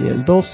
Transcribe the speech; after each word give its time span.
y 0.00 0.06
el 0.06 0.24
2. 0.24 0.46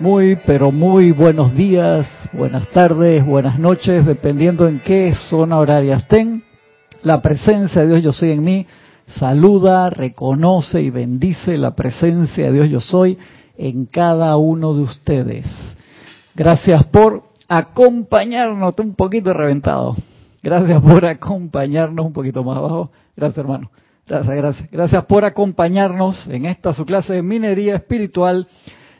Muy, 0.00 0.36
pero 0.46 0.72
muy 0.72 1.12
buenos 1.12 1.54
días, 1.54 2.06
buenas 2.32 2.66
tardes, 2.68 3.24
buenas 3.24 3.58
noches, 3.58 4.06
dependiendo 4.06 4.66
en 4.66 4.80
qué 4.80 5.14
zona 5.14 5.58
horaria 5.58 5.96
estén. 5.96 6.42
La 7.02 7.20
presencia 7.20 7.82
de 7.82 7.88
Dios 7.88 8.02
yo 8.02 8.12
soy 8.12 8.32
en 8.32 8.42
mí 8.42 8.66
saluda, 9.18 9.90
reconoce 9.90 10.82
y 10.82 10.90
bendice 10.90 11.58
la 11.58 11.74
presencia 11.74 12.46
de 12.46 12.52
Dios 12.52 12.70
yo 12.70 12.80
soy 12.80 13.18
en 13.56 13.86
cada 13.86 14.36
uno 14.36 14.74
de 14.74 14.82
ustedes. 14.82 15.46
Gracias 16.34 16.84
por 16.86 17.24
acompañarnos, 17.48 18.74
un 18.78 18.94
poquito 18.94 19.32
reventado. 19.32 19.94
Gracias 20.42 20.82
por 20.82 21.04
acompañarnos 21.04 22.04
un 22.04 22.12
poquito 22.12 22.42
más 22.42 22.56
abajo. 22.56 22.90
Gracias 23.16 23.38
hermano. 23.38 23.70
Gracias, 24.06 24.36
gracias. 24.36 24.70
Gracias 24.70 25.04
por 25.06 25.24
acompañarnos 25.24 26.26
en 26.26 26.44
esta 26.44 26.74
su 26.74 26.84
clase 26.84 27.14
de 27.14 27.22
minería 27.22 27.76
espiritual 27.76 28.46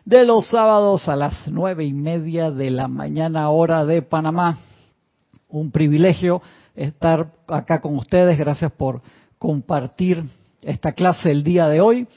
de 0.06 0.24
los 0.24 0.46
sábados 0.46 1.08
a 1.08 1.16
las 1.16 1.46
nueve 1.46 1.84
y 1.84 1.92
media 1.92 2.50
de 2.50 2.70
la 2.70 2.88
mañana 2.88 3.50
hora 3.50 3.84
de 3.84 4.00
Panamá. 4.00 4.58
Un 5.48 5.70
privilegio 5.70 6.40
estar 6.74 7.32
acá 7.48 7.82
con 7.82 7.96
ustedes. 7.96 8.38
Gracias 8.38 8.72
por 8.72 9.02
compartir 9.36 10.24
esta 10.62 10.92
clase 10.92 11.30
el 11.30 11.42
día 11.42 11.68
de 11.68 11.82
hoy. 11.82 12.08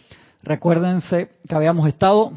Recuérdense 0.41 1.31
que 1.45 1.55
habíamos 1.55 1.90
estado 1.90 2.31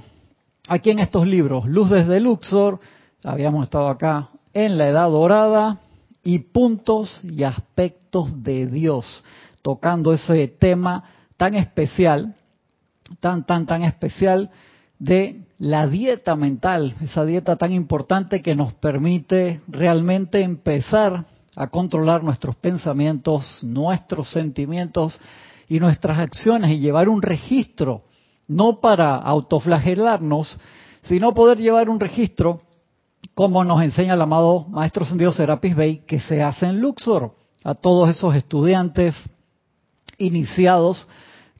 aquí 0.68 0.90
en 0.90 0.98
estos 0.98 1.28
libros, 1.28 1.66
Luz 1.66 1.90
desde 1.90 2.18
Luxor, 2.18 2.80
habíamos 3.22 3.64
estado 3.64 3.88
acá 3.88 4.30
en 4.52 4.78
la 4.78 4.88
Edad 4.88 5.10
Dorada 5.10 5.78
y 6.24 6.40
puntos 6.40 7.20
y 7.22 7.44
aspectos 7.44 8.42
de 8.42 8.66
Dios 8.66 9.22
tocando 9.62 10.12
ese 10.12 10.48
tema 10.48 11.04
tan 11.36 11.54
especial, 11.54 12.34
tan, 13.20 13.44
tan, 13.44 13.66
tan 13.66 13.82
especial 13.82 14.50
de 14.98 15.42
la 15.58 15.86
dieta 15.86 16.36
mental, 16.36 16.94
esa 17.02 17.24
dieta 17.24 17.56
tan 17.56 17.72
importante 17.72 18.42
que 18.42 18.54
nos 18.54 18.72
permite 18.74 19.60
realmente 19.68 20.42
empezar 20.42 21.24
a 21.56 21.66
controlar 21.68 22.22
nuestros 22.22 22.56
pensamientos, 22.56 23.60
nuestros 23.62 24.30
sentimientos 24.30 25.20
y 25.68 25.80
nuestras 25.80 26.18
acciones 26.18 26.70
y 26.70 26.78
llevar 26.78 27.08
un 27.08 27.22
registro, 27.22 28.02
no 28.48 28.80
para 28.80 29.16
autoflagelarnos, 29.16 30.58
sino 31.02 31.34
poder 31.34 31.58
llevar 31.58 31.88
un 31.88 32.00
registro, 32.00 32.62
como 33.34 33.64
nos 33.64 33.82
enseña 33.82 34.14
el 34.14 34.22
amado 34.22 34.66
Maestro 34.68 35.04
Sendido 35.04 35.32
Serapis 35.32 35.76
Bey, 35.76 35.98
que 36.06 36.20
se 36.20 36.42
hace 36.42 36.66
en 36.66 36.80
Luxor. 36.80 37.34
A 37.62 37.74
todos 37.74 38.08
esos 38.08 38.34
estudiantes 38.34 39.14
iniciados 40.20 41.08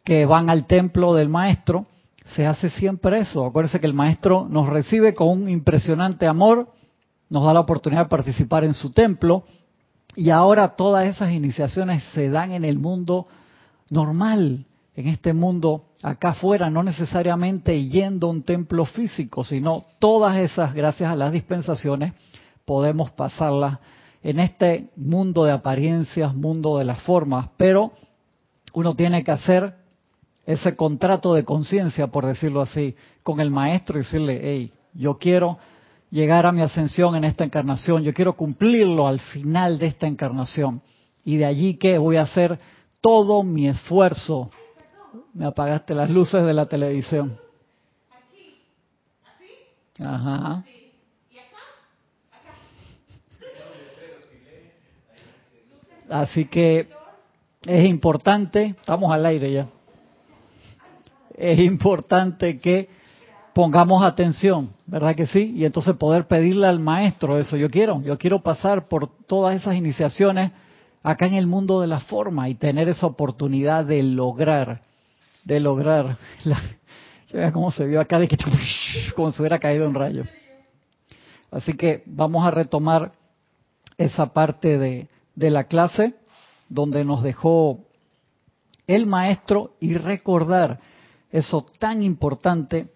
que 0.05 0.27
van 0.27 0.49
al 0.49 0.67
templo 0.67 1.15
del 1.15 1.29
maestro, 1.29 1.87
se 2.27 2.47
hace 2.47 2.71
siempre 2.71 3.19
eso. 3.19 3.45
Acuérdense 3.45 3.81
que 3.81 3.87
el 3.87 3.95
maestro 3.95 4.47
nos 4.49 4.69
recibe 4.69 5.15
con 5.15 5.29
un 5.29 5.49
impresionante 5.49 6.27
amor, 6.27 6.69
nos 7.29 7.45
da 7.45 7.55
la 7.55 7.61
oportunidad 7.61 8.05
de 8.05 8.09
participar 8.09 8.65
en 8.65 8.75
su 8.75 8.93
templo 8.93 9.45
y 10.17 10.31
ahora 10.31 10.69
todas 10.69 11.07
esas 11.07 11.33
iniciaciones 11.33 12.03
se 12.15 12.29
dan 12.29 12.53
en 12.53 12.65
el 12.65 12.79
mundo 12.79 13.27
normal, 13.91 14.67
en 14.97 15.09
este 15.09 15.33
mundo 15.33 15.87
acá 16.03 16.31
afuera, 16.31 16.71
no 16.71 16.83
necesariamente 16.83 17.87
yendo 17.87 18.27
a 18.27 18.31
un 18.31 18.43
templo 18.43 18.85
físico, 18.85 19.45
sino 19.45 19.85
todas 19.99 20.37
esas, 20.39 20.75
gracias 20.75 21.11
a 21.11 21.17
las 21.17 21.33
dispensaciones, 21.33 22.15
podemos 22.65 23.11
pasarlas 23.11 23.79
en 24.23 24.41
este 24.41 24.91
mundo 24.97 25.45
de 25.45 25.53
apariencias, 25.53 26.35
mundo 26.35 26.79
de 26.79 26.85
las 26.85 27.01
formas, 27.03 27.49
pero 27.57 27.93
uno 28.73 28.95
tiene 28.95 29.25
que 29.25 29.31
hacer 29.31 29.75
ese 30.47 30.75
contrato 30.77 31.35
de 31.35 31.45
conciencia, 31.45 32.09
por 32.09 32.27
decirlo 32.27 32.61
así, 32.61 32.95
con 33.23 33.41
el 33.41 33.51
maestro 33.51 33.99
y 33.99 34.03
decirle, 34.03 34.41
hey, 34.43 34.73
yo 34.95 35.19
quiero 35.19 35.59
llegar 36.11 36.47
a 36.47 36.53
mi 36.53 36.63
ascensión 36.63 37.15
en 37.17 37.25
esta 37.25 37.45
encarnación, 37.45 38.03
yo 38.03 38.13
quiero 38.13 38.37
cumplirlo 38.37 39.07
al 39.07 39.21
final 39.21 39.79
de 39.79 39.87
esta 39.87 40.07
encarnación. 40.07 40.83
Y 41.25 41.37
de 41.37 41.45
allí 41.45 41.75
que 41.75 41.99
voy 41.99 42.17
a 42.17 42.23
hacer 42.23 42.59
todo 43.01 43.43
mi 43.43 43.69
esfuerzo. 43.69 44.51
Me 45.35 45.47
apagaste 45.47 45.95
las 45.95 46.11
luces 46.11 46.45
de 46.45 46.55
la 46.55 46.67
televisión. 46.67 47.37
Ajá. 49.99 50.65
Así 56.09 56.47
que 56.47 56.89
es 57.67 57.89
importante, 57.89 58.75
estamos 58.81 59.13
al 59.13 59.27
aire 59.27 59.53
ya, 59.53 59.67
es 61.37 61.59
importante 61.59 62.59
que 62.59 62.89
pongamos 63.53 64.03
atención, 64.03 64.71
¿verdad 64.87 65.15
que 65.15 65.27
sí? 65.27 65.53
Y 65.57 65.65
entonces 65.65 65.97
poder 65.97 66.27
pedirle 66.27 66.67
al 66.67 66.81
maestro 66.81 67.39
eso, 67.39 67.57
yo 67.57 67.71
quiero, 67.71 68.03
yo 68.03 68.17
quiero 68.17 68.43
pasar 68.43 68.89
por 68.89 69.09
todas 69.27 69.57
esas 69.57 69.75
iniciaciones 69.77 70.53
acá 71.03 71.27
en 71.27 71.35
el 71.35 71.47
mundo 71.47 71.81
de 71.81 71.87
la 71.87 72.01
forma 72.01 72.49
y 72.49 72.55
tener 72.55 72.89
esa 72.89 73.07
oportunidad 73.07 73.85
de 73.85 74.03
lograr, 74.03 74.83
de 75.45 75.61
lograr, 75.61 76.17
la, 76.45 77.53
cómo 77.53 77.73
se 77.73 77.85
vio 77.87 78.01
acá, 78.01 78.19
de 78.19 78.29
que 78.29 78.39
como 79.17 79.33
se 79.33 79.43
hubiera 79.43 79.59
caído 79.59 79.87
un 79.87 79.95
rayo. 79.95 80.25
Así 81.51 81.75
que 81.75 82.05
vamos 82.07 82.47
a 82.47 82.51
retomar 82.51 83.13
esa 83.99 84.33
parte 84.33 84.79
de 84.79 85.51
la 85.51 85.65
clase 85.65 86.15
donde 86.71 87.05
nos 87.05 87.23
dejó 87.23 87.81
el 88.87 89.07
maestro 89.07 89.75
y 89.81 89.95
recordar 89.95 90.79
eso 91.31 91.67
tan 91.79 92.03
importante 92.03 92.89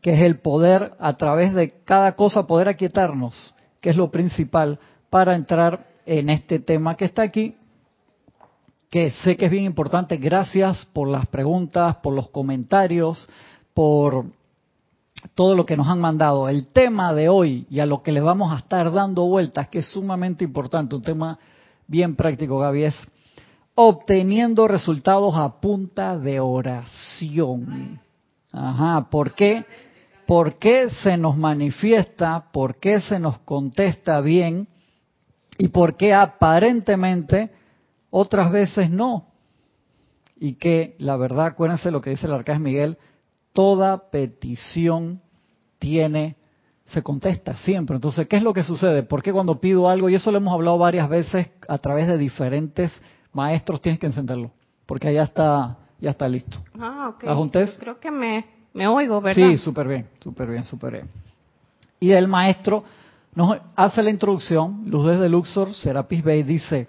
que 0.00 0.14
es 0.14 0.20
el 0.20 0.38
poder 0.38 0.94
a 0.98 1.16
través 1.16 1.52
de 1.54 1.82
cada 1.84 2.16
cosa 2.16 2.46
poder 2.46 2.68
aquietarnos, 2.68 3.54
que 3.80 3.90
es 3.90 3.96
lo 3.96 4.10
principal 4.10 4.78
para 5.10 5.34
entrar 5.34 5.86
en 6.06 6.30
este 6.30 6.58
tema 6.58 6.96
que 6.96 7.04
está 7.04 7.22
aquí, 7.22 7.56
que 8.90 9.10
sé 9.10 9.36
que 9.36 9.46
es 9.46 9.50
bien 9.50 9.64
importante. 9.64 10.16
Gracias 10.16 10.86
por 10.92 11.08
las 11.08 11.26
preguntas, 11.26 11.96
por 11.96 12.14
los 12.14 12.30
comentarios, 12.30 13.28
por 13.74 14.26
todo 15.34 15.54
lo 15.54 15.66
que 15.66 15.76
nos 15.76 15.88
han 15.88 16.00
mandado. 16.00 16.48
El 16.48 16.68
tema 16.68 17.12
de 17.12 17.28
hoy 17.28 17.66
y 17.70 17.80
a 17.80 17.86
lo 17.86 18.02
que 18.02 18.12
le 18.12 18.20
vamos 18.20 18.52
a 18.52 18.58
estar 18.58 18.92
dando 18.92 19.26
vueltas, 19.26 19.68
que 19.68 19.80
es 19.80 19.86
sumamente 19.86 20.44
importante, 20.44 20.94
un 20.94 21.02
tema 21.02 21.38
bien 21.86 22.16
práctico, 22.16 22.58
Gaby, 22.58 22.84
es 22.84 22.96
obteniendo 23.74 24.66
resultados 24.66 25.34
a 25.36 25.60
punta 25.60 26.18
de 26.18 26.40
oración. 26.40 28.00
Ajá, 28.52 29.08
¿por 29.10 29.34
qué? 29.34 29.64
¿Por 30.26 30.58
qué 30.58 30.90
se 31.02 31.16
nos 31.16 31.36
manifiesta? 31.36 32.46
¿Por 32.52 32.80
qué 32.80 33.00
se 33.00 33.18
nos 33.18 33.38
contesta 33.40 34.20
bien? 34.20 34.66
¿Y 35.58 35.68
por 35.68 35.96
qué 35.96 36.12
aparentemente 36.12 37.50
otras 38.10 38.50
veces 38.50 38.90
no? 38.90 39.26
Y 40.38 40.54
que 40.54 40.96
la 40.98 41.16
verdad, 41.16 41.46
acuérdense 41.46 41.90
lo 41.90 42.00
que 42.00 42.10
dice 42.10 42.26
el 42.26 42.32
arcángel 42.32 42.62
Miguel, 42.62 42.98
toda 43.52 44.10
petición 44.10 45.22
tiene 45.78 46.36
se 46.86 47.02
contesta 47.02 47.56
siempre. 47.56 47.96
Entonces, 47.96 48.28
¿qué 48.28 48.36
es 48.36 48.42
lo 48.42 48.52
que 48.52 48.62
sucede? 48.62 49.02
¿Por 49.02 49.22
qué 49.22 49.32
cuando 49.32 49.60
pido 49.60 49.88
algo, 49.88 50.08
y 50.08 50.14
eso 50.14 50.30
lo 50.30 50.38
hemos 50.38 50.54
hablado 50.54 50.78
varias 50.78 51.08
veces 51.08 51.50
a 51.68 51.78
través 51.78 52.06
de 52.06 52.16
diferentes 52.16 52.92
maestros, 53.32 53.80
tienes 53.80 53.98
que 53.98 54.06
encenderlo? 54.06 54.52
Porque 54.86 55.12
ya 55.12 55.24
está, 55.24 55.76
ya 56.00 56.10
está 56.10 56.28
listo. 56.28 56.58
Ah, 56.78 57.12
ok. 57.14 57.24
Creo 57.78 57.98
que 57.98 58.10
me, 58.10 58.46
me 58.72 58.86
oigo, 58.86 59.20
¿verdad? 59.20 59.48
Sí, 59.48 59.58
súper 59.58 59.88
bien, 59.88 60.06
súper 60.20 60.48
bien, 60.48 60.64
súper 60.64 60.92
bien. 60.92 61.10
Y 61.98 62.12
el 62.12 62.28
maestro 62.28 62.84
nos 63.34 63.58
hace 63.74 64.02
la 64.02 64.10
introducción, 64.10 64.84
Luz 64.86 65.06
desde 65.06 65.28
Luxor, 65.28 65.74
Serapis 65.74 66.22
Bey, 66.22 66.42
dice, 66.42 66.86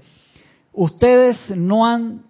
ustedes 0.73 1.37
no 1.55 1.87
han 1.87 2.26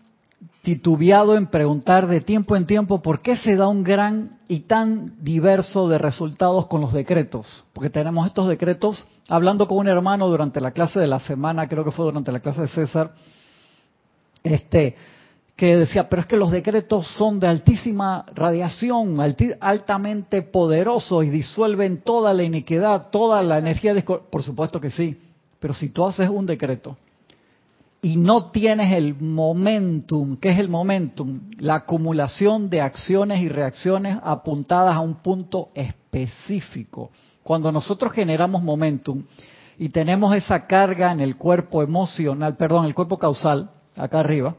titubeado 0.68 1.38
en 1.38 1.48
preguntar 1.48 2.08
de 2.08 2.20
tiempo 2.20 2.58
en 2.58 2.66
tiempo 2.66 3.02
por 3.02 3.22
qué 3.22 3.38
se 3.38 3.56
da 3.56 3.70
un 3.70 3.86
gran 3.86 4.38
y 4.50 4.64
tan 4.64 5.14
diverso 5.24 5.88
de 5.88 5.98
resultados 5.98 6.68
con 6.68 6.82
los 6.82 6.92
decretos. 6.92 7.64
Porque 7.72 7.90
tenemos 7.90 8.28
estos 8.28 8.50
decretos, 8.50 9.08
hablando 9.30 9.66
con 9.66 9.78
un 9.78 9.88
hermano 9.88 10.28
durante 10.28 10.60
la 10.60 10.72
clase 10.72 11.00
de 11.00 11.08
la 11.08 11.22
semana, 11.22 11.70
creo 11.70 11.86
que 11.86 11.92
fue 11.92 12.04
durante 12.04 12.34
la 12.34 12.42
clase 12.42 12.64
de 12.64 12.68
César, 12.68 13.14
este, 14.44 14.98
que 15.56 15.78
decía, 15.78 16.10
pero 16.10 16.24
es 16.24 16.28
que 16.28 16.36
los 16.36 16.52
decretos 16.52 17.08
son 17.16 17.40
de 17.40 17.48
altísima 17.48 18.26
radiación, 18.36 19.16
altamente 19.62 20.42
poderosos 20.42 21.24
y 21.24 21.30
disuelven 21.30 22.02
toda 22.02 22.34
la 22.34 22.44
iniquidad, 22.44 23.08
toda 23.10 23.42
la 23.42 23.60
energía. 23.60 23.96
Por 24.04 24.44
supuesto 24.44 24.82
que 24.82 24.92
sí, 24.92 25.18
pero 25.62 25.74
si 25.74 25.92
tú 25.92 26.06
haces 26.06 26.28
un 26.28 26.46
decreto 26.46 26.98
y 28.08 28.16
no 28.16 28.48
tienes 28.48 28.94
el 28.94 29.20
momentum, 29.20 30.38
¿qué 30.38 30.52
es 30.52 30.60
el 30.60 30.70
momentum? 30.70 31.42
La 31.58 31.76
acumulación 31.76 32.70
de 32.70 32.80
acciones 32.80 33.42
y 33.42 33.50
reacciones 33.50 34.18
apuntadas 34.24 34.96
a 34.96 35.02
un 35.02 35.16
punto 35.16 35.72
específico. 35.76 37.12
Cuando 37.44 37.70
nosotros 37.70 38.14
generamos 38.14 38.64
momentum 38.64 39.26
y 39.78 39.90
tenemos 39.90 40.34
esa 40.34 40.68
carga 40.68 41.12
en 41.12 41.20
el 41.20 41.36
cuerpo 41.36 41.84
emocional, 41.84 42.56
perdón, 42.56 42.86
el 42.86 42.96
cuerpo 42.96 43.20
causal, 43.20 43.72
acá 43.98 44.22
arriba, 44.22 44.56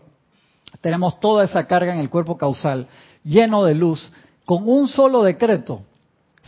tenemos 0.82 1.18
toda 1.18 1.46
esa 1.46 1.66
carga 1.66 1.94
en 1.94 2.00
el 2.00 2.10
cuerpo 2.10 2.36
causal 2.36 2.86
lleno 3.24 3.64
de 3.64 3.74
luz, 3.74 4.12
con 4.44 4.68
un 4.68 4.88
solo 4.88 5.22
decreto 5.22 5.80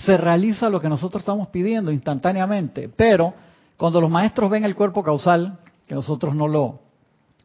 se 0.04 0.18
realiza 0.18 0.68
lo 0.68 0.82
que 0.82 0.90
nosotros 0.90 1.22
estamos 1.22 1.48
pidiendo 1.48 1.92
instantáneamente, 1.92 2.90
pero 2.94 3.32
cuando 3.78 4.02
los 4.02 4.10
maestros 4.10 4.50
ven 4.50 4.64
el 4.64 4.76
cuerpo 4.76 5.02
causal, 5.02 5.56
que 5.86 5.94
nosotros 5.94 6.34
no 6.34 6.46
lo, 6.46 6.89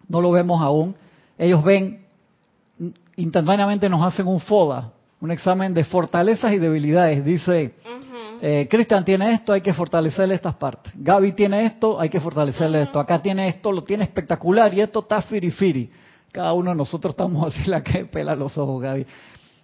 no 0.08 0.22
lo 0.22 0.32
vemos 0.32 0.62
aún, 0.62 0.96
ellos 1.38 1.64
ven, 1.64 2.06
instantáneamente 3.16 3.90
nos 3.90 4.06
hacen 4.06 4.28
un 4.28 4.40
FODA, 4.40 4.92
un 5.20 5.32
examen 5.32 5.74
de 5.74 5.84
fortalezas 5.84 6.54
y 6.54 6.60
debilidades. 6.60 7.26
Dice, 7.26 7.74
eh, 8.42 8.68
Cristian 8.70 9.04
tiene 9.04 9.34
esto, 9.34 9.54
hay 9.54 9.62
que 9.62 9.74
fortalecerle 9.74 10.36
estas 10.36 10.56
partes. 10.56 10.94
Gaby 10.96 11.34
tiene 11.34 11.66
esto, 11.66 12.00
hay 12.00 12.10
que 12.10 12.20
fortalecerle 12.20 12.84
esto. 12.84 13.00
Acá 13.00 13.22
tiene 13.22 13.48
esto, 13.48 13.72
lo 13.72 13.82
tiene 13.82 14.04
espectacular 14.04 14.74
y 14.74 14.82
esto 14.82 15.00
está 15.00 15.22
firifiri. 15.22 15.90
Cada 16.32 16.54
uno 16.54 16.72
de 16.72 16.76
nosotros 16.76 17.14
estamos 17.14 17.48
así, 17.48 17.70
la 17.70 17.82
que 17.82 18.06
pela 18.06 18.36
los 18.36 18.58
ojos, 18.58 18.82
Gaby. 18.82 19.06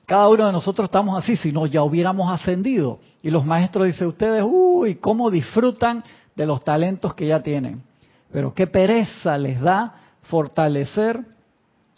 Cada 0.05 0.27
uno 0.27 0.47
de 0.47 0.51
nosotros 0.51 0.85
estamos 0.85 1.17
así, 1.17 1.38
si 1.38 1.51
no 1.51 1.65
ya 1.67 1.83
hubiéramos 1.83 2.31
ascendido. 2.31 2.99
Y 3.21 3.29
los 3.29 3.45
maestros 3.45 3.85
dicen, 3.85 4.07
ustedes, 4.07 4.43
uy, 4.45 4.95
cómo 4.95 5.29
disfrutan 5.29 6.03
de 6.35 6.45
los 6.45 6.63
talentos 6.63 7.13
que 7.13 7.27
ya 7.27 7.41
tienen. 7.41 7.83
Pero 8.31 8.53
qué 8.53 8.67
pereza 8.67 9.38
les 9.38 9.61
da 9.61 10.00
fortalecer 10.23 11.19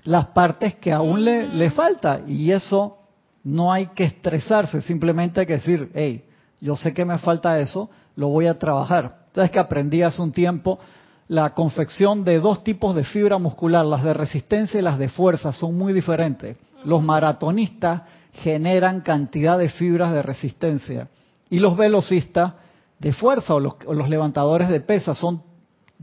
las 0.03 0.27
partes 0.27 0.75
que 0.75 0.91
aún 0.91 1.23
le, 1.23 1.47
le 1.47 1.71
falta. 1.71 2.21
Y 2.27 2.51
eso 2.51 2.97
no 3.43 3.71
hay 3.73 3.87
que 3.87 4.05
estresarse, 4.05 4.81
simplemente 4.81 5.41
hay 5.41 5.45
que 5.45 5.53
decir, 5.53 5.91
hey, 5.93 6.23
yo 6.61 6.75
sé 6.77 6.93
que 6.93 7.05
me 7.05 7.17
falta 7.17 7.59
eso, 7.59 7.89
lo 8.15 8.29
voy 8.29 8.47
a 8.47 8.57
trabajar. 8.57 9.23
Entonces 9.27 9.51
que 9.51 9.59
aprendí 9.59 10.01
hace 10.01 10.21
un 10.21 10.31
tiempo 10.31 10.79
la 11.27 11.53
confección 11.53 12.23
de 12.23 12.39
dos 12.39 12.63
tipos 12.63 12.95
de 12.95 13.03
fibra 13.03 13.37
muscular, 13.37 13.85
las 13.85 14.03
de 14.03 14.13
resistencia 14.13 14.79
y 14.79 14.83
las 14.83 14.99
de 14.99 15.09
fuerza, 15.09 15.51
son 15.51 15.77
muy 15.77 15.93
diferentes. 15.93 16.57
Los 16.83 17.01
maratonistas 17.01 18.03
generan 18.33 19.01
cantidad 19.01 19.57
de 19.57 19.69
fibras 19.69 20.11
de 20.11 20.21
resistencia 20.21 21.07
y 21.49 21.59
los 21.59 21.77
velocistas 21.77 22.53
de 22.99 23.13
fuerza 23.13 23.55
o 23.55 23.59
los, 23.59 24.09
levantadores 24.09 24.69
de 24.69 24.79
pesas 24.79 25.17
son 25.17 25.43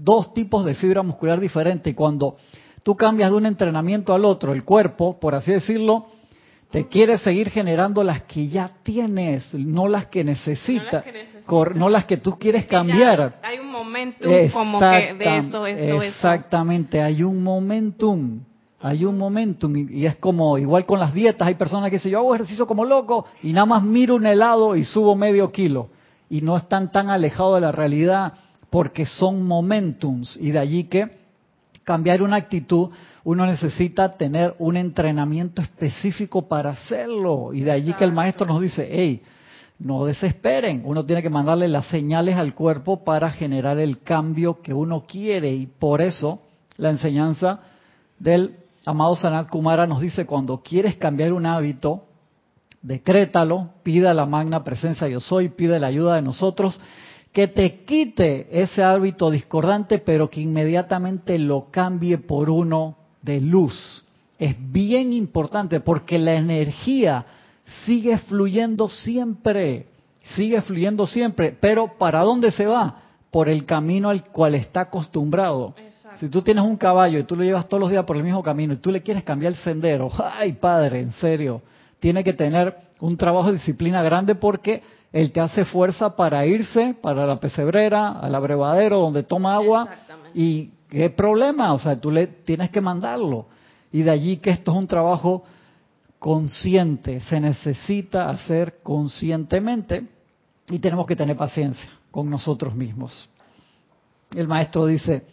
dos 0.02 0.32
tipos 0.34 0.64
de 0.64 0.74
fibra 0.74 1.02
muscular 1.02 1.40
diferentes 1.40 1.92
y 1.92 1.94
cuando 1.94 2.36
tú 2.82 2.96
cambias 2.96 3.30
de 3.30 3.36
un 3.36 3.46
entrenamiento 3.46 4.14
al 4.14 4.24
otro, 4.24 4.52
el 4.52 4.64
cuerpo, 4.64 5.18
por 5.20 5.34
así 5.34 5.52
decirlo, 5.52 6.06
te 6.70 6.86
quiere 6.86 7.18
seguir 7.18 7.50
generando 7.50 8.02
las 8.04 8.22
que 8.22 8.48
ya 8.48 8.70
tienes, 8.82 9.52
no 9.54 9.88
las 9.88 10.06
que 10.06 10.22
necesitas, 10.22 11.04
no, 11.74 11.88
las 11.88 12.04
que 12.04 12.16
tú 12.16 12.38
quieres 12.38 12.66
cambiar. 12.66 13.40
hay 13.42 13.58
un 13.58 13.70
momentum 13.70 14.30
como 14.52 14.78
que 14.78 15.14
de 15.18 15.38
eso, 15.38 15.66
eso, 15.66 16.02
Exactamente, 16.02 17.00
hay 17.02 17.22
un 17.22 17.42
momentum. 17.42 18.40
Hay 18.82 19.04
un 19.04 19.18
momentum 19.18 19.76
y, 19.76 20.06
es 20.06 20.16
como 20.16 20.56
igual 20.56 20.86
con 20.86 20.98
las 20.98 21.12
dietas, 21.12 21.46
hay 21.46 21.54
personas 21.54 21.90
que 21.90 21.96
dicen, 21.96 22.12
yo 22.12 22.20
hago 22.20 22.34
ejercicio 22.34 22.66
como 22.66 22.86
loco 22.86 23.26
y 23.42 23.52
nada 23.52 23.66
más 23.66 23.82
miro 23.82 24.14
un 24.14 24.24
helado 24.24 24.74
y 24.74 24.84
subo 24.84 25.14
medio 25.14 25.52
kilo 25.52 25.90
y 26.30 26.40
no 26.40 26.56
están 26.56 26.90
tan 26.90 27.10
alejados 27.10 27.56
de 27.56 27.60
la 27.60 27.72
realidad 27.72 28.32
porque 28.70 29.04
son 29.04 29.44
momentums 29.46 30.36
y 30.40 30.52
de 30.52 30.58
allí 30.58 30.84
que 30.84 31.18
cambiar 31.84 32.22
una 32.22 32.36
actitud 32.36 32.90
uno 33.24 33.46
necesita 33.46 34.16
tener 34.16 34.54
un 34.58 34.76
entrenamiento 34.76 35.60
específico 35.60 36.48
para 36.48 36.70
hacerlo. 36.70 37.52
Y 37.52 37.60
de 37.60 37.72
allí 37.72 37.92
que 37.94 38.04
el 38.04 38.12
maestro 38.12 38.46
nos 38.46 38.60
dice, 38.62 38.88
hey, 38.90 39.22
no 39.78 40.04
desesperen, 40.04 40.82
uno 40.84 41.04
tiene 41.04 41.22
que 41.22 41.30
mandarle 41.30 41.68
las 41.68 41.86
señales 41.86 42.36
al 42.36 42.54
cuerpo 42.54 43.02
para 43.04 43.30
generar 43.30 43.78
el 43.78 44.00
cambio 44.02 44.60
que 44.62 44.72
uno 44.72 45.04
quiere. 45.06 45.52
Y 45.52 45.66
por 45.66 46.00
eso 46.00 46.40
la 46.76 46.90
enseñanza 46.90 47.60
del 48.18 48.56
amado 48.84 49.16
Sanat 49.16 49.48
Kumara 49.48 49.86
nos 49.86 50.00
dice, 50.00 50.26
cuando 50.26 50.62
quieres 50.62 50.96
cambiar 50.96 51.32
un 51.32 51.46
hábito, 51.46 52.04
decrétalo, 52.82 53.70
pida 53.82 54.14
la 54.14 54.26
magna 54.26 54.64
presencia 54.64 55.08
yo 55.08 55.20
soy, 55.20 55.50
pide 55.50 55.78
la 55.78 55.88
ayuda 55.88 56.16
de 56.16 56.22
nosotros 56.22 56.80
que 57.32 57.48
te 57.48 57.84
quite 57.84 58.62
ese 58.62 58.82
hábito 58.82 59.30
discordante, 59.30 59.98
pero 59.98 60.28
que 60.28 60.40
inmediatamente 60.40 61.38
lo 61.38 61.68
cambie 61.70 62.18
por 62.18 62.50
uno 62.50 62.96
de 63.22 63.40
luz. 63.40 64.04
Es 64.38 64.56
bien 64.58 65.12
importante 65.12 65.80
porque 65.80 66.18
la 66.18 66.34
energía 66.34 67.24
sigue 67.84 68.18
fluyendo 68.18 68.88
siempre, 68.88 69.86
sigue 70.34 70.60
fluyendo 70.62 71.06
siempre, 71.06 71.56
pero 71.58 71.98
¿para 71.98 72.20
dónde 72.20 72.50
se 72.50 72.66
va? 72.66 72.96
Por 73.30 73.48
el 73.48 73.64
camino 73.64 74.08
al 74.08 74.24
cual 74.24 74.56
está 74.56 74.82
acostumbrado. 74.82 75.74
Si 76.18 76.28
tú 76.28 76.42
tienes 76.42 76.64
un 76.64 76.76
caballo 76.76 77.20
y 77.20 77.24
tú 77.24 77.36
lo 77.36 77.44
llevas 77.44 77.68
todos 77.68 77.80
los 77.80 77.90
días 77.90 78.04
por 78.04 78.16
el 78.16 78.24
mismo 78.24 78.42
camino 78.42 78.74
y 78.74 78.78
tú 78.78 78.90
le 78.90 79.02
quieres 79.02 79.22
cambiar 79.22 79.52
el 79.52 79.58
sendero, 79.58 80.10
ay 80.18 80.54
padre, 80.54 81.00
en 81.00 81.12
serio, 81.12 81.62
tiene 82.00 82.24
que 82.24 82.32
tener 82.32 82.74
un 82.98 83.16
trabajo 83.16 83.48
de 83.48 83.54
disciplina 83.54 84.02
grande 84.02 84.34
porque 84.34 84.82
él 85.12 85.32
te 85.32 85.40
hace 85.40 85.64
fuerza 85.64 86.14
para 86.16 86.46
irse 86.46 86.94
para 87.00 87.26
la 87.26 87.40
pesebrera, 87.40 88.12
al 88.12 88.34
abrevadero 88.34 88.98
donde 88.98 89.22
toma 89.22 89.54
agua 89.56 89.88
y 90.34 90.70
¿Qué 90.90 91.08
problema? 91.08 91.72
O 91.72 91.78
sea, 91.78 91.98
tú 91.98 92.10
le 92.10 92.26
tienes 92.26 92.70
que 92.70 92.80
mandarlo. 92.80 93.46
Y 93.92 94.02
de 94.02 94.10
allí 94.10 94.36
que 94.38 94.50
esto 94.50 94.72
es 94.72 94.76
un 94.76 94.88
trabajo 94.88 95.44
consciente, 96.18 97.20
se 97.20 97.40
necesita 97.40 98.28
hacer 98.28 98.80
conscientemente 98.82 100.06
y 100.68 100.78
tenemos 100.78 101.06
que 101.06 101.16
tener 101.16 101.36
paciencia 101.36 101.88
con 102.10 102.28
nosotros 102.28 102.74
mismos. 102.74 103.28
El 104.34 104.46
maestro 104.46 104.84
dice, 104.84 105.24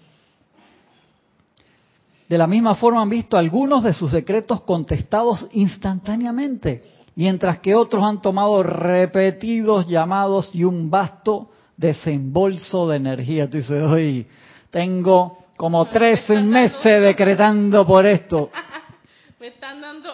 de 2.29 2.37
la 2.37 2.47
misma 2.47 2.75
forma 2.75 3.01
han 3.01 3.09
visto 3.09 3.37
algunos 3.37 3.83
de 3.83 3.93
sus 3.93 4.11
decretos 4.11 4.61
contestados 4.61 5.45
instantáneamente, 5.51 6.83
mientras 7.17 7.59
que 7.59 7.73
otros 7.73 8.03
han 8.03 8.21
tomado 8.21 8.61
repetidos 8.61 9.87
llamados 9.87 10.53
y 10.53 10.63
un 10.63 10.91
vasto 10.91 11.49
desembolso 11.75 12.87
de 12.87 12.97
energía. 12.97 13.49
Tú 13.49 13.57
dices, 13.57 13.81
hoy 13.81 14.27
tengo 14.69 15.39
como 15.57 15.83
tres 15.87 16.29
meses 16.29 17.01
decretando 17.01 17.87
por 17.87 18.05
esto. 18.05 18.51
Me 19.39 19.47
están 19.47 19.81
dando 19.81 20.13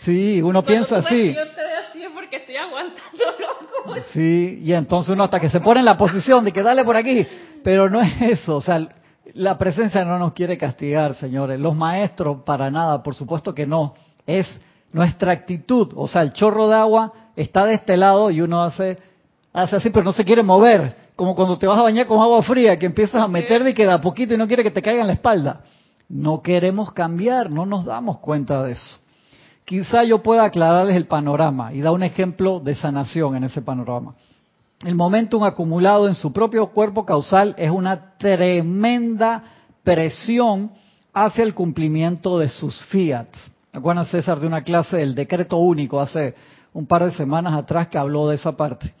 Sí, 0.00 0.42
uno 0.42 0.64
piensa 0.64 0.96
así. 0.96 1.32
Yo 1.32 1.48
te 1.48 1.60
así 1.60 2.02
porque 2.12 2.36
estoy 2.36 2.56
aguantando 2.56 3.24
loco. 3.86 4.00
Sí, 4.12 4.60
y 4.60 4.72
entonces 4.72 5.14
uno 5.14 5.24
hasta 5.24 5.38
que 5.38 5.48
se 5.48 5.60
pone 5.60 5.78
en 5.78 5.86
la 5.86 5.96
posición 5.96 6.44
de 6.44 6.50
que 6.50 6.62
dale 6.62 6.84
por 6.84 6.96
aquí, 6.96 7.24
pero 7.62 7.88
no 7.88 8.00
es 8.00 8.20
eso, 8.20 8.56
o 8.56 8.60
sea, 8.60 8.88
la 9.34 9.56
presencia 9.56 10.04
no 10.04 10.18
nos 10.18 10.32
quiere 10.32 10.58
castigar, 10.58 11.14
señores. 11.14 11.60
Los 11.60 11.76
maestros 11.76 12.42
para 12.44 12.68
nada, 12.68 13.00
por 13.02 13.14
supuesto 13.14 13.54
que 13.54 13.66
no. 13.66 13.94
Es 14.26 14.48
nuestra 14.92 15.32
actitud, 15.32 15.92
o 15.96 16.08
sea, 16.08 16.22
el 16.22 16.32
chorro 16.32 16.68
de 16.68 16.76
agua 16.76 17.12
está 17.36 17.64
de 17.64 17.74
este 17.74 17.96
lado 17.96 18.30
y 18.30 18.40
uno 18.40 18.62
hace 18.62 18.98
hace 19.52 19.76
así, 19.76 19.90
pero 19.90 20.04
no 20.04 20.12
se 20.12 20.24
quiere 20.24 20.42
mover 20.42 21.08
como 21.18 21.34
cuando 21.34 21.58
te 21.58 21.66
vas 21.66 21.80
a 21.80 21.82
bañar 21.82 22.06
con 22.06 22.20
agua 22.20 22.40
fría, 22.44 22.76
que 22.76 22.86
empiezas 22.86 23.20
a 23.20 23.26
meter 23.26 23.66
y 23.66 23.74
queda 23.74 24.00
poquito 24.00 24.34
y 24.34 24.36
no 24.36 24.46
quiere 24.46 24.62
que 24.62 24.70
te 24.70 24.80
caiga 24.80 25.00
en 25.00 25.08
la 25.08 25.14
espalda. 25.14 25.62
No 26.08 26.42
queremos 26.42 26.92
cambiar, 26.92 27.50
no 27.50 27.66
nos 27.66 27.84
damos 27.84 28.18
cuenta 28.18 28.62
de 28.62 28.72
eso. 28.72 28.98
Quizá 29.64 30.04
yo 30.04 30.22
pueda 30.22 30.44
aclararles 30.44 30.94
el 30.94 31.08
panorama 31.08 31.72
y 31.72 31.80
dar 31.80 31.92
un 31.92 32.04
ejemplo 32.04 32.60
de 32.60 32.76
sanación 32.76 33.34
en 33.34 33.42
ese 33.42 33.62
panorama. 33.62 34.14
El 34.84 34.94
momentum 34.94 35.42
acumulado 35.42 36.06
en 36.06 36.14
su 36.14 36.32
propio 36.32 36.68
cuerpo 36.68 37.04
causal 37.04 37.52
es 37.58 37.70
una 37.72 38.16
tremenda 38.16 39.42
presión 39.82 40.70
hacia 41.12 41.42
el 41.42 41.52
cumplimiento 41.52 42.38
de 42.38 42.48
sus 42.48 42.80
fiats. 42.84 43.50
Acuérdense, 43.78 44.10
César, 44.12 44.40
de 44.40 44.46
una 44.46 44.62
clase 44.62 44.98
del 44.98 45.14
decreto 45.14 45.56
único 45.56 46.00
hace 46.00 46.34
un 46.72 46.86
par 46.86 47.04
de 47.04 47.12
semanas 47.12 47.54
atrás 47.54 47.88
que 47.88 47.98
habló 47.98 48.28
de 48.28 48.36
esa 48.36 48.56
parte 48.56 48.94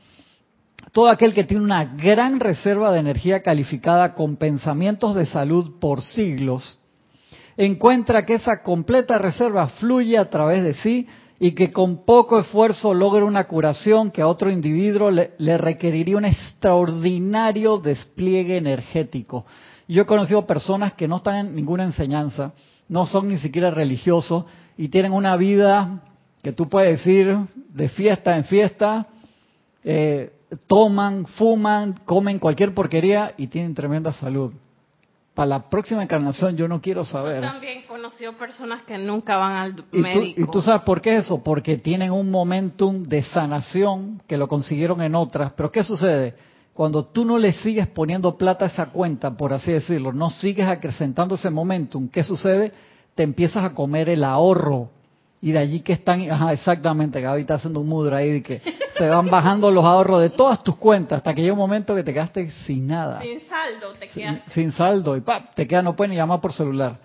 todo 0.92 1.08
aquel 1.08 1.34
que 1.34 1.44
tiene 1.44 1.62
una 1.62 1.84
gran 1.84 2.40
reserva 2.40 2.92
de 2.92 3.00
energía 3.00 3.42
calificada 3.42 4.14
con 4.14 4.36
pensamientos 4.36 5.14
de 5.14 5.26
salud 5.26 5.78
por 5.80 6.00
siglos, 6.02 6.78
encuentra 7.56 8.24
que 8.24 8.34
esa 8.34 8.62
completa 8.62 9.18
reserva 9.18 9.68
fluye 9.68 10.16
a 10.16 10.30
través 10.30 10.62
de 10.62 10.74
sí 10.74 11.06
y 11.40 11.52
que 11.52 11.72
con 11.72 12.04
poco 12.04 12.40
esfuerzo 12.40 12.94
logra 12.94 13.24
una 13.24 13.44
curación 13.44 14.10
que 14.10 14.22
a 14.22 14.28
otro 14.28 14.50
individuo 14.50 15.10
le, 15.10 15.58
requeriría 15.58 16.16
un 16.16 16.24
extraordinario 16.24 17.78
despliegue 17.78 18.56
energético. 18.56 19.46
Yo 19.86 20.02
he 20.02 20.06
conocido 20.06 20.46
personas 20.46 20.94
que 20.94 21.08
no 21.08 21.16
están 21.16 21.46
en 21.46 21.54
ninguna 21.54 21.84
enseñanza, 21.84 22.52
no 22.88 23.06
son 23.06 23.28
ni 23.28 23.38
siquiera 23.38 23.70
religiosos 23.70 24.44
y 24.76 24.88
tienen 24.88 25.12
una 25.12 25.36
vida 25.36 26.00
que 26.42 26.52
tú 26.52 26.68
puedes 26.68 26.98
decir 26.98 27.36
de 27.70 27.88
fiesta 27.88 28.36
en 28.36 28.44
fiesta, 28.44 29.06
eh, 29.84 30.32
toman, 30.66 31.26
fuman, 31.26 31.94
comen 32.04 32.38
cualquier 32.38 32.74
porquería 32.74 33.34
y 33.36 33.48
tienen 33.48 33.74
tremenda 33.74 34.12
salud. 34.12 34.52
Para 35.34 35.46
la 35.46 35.70
próxima 35.70 36.02
encarnación 36.02 36.56
yo 36.56 36.66
no 36.66 36.80
quiero 36.80 37.04
saber. 37.04 37.36
Yo 37.36 37.50
también 37.52 37.82
conocí 37.86 38.24
personas 38.38 38.82
que 38.82 38.98
nunca 38.98 39.36
van 39.36 39.56
al 39.56 39.84
médico. 39.92 40.40
¿Y 40.40 40.50
tú 40.50 40.60
sabes 40.62 40.82
por 40.82 41.00
qué 41.00 41.16
eso? 41.16 41.42
Porque 41.44 41.76
tienen 41.76 42.10
un 42.10 42.30
momentum 42.30 43.04
de 43.04 43.22
sanación 43.22 44.20
que 44.26 44.36
lo 44.36 44.48
consiguieron 44.48 45.00
en 45.00 45.14
otras. 45.14 45.52
Pero 45.52 45.70
¿qué 45.70 45.84
sucede? 45.84 46.34
Cuando 46.78 47.06
tú 47.06 47.24
no 47.24 47.38
le 47.38 47.50
sigues 47.54 47.88
poniendo 47.88 48.38
plata 48.38 48.66
a 48.66 48.68
esa 48.68 48.86
cuenta, 48.86 49.36
por 49.36 49.52
así 49.52 49.72
decirlo, 49.72 50.12
no 50.12 50.30
sigues 50.30 50.64
acrecentando 50.68 51.34
ese 51.34 51.50
momentum, 51.50 52.08
¿qué 52.08 52.22
sucede? 52.22 52.70
Te 53.16 53.24
empiezas 53.24 53.64
a 53.64 53.74
comer 53.74 54.08
el 54.08 54.22
ahorro 54.22 54.88
Y 55.40 55.50
de 55.50 55.58
allí 55.58 55.80
que 55.80 55.92
están, 55.92 56.30
ajá, 56.30 56.52
exactamente, 56.52 57.20
Gaby 57.20 57.40
está 57.40 57.54
haciendo 57.54 57.80
un 57.80 57.88
mudra 57.88 58.18
ahí 58.18 58.30
de 58.30 58.42
que 58.44 58.62
se 58.96 59.08
van 59.08 59.26
bajando 59.30 59.72
los 59.72 59.84
ahorros 59.84 60.20
de 60.22 60.30
todas 60.30 60.62
tus 60.62 60.76
cuentas 60.76 61.16
hasta 61.16 61.34
que 61.34 61.42
llega 61.42 61.52
un 61.52 61.58
momento 61.58 61.96
que 61.96 62.04
te 62.04 62.14
quedaste 62.14 62.48
sin 62.64 62.86
nada. 62.86 63.22
Sin 63.22 63.40
saldo, 63.48 63.94
te 63.98 64.06
quedas. 64.06 64.42
Sin, 64.44 64.70
sin 64.70 64.70
saldo 64.70 65.16
y 65.16 65.20
¡pap! 65.20 65.56
te 65.56 65.66
queda, 65.66 65.82
no 65.82 65.96
pueden 65.96 66.12
ni 66.12 66.16
llamar 66.16 66.40
por 66.40 66.52
celular. 66.52 66.98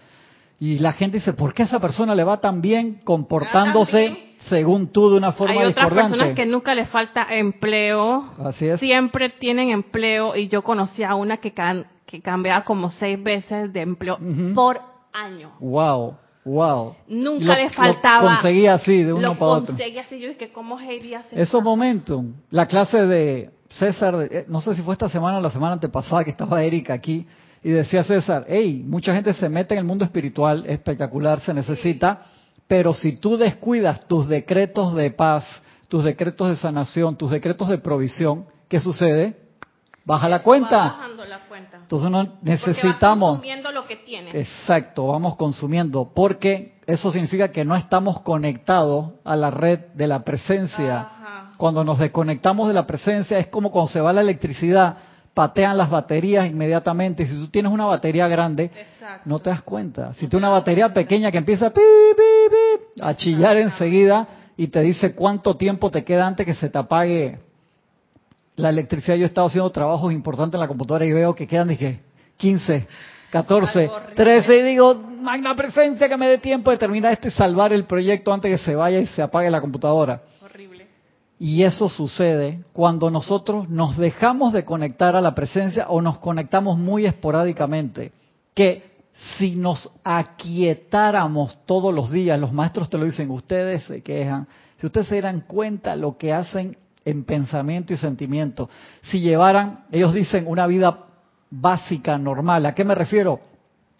Y 0.60 0.78
la 0.78 0.92
gente 0.92 1.18
dice, 1.18 1.34
¿por 1.34 1.52
qué 1.52 1.64
esa 1.64 1.80
persona 1.80 2.14
le 2.14 2.24
va 2.24 2.40
tan 2.40 2.62
bien 2.62 3.02
comportándose 3.04 4.33
según 4.50 4.88
tú 4.88 5.10
de 5.10 5.18
una 5.18 5.32
forma 5.32 5.54
Hay 5.54 5.68
otras 5.68 5.94
personas 5.94 6.36
que 6.36 6.46
nunca 6.46 6.76
les 6.76 6.90
falta 6.90 7.28
empleo. 7.30 8.34
Así 8.44 8.68
es. 8.68 8.80
Siempre 8.80 9.30
tienen 9.30 9.70
empleo 9.70 10.36
y 10.36 10.48
yo 10.48 10.64
conocí 10.64 11.04
a 11.04 11.16
una 11.16 11.38
que, 11.38 11.54
que 12.06 12.22
cambiaba 12.22 12.64
como 12.64 12.92
seis 12.92 13.22
veces 13.22 13.72
de 13.72 13.82
empleo 13.82 14.18
por 14.54 14.82
año. 15.14 15.52
Wow. 15.60 16.18
Wow. 16.46 16.96
Nunca 17.08 17.56
les 17.56 17.74
faltaba. 17.74 18.24
Lo 18.24 18.30
conseguía 18.36 18.74
así, 18.74 19.04
de 19.04 19.14
uno 19.14 19.36
para 19.36 19.52
otro. 19.52 19.68
conseguía 19.68 20.02
así. 20.02 20.20
Yo 20.20 20.28
dije, 20.28 20.52
¿cómo 20.52 20.78
momentos. 21.64 22.26
La 22.50 22.68
clase 22.68 22.98
de 23.06 23.50
César, 23.70 24.28
eh, 24.30 24.46
no 24.50 24.62
sé 24.62 24.76
si 24.76 24.82
fue 24.82 24.94
esta 24.94 25.08
semana 25.08 25.38
o 25.38 25.42
la 25.42 25.52
semana 25.52 25.74
antepasada 25.74 26.24
que 26.24 26.32
estaba 26.32 26.64
Erika 26.64 26.94
aquí, 26.94 27.26
y 27.64 27.70
decía 27.70 28.04
César, 28.04 28.46
hey, 28.48 28.84
mucha 28.86 29.16
gente 29.16 29.34
se 29.34 29.48
mete 29.48 29.74
en 29.74 29.80
el 29.80 29.86
mundo 29.86 30.04
espiritual, 30.04 30.66
espectacular, 30.68 31.40
se 31.40 31.54
necesita, 31.54 32.22
pero 32.68 32.94
si 32.94 33.18
tú 33.18 33.38
descuidas 33.38 34.08
tus 34.08 34.28
decretos 34.28 34.96
de 34.96 35.12
paz, 35.12 35.46
tus 35.88 36.04
decretos 36.04 36.50
de 36.50 36.56
sanación, 36.56 37.18
tus 37.18 37.32
decretos 37.32 37.70
de 37.70 37.78
provisión, 37.78 38.46
¿qué 38.68 38.80
sucede? 38.80 39.38
Baja 40.06 40.28
la 40.28 40.40
cuenta. 40.40 40.98
Entonces 41.82 42.10
no 42.10 42.40
necesitamos. 42.42 43.36
consumiendo 43.36 43.72
lo 43.72 43.86
que 43.86 43.98
tiene. 43.98 44.32
Exacto, 44.32 45.08
vamos 45.08 45.36
consumiendo, 45.36 46.12
porque 46.14 46.80
eso 46.88 47.12
significa 47.12 47.50
que 47.50 47.64
no 47.64 47.76
estamos 47.76 48.22
conectados 48.22 49.12
a 49.24 49.36
la 49.36 49.52
red 49.52 49.80
de 49.94 50.08
la 50.08 50.24
presencia. 50.24 51.10
Cuando 51.58 51.84
nos 51.84 52.00
desconectamos 52.00 52.68
de 52.68 52.74
la 52.74 52.86
presencia 52.86 53.38
es 53.38 53.48
como 53.48 53.72
cuando 53.72 53.90
se 53.90 54.02
va 54.02 54.12
la 54.12 54.22
electricidad, 54.22 54.98
patean 55.34 55.78
las 55.78 55.90
baterías 55.90 56.48
inmediatamente. 56.50 57.26
Si 57.26 57.34
tú 57.34 57.48
tienes 57.48 57.72
una 57.72 57.86
batería 57.86 58.28
grande, 58.28 58.72
no 59.26 59.40
te 59.40 59.50
das 59.50 59.62
cuenta. 59.64 60.14
Si 60.14 60.28
tienes 60.28 60.38
una 60.38 60.50
batería 60.50 60.94
pequeña 60.94 61.32
que 61.32 61.40
empieza 61.40 61.72
a 63.02 63.16
chillar 63.16 63.58
enseguida 63.58 64.28
y 64.56 64.68
te 64.68 64.82
dice 64.82 65.14
cuánto 65.16 65.56
tiempo 65.56 65.90
te 65.90 66.04
queda 66.04 66.28
antes 66.28 66.46
que 66.46 66.54
se 66.54 66.70
te 66.70 66.78
apague 66.78 67.40
la 68.56 68.70
electricidad. 68.70 69.16
Yo 69.16 69.24
he 69.24 69.28
estado 69.28 69.48
haciendo 69.48 69.70
trabajos 69.72 70.14
importantes 70.14 70.56
en 70.56 70.62
la 70.62 70.68
computadora 70.68 71.06
y 71.06 71.14
veo 71.14 71.34
que 71.34 71.48
quedan, 71.48 71.70
dije, 71.70 72.02
15, 72.38 72.88
14, 73.32 73.92
13 74.16 74.58
y 74.58 74.62
digo, 74.62 74.94
magna 74.94 75.56
presencia 75.56 76.08
que 76.08 76.18
me 76.18 76.28
dé 76.28 76.38
tiempo 76.38 76.70
de 76.70 76.78
terminar 76.78 77.14
esto 77.14 77.30
y 77.30 77.32
salvar 77.32 77.74
el 77.74 77.86
proyecto 77.86 78.32
antes 78.32 78.52
que 78.52 78.64
se 78.64 78.76
vaya 78.76 79.00
y 79.00 79.08
se 79.08 79.24
apague 79.24 79.50
la 79.50 79.62
computadora. 79.62 80.22
Y 81.40 81.64
eso 81.64 81.90
sucede 81.90 82.64
cuando 82.74 83.10
nosotros 83.10 83.70
nos 83.70 83.98
dejamos 83.98 84.54
de 84.54 84.66
conectar 84.66 85.16
a 85.16 85.22
la 85.22 85.36
presencia 85.36 85.88
o 85.90 86.02
nos 86.02 86.20
conectamos 86.20 86.78
muy 86.78 87.06
esporádicamente. 87.06 88.12
Que 88.54 88.94
si 89.38 89.56
nos 89.56 89.92
aquietáramos 90.04 91.58
todos 91.66 91.94
los 91.94 92.12
días, 92.12 92.40
los 92.40 92.54
maestros 92.54 92.90
te 92.90 92.98
lo 92.98 93.06
dicen, 93.06 93.30
ustedes 93.32 93.84
se 93.84 94.02
quejan, 94.02 94.48
si 94.78 94.86
ustedes 94.86 95.08
se 95.08 95.16
dieran 95.16 95.42
cuenta 95.42 95.96
lo 95.96 96.18
que 96.18 96.34
hacen 96.34 96.78
en 97.06 97.24
pensamiento 97.24 97.94
y 97.94 97.98
sentimiento. 97.98 98.70
Si 99.04 99.20
llevaran, 99.20 99.86
ellos 99.92 100.14
dicen, 100.14 100.46
una 100.48 100.68
vida 100.68 101.06
básica, 101.50 102.18
normal, 102.18 102.66
¿a 102.66 102.74
qué 102.74 102.84
me 102.84 102.96
refiero? 102.96 103.40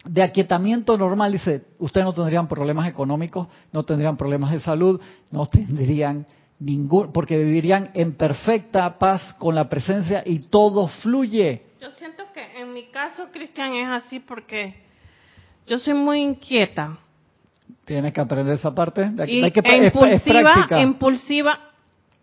De 0.04 0.22
aquietamiento 0.22 0.98
normal, 0.98 1.32
dice, 1.32 1.64
ustedes 1.78 2.04
no 2.04 2.12
tendrían 2.12 2.48
problemas 2.48 2.88
económicos, 2.88 3.48
no 3.72 3.82
tendrían 3.84 4.16
problemas 4.16 4.52
de 4.52 4.60
salud, 4.60 5.00
no 5.30 5.46
tendrían 5.46 6.26
ningún, 6.64 7.12
porque 7.12 7.36
vivirían 7.36 7.90
en 7.94 8.14
perfecta 8.14 8.98
paz 8.98 9.34
con 9.38 9.54
la 9.54 9.68
presencia 9.68 10.22
y 10.24 10.40
todo 10.40 10.88
fluye. 10.88 11.62
Yo 11.80 11.90
siento 11.92 12.24
que 12.32 12.60
en 12.60 12.72
mi 12.72 12.84
caso, 12.84 13.28
Cristian, 13.32 13.74
es 13.74 13.88
así 13.88 14.20
porque 14.20 14.74
yo 15.66 15.78
soy 15.78 15.94
muy 15.94 16.20
inquieta. 16.20 16.96
Tienes 17.84 18.12
que 18.12 18.20
aprender 18.20 18.54
esa 18.54 18.74
parte. 18.74 19.02
hay 19.18 19.50
que, 19.50 19.60
e 19.60 19.76
impulsiva, 19.86 20.66
impulsiva 20.80 21.60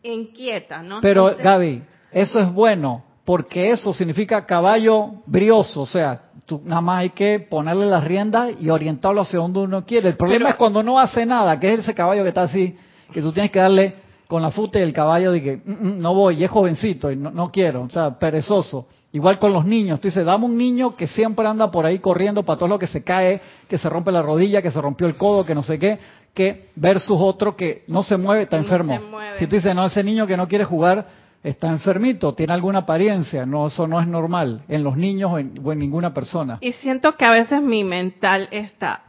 inquieta, 0.03 0.81
¿no? 0.81 1.01
Pero 1.01 1.36
Gaby, 1.38 1.83
eso 2.12 2.39
es 2.39 2.51
bueno, 2.51 3.03
porque 3.24 3.71
eso 3.71 3.93
significa 3.93 4.45
caballo 4.45 5.21
brioso, 5.25 5.81
o 5.81 5.86
sea, 5.86 6.24
tú 6.45 6.62
nada 6.65 6.81
más 6.81 7.00
hay 7.00 7.12
que 7.12 7.39
ponerle 7.39 7.86
las 7.86 8.03
riendas 8.03 8.53
y 8.60 8.69
orientarlo 8.69 9.21
hacia 9.21 9.39
donde 9.39 9.60
uno 9.60 9.86
quiere. 9.86 10.10
El 10.10 10.17
problema 10.17 10.50
es 10.50 10.55
cuando 10.55 10.81
no 10.81 11.00
hace 11.00 11.25
nada, 11.25 11.60
que 11.60 11.74
es 11.74 11.79
ese 11.81 11.93
caballo 11.93 12.24
que 12.24 12.29
está 12.29 12.43
así, 12.43 12.75
que 13.13 13.21
tú 13.21 13.31
tienes 13.31 13.51
que 13.51 13.60
darle 13.60 13.95
con 14.31 14.41
la 14.41 14.50
futa 14.50 14.79
y 14.79 14.83
el 14.83 14.93
caballo 14.93 15.33
de 15.33 15.43
que 15.43 15.57
mm, 15.57 15.71
mm, 15.71 16.00
no 16.00 16.13
voy, 16.13 16.38
y 16.38 16.45
es 16.45 16.50
jovencito 16.50 17.11
y 17.11 17.17
no, 17.17 17.31
no 17.31 17.51
quiero, 17.51 17.81
o 17.81 17.89
sea, 17.89 18.17
perezoso. 18.17 18.88
Igual 19.11 19.39
con 19.39 19.51
los 19.51 19.65
niños, 19.65 20.00
tú 20.00 20.07
dices, 20.07 20.23
dame 20.23 20.45
un 20.45 20.57
niño 20.57 20.95
que 20.95 21.05
siempre 21.05 21.45
anda 21.45 21.69
por 21.69 21.85
ahí 21.85 22.00
corriendo 22.00 22.43
para 22.43 22.57
todo 22.57 22.69
lo 22.69 22.79
que 22.79 22.88
se 22.88 23.03
cae, 23.03 23.41
que 23.67 23.77
se 23.77 23.89
rompe 23.89 24.09
la 24.09 24.21
rodilla, 24.21 24.61
que 24.61 24.71
se 24.71 24.79
rompió 24.79 25.05
el 25.05 25.17
codo, 25.17 25.45
que 25.45 25.53
no 25.53 25.63
sé 25.63 25.77
qué 25.77 26.00
que 26.33 26.69
versus 26.75 27.17
otro 27.19 27.57
que 27.57 27.83
no 27.88 28.03
se 28.03 28.15
mueve, 28.15 28.43
está 28.43 28.55
enfermo. 28.55 28.97
Si 29.38 29.47
tú 29.47 29.57
dices, 29.57 29.75
no, 29.75 29.85
ese 29.85 30.01
niño 30.01 30.25
que 30.25 30.38
no 30.38 30.47
quiere 30.47 30.63
jugar 30.63 31.07
está 31.43 31.67
enfermito, 31.67 32.33
tiene 32.33 32.53
alguna 32.53 32.79
apariencia, 32.79 33.45
no, 33.45 33.67
eso 33.67 33.85
no 33.85 34.00
es 34.00 34.07
normal 34.07 34.63
en 34.69 34.81
los 34.81 34.95
niños 34.95 35.31
o 35.33 35.39
en, 35.39 35.53
ninguna 35.77 36.13
persona. 36.13 36.57
Y 36.61 36.71
siento 36.71 37.17
que 37.17 37.25
a 37.25 37.31
veces 37.31 37.61
mi 37.61 37.83
mental 37.83 38.47
está 38.51 39.03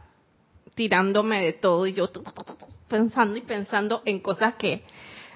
tirándome 0.75 1.41
de 1.41 1.53
todo 1.53 1.87
y 1.87 1.93
yo 1.93 2.09
pensando 2.89 3.37
y 3.37 3.41
pensando 3.41 4.01
en 4.05 4.19
cosas 4.19 4.55
que 4.55 4.83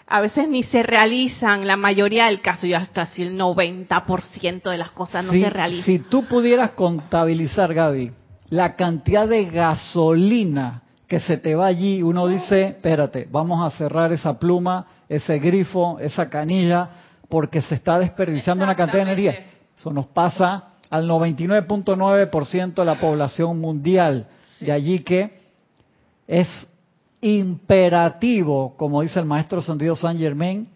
a 0.07 0.21
veces 0.21 0.47
ni 0.47 0.63
se 0.63 0.83
realizan, 0.83 1.67
la 1.67 1.75
mayoría 1.75 2.27
del 2.27 2.41
caso, 2.41 2.65
ya 2.65 2.87
casi 2.93 3.23
el 3.23 3.37
90% 3.37 4.69
de 4.71 4.77
las 4.77 4.91
cosas 4.91 5.25
no 5.25 5.33
se 5.33 5.49
realizan. 5.49 5.85
Si 5.85 5.99
tú 5.99 6.25
pudieras 6.25 6.71
contabilizar, 6.71 7.73
Gaby, 7.73 8.11
la 8.49 8.75
cantidad 8.75 9.27
de 9.27 9.45
gasolina 9.45 10.83
que 11.07 11.19
se 11.19 11.37
te 11.37 11.55
va 11.55 11.67
allí, 11.67 12.01
uno 12.01 12.27
dice, 12.27 12.67
espérate, 12.67 13.27
vamos 13.29 13.65
a 13.65 13.77
cerrar 13.77 14.13
esa 14.13 14.39
pluma, 14.39 14.87
ese 15.09 15.39
grifo, 15.39 15.99
esa 15.99 16.29
canilla, 16.29 16.89
porque 17.27 17.61
se 17.61 17.75
está 17.75 17.99
desperdiciando 17.99 18.63
una 18.63 18.75
cantidad 18.75 19.05
de 19.05 19.11
energía. 19.11 19.45
Eso 19.75 19.91
nos 19.91 20.07
pasa 20.07 20.69
al 20.89 21.07
99.9% 21.09 22.73
de 22.73 22.85
la 22.85 22.95
población 22.95 23.59
mundial. 23.59 24.27
De 24.61 24.71
allí 24.71 24.99
que 24.99 25.37
es 26.27 26.47
imperativo, 27.21 28.75
como 28.77 29.01
dice 29.01 29.19
el 29.19 29.25
maestro 29.25 29.61
Sandido 29.61 29.95
San 29.95 30.17
Germain, 30.17 30.67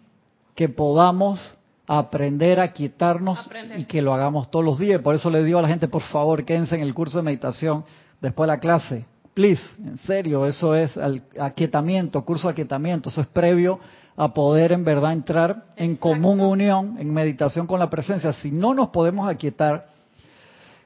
que 0.54 0.68
podamos 0.68 1.54
aprender 1.86 2.60
a 2.60 2.72
quitarnos 2.72 3.50
y 3.76 3.84
que 3.84 4.02
lo 4.02 4.14
hagamos 4.14 4.50
todos 4.50 4.64
los 4.64 4.78
días. 4.78 5.00
Por 5.00 5.14
eso 5.14 5.30
le 5.30 5.44
digo 5.44 5.58
a 5.58 5.62
la 5.62 5.68
gente, 5.68 5.88
por 5.88 6.02
favor, 6.02 6.44
quédense 6.44 6.74
en 6.74 6.82
el 6.82 6.94
curso 6.94 7.18
de 7.18 7.24
meditación 7.24 7.84
después 8.20 8.48
de 8.48 8.54
la 8.54 8.60
clase 8.60 9.04
please, 9.34 9.62
en 9.78 9.98
serio, 9.98 10.46
eso 10.46 10.74
es 10.74 10.96
el 10.96 11.22
aquietamiento, 11.38 12.24
curso 12.24 12.48
de 12.48 12.52
aquietamiento, 12.52 13.08
eso 13.08 13.20
es 13.20 13.26
previo 13.26 13.80
a 14.16 14.32
poder 14.34 14.72
en 14.72 14.84
verdad 14.84 15.12
entrar 15.12 15.64
en 15.76 15.96
común 15.96 16.40
unión, 16.40 16.96
en 16.98 17.12
meditación 17.12 17.66
con 17.66 17.80
la 17.80 17.88
presencia. 17.88 18.32
Si 18.32 18.50
no 18.50 18.74
nos 18.74 18.90
podemos 18.90 19.28
aquietar, 19.28 19.86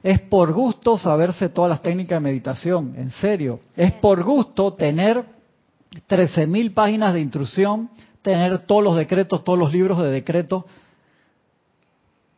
es 0.03 0.21
por 0.21 0.53
gusto 0.53 0.97
saberse 0.97 1.49
todas 1.49 1.71
las 1.71 1.83
técnicas 1.83 2.17
de 2.19 2.29
meditación, 2.29 2.95
en 2.97 3.11
serio. 3.11 3.61
Es 3.75 3.93
por 3.93 4.23
gusto 4.23 4.73
tener 4.75 5.25
13.000 6.09 6.75
páginas 6.75 7.15
de 7.15 7.21
instrucción, 7.21 7.91
tener 8.23 8.59
todos 8.63 8.83
los 8.83 8.97
decretos, 8.97 9.45
todos 9.45 9.59
los 9.59 9.73
libros 9.73 10.03
de 10.03 10.11
decretos, 10.11 10.65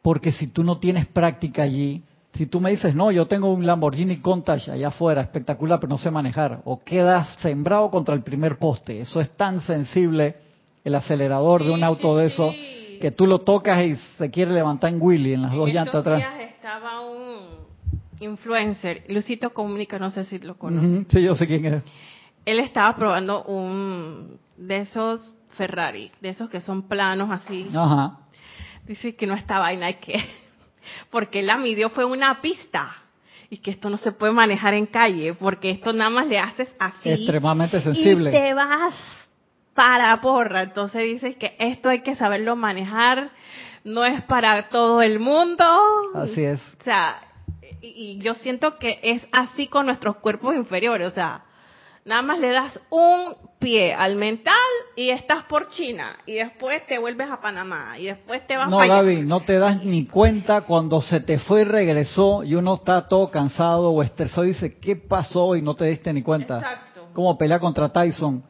porque 0.02 0.32
si 0.32 0.48
tú 0.48 0.64
no 0.64 0.78
tienes 0.78 1.06
práctica 1.06 1.62
allí, 1.62 2.02
si 2.34 2.46
tú 2.46 2.60
me 2.60 2.70
dices, 2.70 2.94
no, 2.94 3.10
yo 3.10 3.26
tengo 3.26 3.52
un 3.52 3.66
Lamborghini 3.66 4.18
Countach 4.18 4.68
allá 4.68 4.88
afuera, 4.88 5.22
espectacular, 5.22 5.80
pero 5.80 5.90
no 5.90 5.98
sé 5.98 6.10
manejar, 6.10 6.60
o 6.64 6.78
quedas 6.78 7.28
sembrado 7.38 7.90
contra 7.90 8.14
el 8.14 8.22
primer 8.22 8.58
poste, 8.58 9.00
eso 9.00 9.20
es 9.20 9.30
tan 9.36 9.60
sensible, 9.62 10.36
el 10.84 10.94
acelerador 10.94 11.64
de 11.64 11.70
un 11.70 11.82
auto 11.82 12.16
de 12.16 12.26
eso, 12.26 12.52
que 13.00 13.10
tú 13.10 13.26
lo 13.26 13.40
tocas 13.40 13.84
y 13.84 13.96
se 13.96 14.30
quiere 14.30 14.52
levantar 14.52 14.92
en 14.92 15.00
Willy, 15.00 15.34
en 15.34 15.42
las 15.42 15.52
dos 15.52 15.68
llantas 15.68 15.96
atrás. 15.96 16.18
Días 16.18 16.52
estaba 16.54 17.00
un 17.00 17.66
influencer, 18.20 19.04
Lucito 19.08 19.50
Comunica, 19.50 19.98
no 19.98 20.10
sé 20.10 20.24
si 20.24 20.38
lo 20.38 20.56
conoces. 20.56 21.06
sí, 21.08 21.22
yo 21.22 21.34
sé 21.34 21.46
quién 21.46 21.64
es. 21.64 21.82
Él 22.48 22.60
estaba 22.60 22.96
probando 22.96 23.42
un 23.44 24.38
de 24.56 24.78
esos 24.78 25.20
Ferrari, 25.50 26.10
de 26.22 26.30
esos 26.30 26.48
que 26.48 26.62
son 26.62 26.88
planos 26.88 27.30
así. 27.30 27.68
Ajá. 27.74 28.20
Dice 28.86 29.14
que 29.16 29.26
no 29.26 29.34
está 29.34 29.58
vaina, 29.58 29.84
hay 29.86 29.96
que 29.96 30.24
porque 31.10 31.42
la 31.42 31.58
midió 31.58 31.90
fue 31.90 32.06
una 32.06 32.40
pista. 32.40 32.96
Y 33.50 33.58
que 33.58 33.70
esto 33.70 33.90
no 33.90 33.98
se 33.98 34.12
puede 34.12 34.32
manejar 34.32 34.72
en 34.72 34.86
calle 34.86 35.34
porque 35.34 35.70
esto 35.70 35.92
nada 35.92 36.08
más 36.08 36.26
le 36.26 36.38
haces 36.38 36.74
así. 36.78 37.10
Extremadamente 37.10 37.80
sensible. 37.80 38.30
y 38.30 38.32
te 38.32 38.54
vas 38.54 38.94
para 39.74 40.18
porra. 40.22 40.62
Entonces 40.62 41.02
dices 41.02 41.36
que 41.36 41.54
esto 41.58 41.90
hay 41.90 42.00
que 42.00 42.14
saberlo 42.14 42.56
manejar. 42.56 43.30
No 43.84 44.06
es 44.06 44.22
para 44.22 44.70
todo 44.70 45.02
el 45.02 45.18
mundo. 45.18 45.64
Así 46.14 46.44
es. 46.44 46.60
O 46.80 46.84
sea 46.84 47.20
y, 47.82 48.18
yo 48.20 48.32
siento 48.34 48.78
que 48.78 49.00
es 49.02 49.26
así 49.32 49.66
con 49.66 49.84
nuestros 49.84 50.16
cuerpos 50.16 50.54
inferiores. 50.54 51.08
O 51.08 51.14
sea 51.14 51.44
nada 52.08 52.22
más 52.22 52.40
le 52.40 52.50
das 52.50 52.80
un 52.88 53.36
pie 53.58 53.92
al 53.92 54.16
mental 54.16 54.54
y 54.96 55.10
estás 55.10 55.44
por 55.44 55.68
China 55.68 56.16
y 56.24 56.34
después 56.34 56.86
te 56.86 56.98
vuelves 56.98 57.30
a 57.30 57.40
Panamá 57.40 57.98
y 57.98 58.06
después 58.06 58.46
te 58.46 58.56
vas 58.56 58.70
No, 58.70 58.78
para 58.78 59.00
allá. 59.00 59.20
No 59.22 59.40
te 59.40 59.58
das 59.58 59.84
ni 59.84 60.06
cuenta 60.06 60.62
cuando 60.62 61.02
se 61.02 61.20
te 61.20 61.38
fue 61.38 61.62
y 61.62 61.64
regresó 61.64 62.42
y 62.44 62.54
uno 62.54 62.74
está 62.74 63.06
todo 63.06 63.30
cansado 63.30 63.90
o 63.90 64.02
estresado 64.02 64.44
y 64.44 64.48
dice, 64.48 64.78
¿qué 64.78 64.96
pasó? 64.96 65.54
Y 65.54 65.60
no 65.62 65.74
te 65.74 65.84
diste 65.84 66.12
ni 66.12 66.22
cuenta. 66.22 66.56
Exacto. 66.56 67.08
Como 67.12 67.36
pelea 67.36 67.60
contra 67.60 67.90
Tyson. 67.90 68.42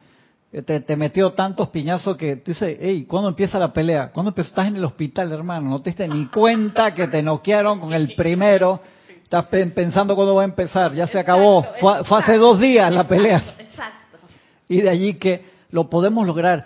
Te, 0.65 0.79
te 0.79 0.95
metió 0.95 1.33
tantos 1.33 1.69
piñazos 1.69 2.17
que 2.17 2.37
tú 2.37 2.51
dices, 2.51 2.77
hey, 2.79 3.05
¿cuándo 3.07 3.29
empieza 3.29 3.59
la 3.59 3.71
pelea? 3.71 4.11
¿Cuándo? 4.11 4.33
Estás 4.35 4.67
en 4.67 4.77
el 4.77 4.85
hospital, 4.85 5.31
hermano. 5.31 5.69
No 5.69 5.79
te 5.79 5.91
diste 5.91 6.07
ni 6.07 6.27
cuenta 6.27 6.93
que 6.93 7.07
te 7.07 7.21
noquearon 7.21 7.79
con 7.79 7.93
el 7.93 8.15
primero. 8.15 8.79
Estás 9.29 9.45
pe- 9.45 9.67
pensando 9.67 10.15
cuándo 10.15 10.33
va 10.33 10.41
a 10.41 10.45
empezar. 10.45 10.91
Ya 10.95 11.05
se 11.05 11.19
acabó. 11.19 11.61
Fue, 11.79 12.03
fue 12.03 12.17
hace 12.17 12.37
dos 12.37 12.59
días 12.59 12.91
la 12.91 13.07
pelea. 13.07 13.43
Exacto. 13.59 14.17
Y 14.67 14.81
de 14.81 14.89
allí 14.89 15.13
que 15.13 15.45
lo 15.69 15.87
podemos 15.87 16.25
lograr. 16.25 16.65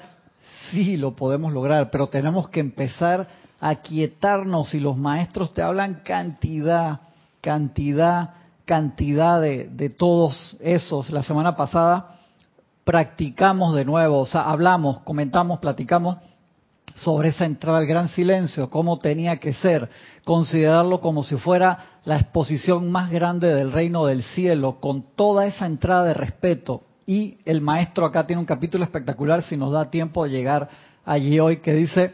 Sí, 0.71 0.95
lo 0.95 1.13
podemos 1.13 1.51
lograr, 1.51 1.91
pero 1.91 2.07
tenemos 2.07 2.47
que 2.47 2.61
empezar 2.61 3.27
a 3.59 3.75
quietarnos 3.75 4.73
y 4.73 4.79
los 4.79 4.95
maestros 4.95 5.53
te 5.53 5.61
hablan 5.61 6.03
cantidad, 6.05 7.01
cantidad, 7.41 8.29
cantidad 8.63 9.41
de, 9.41 9.65
de 9.67 9.89
todos 9.89 10.55
esos. 10.61 11.09
La 11.09 11.21
semana 11.21 11.57
pasada 11.57 12.15
practicamos 12.85 13.75
de 13.75 13.83
nuevo, 13.83 14.19
o 14.19 14.25
sea, 14.25 14.43
hablamos, 14.49 14.99
comentamos, 14.99 15.59
platicamos 15.59 16.15
sobre 16.95 17.29
esa 17.29 17.45
entrada 17.45 17.79
al 17.79 17.85
gran 17.87 18.09
silencio, 18.09 18.69
cómo 18.69 18.99
tenía 18.99 19.37
que 19.37 19.53
ser, 19.53 19.89
considerarlo 20.23 21.01
como 21.01 21.23
si 21.23 21.35
fuera 21.37 21.99
la 22.05 22.17
exposición 22.17 22.91
más 22.91 23.09
grande 23.09 23.53
del 23.53 23.71
reino 23.71 24.05
del 24.05 24.23
cielo, 24.23 24.79
con 24.79 25.03
toda 25.15 25.45
esa 25.45 25.65
entrada 25.65 26.05
de 26.05 26.13
respeto. 26.13 26.83
Y 27.05 27.37
el 27.45 27.61
maestro 27.61 28.05
acá 28.05 28.25
tiene 28.27 28.39
un 28.39 28.45
capítulo 28.45 28.83
espectacular, 28.83 29.43
si 29.43 29.57
nos 29.57 29.71
da 29.71 29.89
tiempo 29.89 30.23
de 30.23 30.31
llegar 30.31 30.69
allí 31.03 31.39
hoy, 31.39 31.57
que 31.57 31.73
dice, 31.73 32.13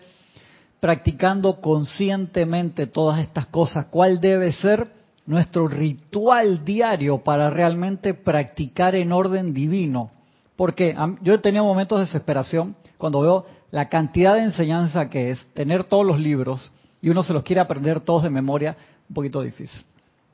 practicando 0.80 1.60
conscientemente 1.62 2.88
todas 2.88 3.20
estas 3.20 3.48
cosas, 3.48 3.88
¿cuál 3.88 4.20
debe 4.20 4.52
ser 4.54 4.92
nuestro 5.26 5.68
ritual 5.68 6.64
diario 6.64 7.20
para 7.20 7.50
realmente 7.50 8.14
practicar 8.14 8.96
en 8.96 9.12
orden 9.12 9.54
divino? 9.54 10.12
Porque 10.60 10.94
yo 11.22 11.36
he 11.36 11.38
tenido 11.38 11.64
momentos 11.64 12.00
de 12.00 12.06
desesperación 12.06 12.76
cuando 12.98 13.22
veo 13.22 13.46
la 13.72 13.88
cantidad 13.88 14.34
de 14.34 14.42
enseñanza 14.42 15.10
que 15.10 15.32
es 15.32 15.48
tener 15.54 15.86
todos 15.86 16.06
los 16.06 16.20
libros 16.20 16.74
y 17.02 17.08
uno 17.08 17.24
se 17.24 17.32
los 17.32 17.44
quiere 17.44 17.62
aprender 17.62 18.02
todos 18.02 18.24
de 18.24 18.30
memoria, 18.30 18.76
un 19.08 19.16
poquito 19.16 19.42
difícil. 19.42 19.82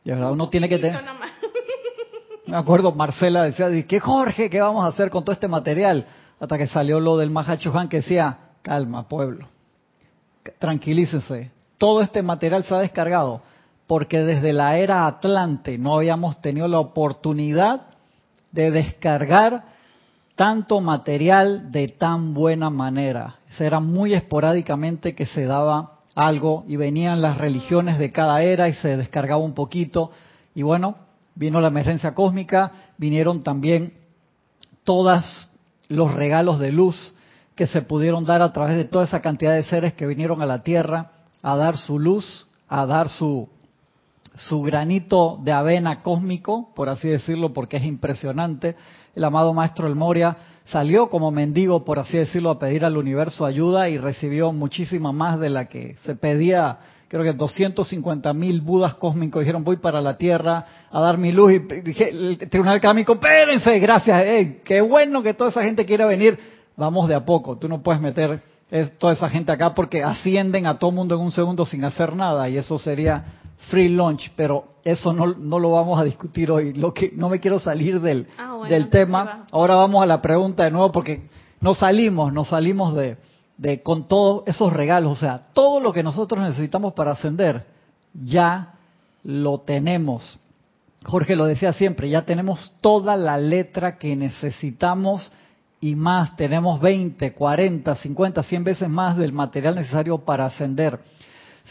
De 0.03 0.13
verdad, 0.13 0.31
uno 0.31 0.49
tiene 0.49 0.67
que 0.67 0.79
tener... 0.79 0.99
Me 2.47 2.57
acuerdo, 2.57 2.91
Marcela 2.91 3.43
decía, 3.43 3.67
¿qué 3.85 3.99
Jorge? 3.99 4.49
¿Qué 4.49 4.59
vamos 4.59 4.83
a 4.83 4.87
hacer 4.87 5.11
con 5.11 5.23
todo 5.23 5.31
este 5.31 5.47
material? 5.47 6.07
Hasta 6.39 6.57
que 6.57 6.65
salió 6.65 6.99
lo 6.99 7.17
del 7.17 7.29
Mahachohan 7.29 7.87
que 7.87 7.97
decía, 7.97 8.39
calma, 8.63 9.07
pueblo, 9.07 9.47
tranquilícense. 10.57 11.51
Todo 11.77 12.01
este 12.01 12.23
material 12.23 12.63
se 12.63 12.73
ha 12.73 12.79
descargado 12.79 13.43
porque 13.85 14.23
desde 14.23 14.53
la 14.53 14.79
era 14.79 15.05
Atlante 15.05 15.77
no 15.77 15.93
habíamos 15.93 16.41
tenido 16.41 16.67
la 16.67 16.79
oportunidad 16.79 17.81
de 18.51 18.71
descargar 18.71 19.74
tanto 20.35 20.81
material 20.81 21.71
de 21.71 21.87
tan 21.87 22.33
buena 22.33 22.69
manera. 22.69 23.39
Era 23.57 23.79
muy 23.79 24.13
esporádicamente 24.13 25.15
que 25.15 25.25
se 25.25 25.45
daba 25.45 25.99
algo 26.13 26.65
y 26.67 26.75
venían 26.75 27.21
las 27.21 27.37
religiones 27.37 27.97
de 27.99 28.11
cada 28.11 28.41
era 28.41 28.69
y 28.69 28.73
se 28.73 28.97
descargaba 28.97 29.41
un 29.41 29.53
poquito. 29.53 30.11
Y 30.53 30.61
bueno, 30.61 30.95
vino 31.35 31.61
la 31.61 31.69
emergencia 31.69 32.13
cósmica, 32.13 32.71
vinieron 32.97 33.43
también 33.43 33.93
todos 34.83 35.49
los 35.87 36.13
regalos 36.13 36.59
de 36.59 36.71
luz 36.71 37.15
que 37.55 37.67
se 37.67 37.81
pudieron 37.81 38.25
dar 38.25 38.41
a 38.41 38.51
través 38.51 38.75
de 38.75 38.85
toda 38.85 39.05
esa 39.05 39.21
cantidad 39.21 39.53
de 39.53 39.63
seres 39.63 39.93
que 39.93 40.05
vinieron 40.05 40.41
a 40.41 40.45
la 40.45 40.63
Tierra 40.63 41.11
a 41.41 41.55
dar 41.55 41.77
su 41.77 41.99
luz, 41.99 42.47
a 42.67 42.85
dar 42.85 43.07
su, 43.07 43.47
su 44.35 44.61
granito 44.61 45.39
de 45.41 45.53
avena 45.53 46.01
cósmico, 46.01 46.73
por 46.75 46.89
así 46.89 47.07
decirlo, 47.07 47.53
porque 47.53 47.77
es 47.77 47.85
impresionante. 47.85 48.75
El 49.15 49.23
amado 49.23 49.53
Maestro 49.53 49.87
El 49.87 49.95
Moria 49.95 50.35
salió 50.65 51.07
como 51.07 51.31
mendigo, 51.31 51.85
por 51.85 51.99
así 51.99 52.17
decirlo, 52.17 52.49
a 52.49 52.59
pedir 52.59 52.83
al 52.83 52.97
universo 52.97 53.45
ayuda 53.45 53.87
y 53.89 53.97
recibió 53.97 54.51
muchísima 54.51 55.11
más 55.11 55.39
de 55.39 55.49
la 55.49 55.65
que 55.65 55.95
se 56.03 56.15
pedía. 56.15 56.77
Creo 57.07 57.23
que 57.23 57.33
250 57.33 58.33
mil 58.33 58.61
budas 58.61 58.95
cósmicos 58.95 59.41
dijeron 59.41 59.63
voy 59.63 59.77
para 59.77 60.01
la 60.01 60.17
Tierra 60.17 60.65
a 60.91 60.99
dar 60.99 61.17
mi 61.17 61.31
luz 61.31 61.53
y 61.53 61.59
dije, 61.81 62.09
el 62.09 62.37
tribunal 62.49 62.81
kármico, 62.81 63.13
espérense, 63.13 63.79
gracias, 63.79 64.25
ey, 64.25 64.61
qué 64.65 64.81
bueno 64.81 65.23
que 65.23 65.33
toda 65.33 65.49
esa 65.49 65.63
gente 65.63 65.85
quiera 65.85 66.05
venir. 66.05 66.37
Vamos 66.75 67.07
de 67.07 67.15
a 67.15 67.23
poco, 67.23 67.57
tú 67.57 67.69
no 67.69 67.81
puedes 67.81 68.01
meter 68.01 68.41
es- 68.71 68.97
toda 68.97 69.13
esa 69.13 69.29
gente 69.29 69.51
acá 69.51 69.73
porque 69.75 70.03
ascienden 70.03 70.67
a 70.67 70.77
todo 70.79 70.91
mundo 70.91 71.15
en 71.15 71.21
un 71.21 71.31
segundo 71.31 71.65
sin 71.65 71.83
hacer 71.83 72.15
nada 72.15 72.49
y 72.49 72.57
eso 72.57 72.77
sería 72.79 73.23
free 73.69 73.89
lunch, 73.89 74.31
pero 74.35 74.65
eso 74.83 75.13
no, 75.13 75.27
no 75.27 75.59
lo 75.59 75.71
vamos 75.71 75.99
a 75.99 76.03
discutir 76.03 76.51
hoy. 76.51 76.73
Lo 76.73 76.93
que 76.93 77.11
no 77.15 77.29
me 77.29 77.39
quiero 77.39 77.59
salir 77.59 77.99
del, 78.01 78.27
Ah, 78.37 78.53
bueno, 78.55 78.63
del 78.65 78.83
entonces 78.83 78.91
tema. 78.91 79.45
Ahora 79.51 79.75
vamos 79.75 80.03
a 80.03 80.05
la 80.05 80.21
pregunta 80.21 80.63
de 80.63 80.71
nuevo 80.71 80.91
porque 80.91 81.27
nos 81.61 81.79
salimos, 81.79 82.31
nos 82.33 82.49
salimos 82.49 82.93
de, 82.95 83.17
de 83.57 83.81
con 83.81 84.07
todos 84.07 84.43
esos 84.47 84.71
regalos, 84.73 85.13
o 85.13 85.15
sea, 85.15 85.41
todo 85.53 85.79
lo 85.79 85.93
que 85.93 86.03
nosotros 86.03 86.41
necesitamos 86.41 86.93
para 86.93 87.11
ascender 87.11 87.65
ya 88.13 88.73
lo 89.23 89.59
tenemos. 89.59 90.37
Jorge 91.05 91.35
lo 91.35 91.45
decía 91.45 91.71
siempre, 91.73 92.09
ya 92.09 92.23
tenemos 92.23 92.73
toda 92.81 93.15
la 93.15 93.37
letra 93.37 93.97
que 93.97 94.15
necesitamos 94.15 95.31
y 95.85 95.95
más, 95.95 96.35
tenemos 96.35 96.81
20, 96.81 97.33
40, 97.33 97.93
50, 97.93 98.41
100 98.41 98.63
veces 98.63 98.89
más 98.89 99.17
del 99.17 99.33
material 99.33 99.75
necesario 99.75 100.17
para 100.17 100.47
ascender. 100.47 100.97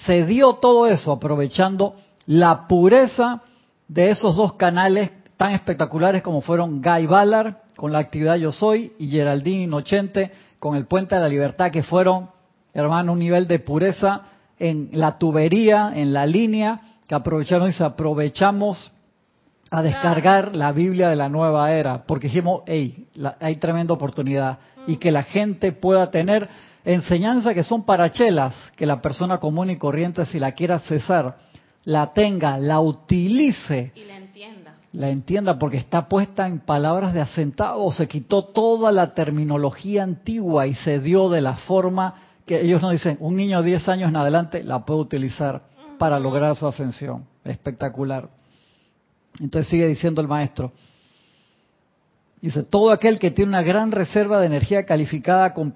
Se 0.04 0.24
dio 0.24 0.54
todo 0.54 0.86
eso 0.86 1.10
aprovechando 1.10 1.96
la 2.26 2.68
pureza 2.68 3.42
de 3.88 4.10
esos 4.10 4.36
dos 4.36 4.52
canales 4.52 5.10
tan 5.36 5.50
espectaculares 5.50 6.22
como 6.22 6.42
fueron 6.42 6.80
Guy 6.80 7.06
Ballard 7.08 7.56
con 7.74 7.90
la 7.90 7.98
actividad 7.98 8.36
Yo 8.36 8.52
Soy 8.52 8.92
y 9.00 9.08
Geraldine 9.08 9.64
Inocente 9.64 10.30
con 10.60 10.76
el 10.76 10.86
Puente 10.86 11.16
de 11.16 11.20
la 11.20 11.28
Libertad 11.28 11.72
que 11.72 11.82
fueron, 11.82 12.30
hermano, 12.72 13.14
un 13.14 13.18
nivel 13.18 13.48
de 13.48 13.58
pureza 13.58 14.22
en 14.60 14.90
la 14.92 15.18
tubería, 15.18 15.90
en 15.92 16.12
la 16.12 16.24
línea, 16.24 16.80
que 17.08 17.16
aprovecharon 17.16 17.68
y 17.68 17.72
se 17.72 17.82
aprovechamos 17.82 18.92
a 19.78 19.82
descargar 19.82 20.54
la 20.56 20.72
Biblia 20.72 21.08
de 21.08 21.16
la 21.16 21.28
nueva 21.28 21.72
era, 21.72 22.04
porque 22.06 22.28
dijimos, 22.28 22.62
hey, 22.66 23.06
la- 23.14 23.36
hay 23.40 23.56
tremenda 23.56 23.94
oportunidad 23.94 24.58
y 24.86 24.96
que 24.96 25.10
la 25.10 25.22
gente 25.22 25.72
pueda 25.72 26.10
tener 26.10 26.48
enseñanza 26.84 27.54
que 27.54 27.62
son 27.62 27.84
para 27.84 28.10
chelas, 28.10 28.54
que 28.76 28.86
la 28.86 29.00
persona 29.00 29.38
común 29.38 29.70
y 29.70 29.76
corriente 29.76 30.24
si 30.26 30.38
la 30.38 30.52
quiera 30.52 30.78
cesar, 30.80 31.36
la 31.84 32.12
tenga, 32.12 32.58
la 32.58 32.80
utilice, 32.80 33.92
Y 33.94 34.04
la 34.04 34.16
entienda. 34.16 34.74
la 34.92 35.08
entienda 35.10 35.58
porque 35.58 35.76
está 35.78 36.08
puesta 36.08 36.46
en 36.46 36.60
palabras 36.60 37.12
de 37.14 37.20
acentavo, 37.20 37.90
se 37.92 38.06
quitó 38.08 38.42
toda 38.44 38.92
la 38.92 39.14
terminología 39.14 40.02
antigua 40.02 40.66
y 40.66 40.74
se 40.74 41.00
dio 41.00 41.28
de 41.28 41.40
la 41.40 41.54
forma 41.54 42.14
que 42.46 42.60
ellos 42.60 42.82
nos 42.82 42.92
dicen, 42.92 43.16
un 43.20 43.36
niño 43.36 43.62
de 43.62 43.70
10 43.70 43.88
años 43.88 44.08
en 44.10 44.16
adelante 44.16 44.62
la 44.62 44.84
puede 44.84 45.00
utilizar 45.00 45.62
para 45.98 46.18
lograr 46.18 46.54
su 46.56 46.66
ascensión. 46.66 47.24
Espectacular. 47.44 48.28
Entonces 49.40 49.70
sigue 49.70 49.86
diciendo 49.86 50.20
el 50.20 50.28
maestro. 50.28 50.72
Dice, 52.40 52.62
todo 52.62 52.90
aquel 52.90 53.18
que 53.18 53.30
tiene 53.30 53.48
una 53.48 53.62
gran 53.62 53.90
reserva 53.90 54.38
de 54.38 54.46
energía 54.46 54.84
calificada 54.84 55.54
con 55.54 55.72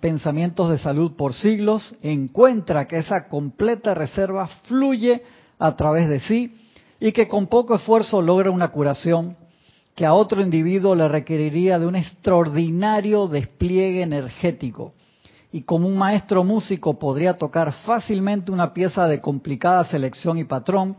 pensamientos 0.00 0.68
de 0.68 0.78
salud 0.78 1.12
por 1.16 1.32
siglos, 1.32 1.96
encuentra 2.02 2.86
que 2.86 2.98
esa 2.98 3.26
completa 3.26 3.94
reserva 3.94 4.46
fluye 4.64 5.22
a 5.58 5.74
través 5.76 6.10
de 6.10 6.20
sí 6.20 6.54
y 7.00 7.12
que 7.12 7.26
con 7.26 7.46
poco 7.46 7.74
esfuerzo 7.74 8.20
logra 8.20 8.50
una 8.50 8.68
curación 8.68 9.34
que 9.94 10.04
a 10.04 10.12
otro 10.12 10.40
individuo 10.40 10.94
le 10.94 11.08
requeriría 11.08 11.78
de 11.78 11.86
un 11.86 11.96
extraordinario 11.96 13.26
despliegue 13.26 14.02
energético. 14.02 14.92
Y 15.52 15.62
como 15.62 15.88
un 15.88 15.96
maestro 15.96 16.44
músico 16.44 16.98
podría 16.98 17.34
tocar 17.34 17.72
fácilmente 17.72 18.52
una 18.52 18.72
pieza 18.72 19.08
de 19.08 19.20
complicada 19.20 19.84
selección 19.84 20.38
y 20.38 20.44
patrón, 20.44 20.96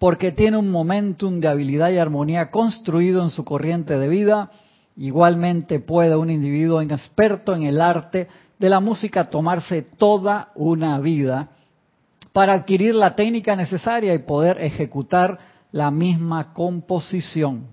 porque 0.00 0.32
tiene 0.32 0.56
un 0.56 0.70
momentum 0.70 1.40
de 1.40 1.48
habilidad 1.48 1.90
y 1.90 1.98
armonía 1.98 2.50
construido 2.50 3.22
en 3.22 3.28
su 3.28 3.44
corriente 3.44 3.98
de 3.98 4.08
vida, 4.08 4.50
igualmente 4.96 5.78
puede 5.78 6.16
un 6.16 6.30
individuo 6.30 6.80
inexperto 6.80 7.54
en 7.54 7.64
el 7.64 7.82
arte 7.82 8.26
de 8.58 8.68
la 8.70 8.80
música 8.80 9.28
tomarse 9.28 9.82
toda 9.82 10.52
una 10.54 10.98
vida 11.00 11.50
para 12.32 12.54
adquirir 12.54 12.94
la 12.94 13.14
técnica 13.14 13.54
necesaria 13.54 14.14
y 14.14 14.20
poder 14.20 14.58
ejecutar 14.62 15.38
la 15.70 15.90
misma 15.90 16.54
composición. 16.54 17.66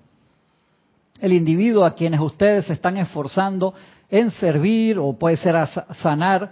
El 1.22 1.32
individuo 1.32 1.86
a 1.86 1.96
quienes 1.96 2.20
ustedes 2.20 2.66
se 2.66 2.74
están 2.74 2.98
esforzando 2.98 3.74
en 4.10 4.32
servir 4.32 5.00
o 5.00 5.14
puede 5.14 5.38
ser 5.38 5.56
a 5.56 5.68
sa- 5.68 5.88
sanar 6.02 6.52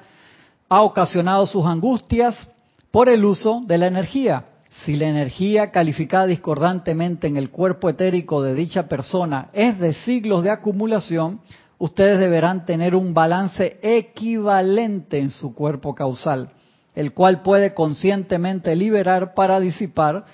ha 0.70 0.82
ocasionado 0.82 1.46
sus 1.46 1.66
angustias 1.66 2.50
por 2.92 3.10
el 3.10 3.26
uso 3.26 3.62
de 3.68 3.78
la 3.78 3.88
energía. 3.88 4.46
Si 4.84 4.96
la 4.96 5.08
energía 5.08 5.72
calificada 5.72 6.28
discordantemente 6.28 7.28
en 7.28 7.38
el 7.38 7.50
cuerpo 7.50 7.90
etérico 7.90 8.42
de 8.44 8.54
dicha 8.54 8.88
persona 8.88 9.50
es 9.54 9.80
de 9.80 9.94
siglos 9.94 10.44
de 10.44 10.52
acumulación, 10.52 11.40
ustedes 11.78 12.20
deberán 12.20 12.66
tener 12.66 12.96
un 12.96 13.14
balance 13.14 13.80
equivalente 13.82 15.20
en 15.20 15.30
su 15.30 15.56
cuerpo 15.56 15.96
causal, 15.96 16.52
el 16.94 17.14
cual 17.14 17.42
puede 17.42 17.74
conscientemente 17.74 18.76
liberar 18.76 19.34
para 19.34 19.60
disipar 19.60 20.26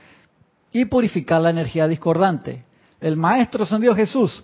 y 0.71 0.85
purificar 0.85 1.41
la 1.41 1.51
energía 1.51 1.87
discordante. 1.87 2.63
El 2.99 3.17
Maestro 3.17 3.63
Ascendido 3.63 3.95
Jesús 3.95 4.43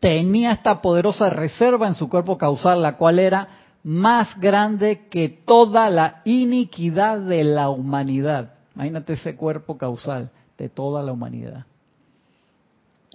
tenía 0.00 0.52
esta 0.52 0.82
poderosa 0.82 1.30
reserva 1.30 1.86
en 1.86 1.94
su 1.94 2.08
cuerpo 2.08 2.36
causal, 2.36 2.82
la 2.82 2.96
cual 2.96 3.18
era 3.18 3.48
más 3.82 4.38
grande 4.40 5.06
que 5.08 5.28
toda 5.28 5.88
la 5.90 6.22
iniquidad 6.24 7.20
de 7.20 7.44
la 7.44 7.70
humanidad. 7.70 8.55
Imagínate 8.76 9.14
ese 9.14 9.34
cuerpo 9.36 9.78
causal 9.78 10.30
de 10.58 10.68
toda 10.68 11.02
la 11.02 11.12
humanidad. 11.12 11.64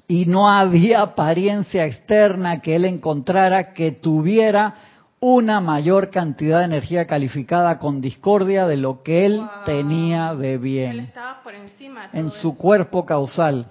Y 0.08 0.26
no 0.26 0.50
había 0.50 1.04
apariencia 1.04 1.86
externa 1.86 2.62
que 2.62 2.76
él 2.76 2.86
encontrara 2.86 3.72
que 3.72 3.92
tuviera 3.92 4.74
una 5.20 5.62
mayor 5.62 6.10
cantidad 6.10 6.60
de 6.60 6.66
energía 6.66 7.06
calificada 7.06 7.78
con 7.78 8.02
discordia 8.02 8.66
de 8.66 8.78
lo 8.78 9.04
que 9.04 9.28
él 9.28 9.44
tenía 9.64 10.34
de 10.34 10.58
bien. 10.58 10.92
Él 10.92 11.00
estaba 11.02 11.44
por 11.44 11.54
encima 11.54 12.08
de 12.08 12.20
en 12.20 12.30
su 12.30 12.50
eso. 12.50 12.58
cuerpo 12.58 13.06
causal. 13.06 13.68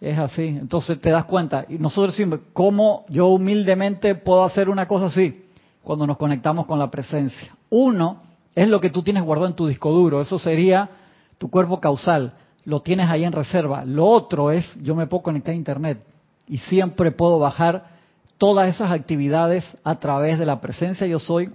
Es 0.00 0.18
así. 0.18 0.48
Entonces 0.48 1.00
te 1.00 1.10
das 1.10 1.26
cuenta. 1.26 1.64
Y 1.68 1.78
nosotros 1.78 2.16
decimos, 2.16 2.40
¿cómo 2.52 3.04
yo 3.08 3.28
humildemente 3.28 4.16
puedo 4.16 4.42
hacer 4.42 4.68
una 4.68 4.88
cosa 4.88 5.06
así? 5.06 5.44
Cuando 5.84 6.08
nos 6.08 6.16
conectamos 6.16 6.66
con 6.66 6.80
la 6.80 6.90
presencia. 6.90 7.54
Uno 7.70 8.29
es 8.54 8.68
lo 8.68 8.80
que 8.80 8.90
tú 8.90 9.02
tienes 9.02 9.22
guardado 9.22 9.48
en 9.48 9.56
tu 9.56 9.66
disco 9.66 9.90
duro. 9.92 10.20
Eso 10.20 10.38
sería 10.38 10.90
tu 11.38 11.50
cuerpo 11.50 11.80
causal. 11.80 12.34
Lo 12.64 12.80
tienes 12.80 13.08
ahí 13.08 13.24
en 13.24 13.32
reserva. 13.32 13.84
Lo 13.84 14.06
otro 14.06 14.50
es, 14.50 14.66
yo 14.82 14.94
me 14.94 15.06
puedo 15.06 15.22
conectar 15.22 15.52
a 15.52 15.56
Internet 15.56 16.02
y 16.48 16.58
siempre 16.58 17.12
puedo 17.12 17.38
bajar 17.38 17.84
todas 18.38 18.74
esas 18.74 18.90
actividades 18.90 19.64
a 19.84 20.00
través 20.00 20.38
de 20.38 20.46
la 20.46 20.60
presencia 20.60 21.06
yo 21.06 21.18
soy 21.18 21.50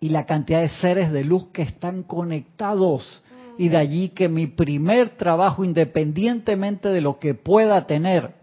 y 0.00 0.10
la 0.10 0.26
cantidad 0.26 0.60
de 0.60 0.68
seres 0.68 1.10
de 1.12 1.24
luz 1.24 1.46
que 1.52 1.62
están 1.62 2.02
conectados. 2.02 3.22
Y 3.56 3.68
de 3.68 3.76
allí 3.76 4.08
que 4.10 4.28
mi 4.28 4.46
primer 4.46 5.10
trabajo, 5.10 5.64
independientemente 5.64 6.88
de 6.88 7.00
lo 7.00 7.18
que 7.18 7.34
pueda 7.34 7.86
tener 7.86 8.34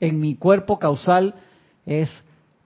en 0.00 0.18
mi 0.18 0.34
cuerpo 0.34 0.78
causal, 0.78 1.34
es 1.84 2.10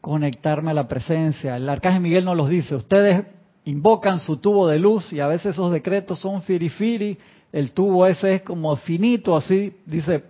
conectarme 0.01 0.71
a 0.71 0.75
la 0.75 0.89
presencia. 0.89 1.57
El 1.57 1.69
arcángel 1.69 2.03
Miguel 2.03 2.25
nos 2.25 2.37
los 2.37 2.49
dice, 2.49 2.77
ustedes 2.77 3.27
invocan 3.71 4.19
su 4.19 4.37
tubo 4.37 4.69
de 4.69 4.79
luz 4.79 5.13
y 5.13 5.21
a 5.21 5.27
veces 5.27 5.55
esos 5.55 5.73
decretos 5.73 6.19
son 6.19 6.43
firifiri, 6.43 7.17
el 7.53 7.73
tubo 7.73 8.07
ese 8.07 8.35
es 8.35 8.43
como 8.43 8.75
finito, 8.77 9.37
así 9.37 9.77
dice, 9.87 10.25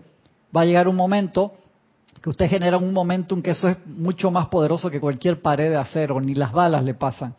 va 0.54 0.62
a 0.62 0.64
llegar 0.64 0.88
un 0.88 0.96
momento 0.96 1.52
que 2.22 2.30
usted 2.30 2.48
genera 2.48 2.76
un 2.76 2.92
momentum 2.92 3.40
que 3.40 3.52
eso 3.52 3.68
es 3.68 3.78
mucho 3.86 4.30
más 4.30 4.48
poderoso 4.48 4.90
que 4.90 5.00
cualquier 5.00 5.40
pared 5.40 5.70
de 5.70 5.76
acero, 5.76 6.20
ni 6.20 6.34
las 6.34 6.52
balas 6.52 6.84
le 6.84 6.94
pasan. 6.94 7.34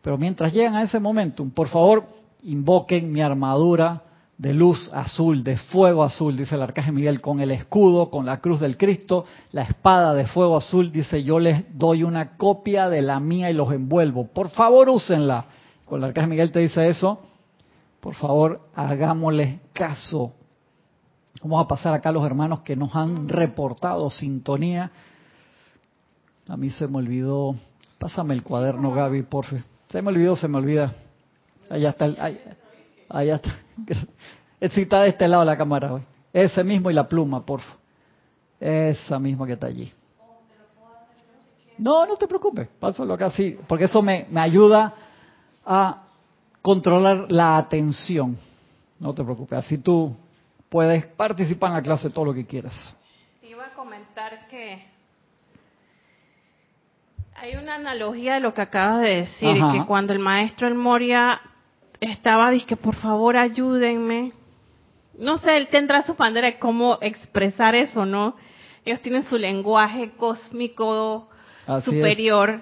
Pero 0.00 0.16
mientras 0.16 0.52
llegan 0.52 0.74
a 0.74 0.82
ese 0.82 0.98
momentum, 0.98 1.50
por 1.50 1.68
favor, 1.68 2.04
invoquen 2.42 3.12
mi 3.12 3.20
armadura 3.20 4.02
de 4.42 4.54
luz 4.54 4.90
azul, 4.92 5.44
de 5.44 5.56
fuego 5.56 6.02
azul, 6.02 6.36
dice 6.36 6.56
el 6.56 6.62
arcángel 6.62 6.94
Miguel, 6.94 7.20
con 7.20 7.38
el 7.38 7.52
escudo, 7.52 8.10
con 8.10 8.26
la 8.26 8.40
cruz 8.40 8.58
del 8.58 8.76
Cristo, 8.76 9.24
la 9.52 9.62
espada 9.62 10.14
de 10.14 10.26
fuego 10.26 10.56
azul, 10.56 10.90
dice 10.90 11.22
yo 11.22 11.38
les 11.38 11.64
doy 11.78 12.02
una 12.02 12.36
copia 12.36 12.88
de 12.88 13.02
la 13.02 13.20
mía 13.20 13.52
y 13.52 13.54
los 13.54 13.72
envuelvo. 13.72 14.26
Por 14.26 14.50
favor, 14.50 14.88
úsenla. 14.88 15.44
Cuando 15.84 16.06
el 16.06 16.10
arcángel 16.10 16.30
Miguel 16.30 16.50
te 16.50 16.58
dice 16.58 16.88
eso, 16.88 17.20
por 18.00 18.16
favor, 18.16 18.62
hagámosle 18.74 19.60
caso. 19.72 20.32
Vamos 21.40 21.64
a 21.64 21.68
pasar 21.68 21.94
acá 21.94 22.08
a 22.08 22.12
los 22.12 22.26
hermanos 22.26 22.62
que 22.62 22.74
nos 22.74 22.96
han 22.96 23.28
reportado 23.28 24.10
sintonía. 24.10 24.90
A 26.48 26.56
mí 26.56 26.70
se 26.70 26.88
me 26.88 26.98
olvidó. 26.98 27.54
Pásame 27.96 28.34
el 28.34 28.42
cuaderno, 28.42 28.90
Gaby, 28.90 29.22
porfa. 29.22 29.58
Se 29.88 30.02
me 30.02 30.08
olvidó, 30.08 30.34
se 30.34 30.48
me 30.48 30.58
olvida. 30.58 30.92
Allá 31.70 31.90
está. 31.90 32.06
El, 32.06 32.38
allá 33.12 33.36
está. 33.36 33.50
Está 34.60 35.02
de 35.02 35.08
este 35.08 35.26
lado 35.26 35.44
la 35.44 35.56
cámara 35.56 35.92
hoy. 35.92 36.02
Ese 36.32 36.62
mismo 36.62 36.88
y 36.88 36.94
la 36.94 37.08
pluma, 37.08 37.44
porfa. 37.44 37.74
Esa 38.60 39.18
misma 39.18 39.44
que 39.44 39.54
está 39.54 39.66
allí. 39.66 39.92
No, 41.78 42.06
no 42.06 42.16
te 42.16 42.28
preocupes. 42.28 42.68
Pásalo 42.78 43.14
acá, 43.14 43.28
sí. 43.30 43.58
Porque 43.66 43.86
eso 43.86 44.00
me, 44.02 44.26
me 44.30 44.40
ayuda 44.40 44.94
a 45.66 46.04
controlar 46.62 47.26
la 47.28 47.56
atención. 47.56 48.38
No 49.00 49.12
te 49.12 49.24
preocupes. 49.24 49.58
Así 49.58 49.78
tú 49.78 50.14
puedes 50.68 51.06
participar 51.06 51.70
en 51.70 51.76
la 51.78 51.82
clase 51.82 52.08
todo 52.10 52.26
lo 52.26 52.34
que 52.34 52.46
quieras. 52.46 52.96
Te 53.40 53.48
iba 53.48 53.66
a 53.66 53.74
comentar 53.74 54.46
que 54.46 54.86
hay 57.34 57.56
una 57.56 57.74
analogía 57.74 58.34
de 58.34 58.40
lo 58.40 58.54
que 58.54 58.62
acabas 58.62 59.00
de 59.00 59.16
decir, 59.16 59.60
Ajá. 59.60 59.72
que 59.72 59.84
cuando 59.86 60.12
el 60.12 60.20
maestro 60.20 60.68
El 60.68 60.76
Moria 60.76 61.40
estaba, 62.10 62.50
que 62.66 62.76
por 62.76 62.96
favor 62.96 63.36
ayúdenme. 63.36 64.32
No 65.18 65.38
sé, 65.38 65.56
él 65.56 65.68
tendrá 65.68 66.02
su 66.02 66.14
manera 66.18 66.48
de 66.48 66.58
cómo 66.58 66.98
expresar 67.00 67.74
eso, 67.74 68.04
¿no? 68.06 68.34
Ellos 68.84 69.00
tienen 69.00 69.24
su 69.24 69.36
lenguaje 69.38 70.10
cósmico 70.16 71.28
Así 71.66 71.84
superior 71.90 72.60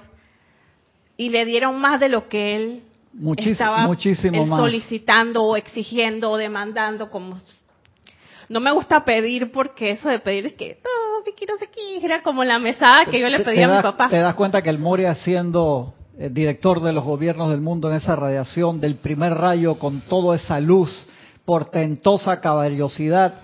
y 1.16 1.30
le 1.30 1.44
dieron 1.44 1.80
más 1.80 2.00
de 2.00 2.08
lo 2.08 2.28
que 2.28 2.56
él 2.56 2.82
Muchis- 3.14 3.52
estaba 3.52 3.86
muchísimo 3.86 4.44
más. 4.46 4.58
solicitando 4.58 5.42
o 5.42 5.56
exigiendo 5.56 6.30
o 6.30 6.36
demandando 6.36 7.10
como 7.10 7.40
no 8.48 8.60
me 8.60 8.72
gusta 8.72 9.04
pedir 9.04 9.52
porque 9.52 9.92
eso 9.92 10.08
de 10.08 10.18
pedir 10.18 10.46
es 10.46 10.52
que 10.54 10.78
Vicky, 11.24 11.46
no 11.46 11.56
sé 11.58 11.68
qué, 11.68 12.04
era 12.04 12.22
como 12.22 12.44
la 12.44 12.58
mesada 12.58 13.04
que 13.04 13.20
yo 13.20 13.28
le 13.28 13.38
te 13.44 13.64
a 13.64 13.76
mi 13.76 13.82
papá. 13.82 14.08
Te 14.08 14.18
das 14.18 14.34
cuenta 14.34 14.62
que 14.62 14.70
el 14.70 14.78
Moria 14.78 15.14
siendo 15.14 15.94
eh, 15.98 15.99
director 16.28 16.80
de 16.80 16.92
los 16.92 17.04
gobiernos 17.04 17.48
del 17.50 17.60
mundo 17.60 17.88
en 17.90 17.96
esa 17.96 18.14
radiación 18.16 18.80
del 18.80 18.96
primer 18.96 19.34
rayo 19.34 19.78
con 19.78 20.02
toda 20.02 20.36
esa 20.36 20.60
luz, 20.60 21.08
portentosa 21.44 22.40
caballerosidad, 22.40 23.34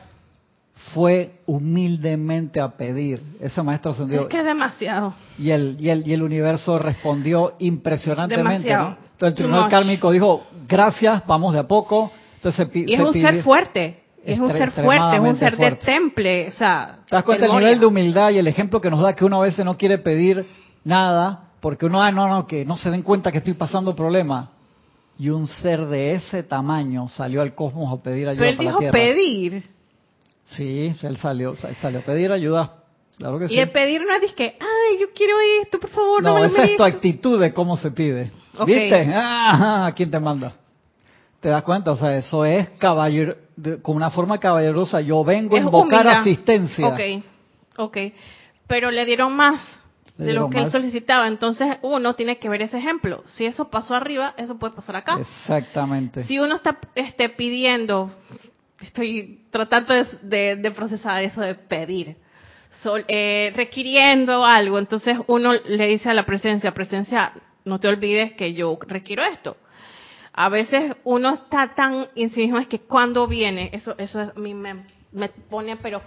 fue 0.95 1.41
humildemente 1.47 2.61
a 2.61 2.69
pedir. 2.77 3.21
Ese 3.41 3.63
maestro 3.63 3.93
ascendió. 3.93 4.23
Es 4.23 4.27
que 4.29 4.39
es 4.41 4.45
demasiado. 4.45 5.15
y 5.39 5.51
el, 5.51 5.77
y 5.81 5.89
el, 5.89 6.07
y 6.07 6.13
el 6.13 6.23
universo 6.23 6.79
respondió 6.79 7.55
impresionantemente. 7.59 8.71
Entonces 8.71 8.99
el 9.21 9.35
tribunal 9.35 9.63
much. 9.63 9.71
kármico 9.71 10.11
dijo, 10.11 10.45
gracias, 10.69 11.23
vamos 11.27 11.55
de 11.55 11.61
a 11.61 11.67
poco. 11.67 12.13
Entonces 12.37 12.69
se, 12.71 12.79
Y 12.79 12.93
es 12.93 12.99
se 12.99 13.05
un 13.05 13.13
pidió- 13.13 13.29
ser 13.31 13.43
fuerte, 13.43 14.03
es 14.25 14.39
un 14.39 14.49
ser 14.53 14.71
fuerte, 14.73 15.15
es 15.17 15.21
un 15.21 15.35
ser 15.37 15.57
de 15.57 15.67
extremadamente 15.67 15.87
temple, 15.87 16.49
o 16.49 16.53
sea, 16.53 16.99
¿Te 17.09 17.17
das 17.17 17.25
cuenta 17.25 17.47
el 17.47 17.53
el 17.53 17.59
nivel 17.59 17.81
de 17.81 17.87
humildad 17.87 18.31
y 18.31 18.39
el 18.39 18.47
ejemplo 18.47 18.81
que 18.81 18.91
nos 18.91 19.01
da 19.01 19.15
que 19.15 19.25
uno 19.25 19.41
a 19.41 19.45
veces 19.45 19.65
no 19.65 19.77
quiere 19.77 19.99
pedir 19.99 20.47
nada 20.85 21.46
porque 21.61 21.87
uno, 21.87 22.03
ah, 22.03 22.11
no, 22.13 22.29
no, 22.29 22.47
que 22.47 22.65
no 22.65 22.77
se 22.77 22.91
den 22.91 23.03
cuenta 23.03 23.33
que 23.33 23.39
estoy 23.39 23.55
pasando 23.55 23.95
problemas? 23.95 24.49
Y 25.19 25.31
un 25.31 25.47
ser 25.47 25.87
de 25.87 26.13
ese 26.15 26.43
tamaño 26.43 27.09
salió 27.09 27.41
al 27.41 27.55
cosmos 27.55 27.99
a 27.99 28.03
pedir 28.03 28.29
ayuda 28.29 28.41
Pero 28.41 28.51
él 28.51 28.57
para 28.57 28.69
dijo 28.69 28.81
la 28.83 28.91
Tierra. 28.91 29.07
pedir. 29.07 29.63
Sí, 30.45 30.95
él 31.03 31.17
salió, 31.17 31.53
él 31.69 31.77
salió 31.81 32.01
a 32.01 32.03
pedir 32.03 32.31
ayuda. 32.33 32.73
Claro 33.17 33.39
que 33.39 33.47
Y 33.47 33.49
sí. 33.49 33.59
el 33.59 33.71
pedir 33.71 34.03
no 34.03 34.15
es 34.15 34.33
que, 34.33 34.57
ay, 34.61 34.99
yo 35.01 35.07
quiero 35.15 35.37
esto, 35.63 35.81
por 35.81 35.89
favor, 35.91 36.23
no, 36.23 36.35
No, 36.35 36.41
me 36.41 36.47
esa 36.47 36.65
es 36.65 36.77
tu 36.77 36.83
merezco". 36.83 36.85
actitud 36.85 37.41
de 37.41 37.53
cómo 37.53 37.77
se 37.79 37.91
pide. 37.91 38.31
Ok. 38.59 38.67
¿Viste? 38.67 39.11
Ah, 39.15 39.91
¿Quién 39.97 40.11
te 40.11 40.21
manda? 40.21 40.53
¿Te 41.41 41.49
das 41.49 41.63
cuenta? 41.63 41.93
O 41.93 41.97
sea, 41.97 42.17
eso 42.17 42.45
es 42.45 42.69
caballero, 42.79 43.37
de- 43.57 43.81
con 43.81 43.97
una 43.97 44.11
forma 44.11 44.39
caballerosa. 44.39 45.01
Yo 45.01 45.25
vengo 45.25 45.57
a 45.57 45.61
invocar 45.61 46.03
humildad. 46.03 46.21
asistencia. 46.21 46.87
Ok, 46.89 47.01
ok. 47.79 47.97
Pero 48.67 48.91
le 48.91 49.05
dieron 49.07 49.35
más 49.35 49.63
De 50.19 50.33
lo 50.33 50.49
que 50.51 50.59
él 50.59 50.65
solicitaba. 50.73 51.27
Entonces 51.29 51.77
uno 51.83 52.15
tiene 52.15 52.39
que 52.39 52.49
ver 52.49 52.63
ese 52.63 52.79
ejemplo. 52.79 53.23
Si 53.27 53.45
eso 53.45 53.69
pasó 53.71 53.95
arriba, 53.95 54.35
eso 54.39 54.59
puede 54.59 54.75
pasar 54.75 54.97
acá. 54.97 55.19
Exactamente. 55.21 56.25
Si 56.25 56.39
uno 56.39 56.57
está 56.57 56.79
este, 56.95 57.29
pidiendo, 57.29 58.11
estoy 58.81 59.41
tratando 59.51 59.95
de, 59.95 60.07
de- 60.23 60.57
de 60.57 60.71
procesar 60.71 61.23
eso 61.23 61.41
de 61.41 61.55
pedir, 61.55 62.17
sol- 62.83 63.05
eh, 63.09 63.53
requiriendo 63.55 64.45
algo, 64.45 64.79
entonces 64.79 65.19
uno 65.27 65.53
le 65.53 65.87
dice 65.87 66.11
a 66.11 66.15
la 66.15 66.25
presencia, 66.27 66.73
presencia, 66.73 67.33
no 67.65 67.79
te 67.81 67.89
olvides 67.89 68.33
que 68.35 68.53
yo 68.55 68.79
requiero 68.87 69.23
esto. 69.25 69.57
A 70.33 70.49
veces 70.51 70.95
uno 71.05 71.33
está 71.35 71.75
tan 71.75 72.09
en 72.15 72.31
sí 72.31 72.43
mismo, 72.43 72.59
es 72.59 72.69
que 72.69 72.81
cuando 72.81 73.27
viene, 73.27 73.71
eso, 73.73 73.95
eso 73.99 74.21
a 74.21 74.33
mí 74.39 74.53
me, 74.53 74.85
me 75.13 75.29
pone, 75.29 75.77
pero 75.77 76.01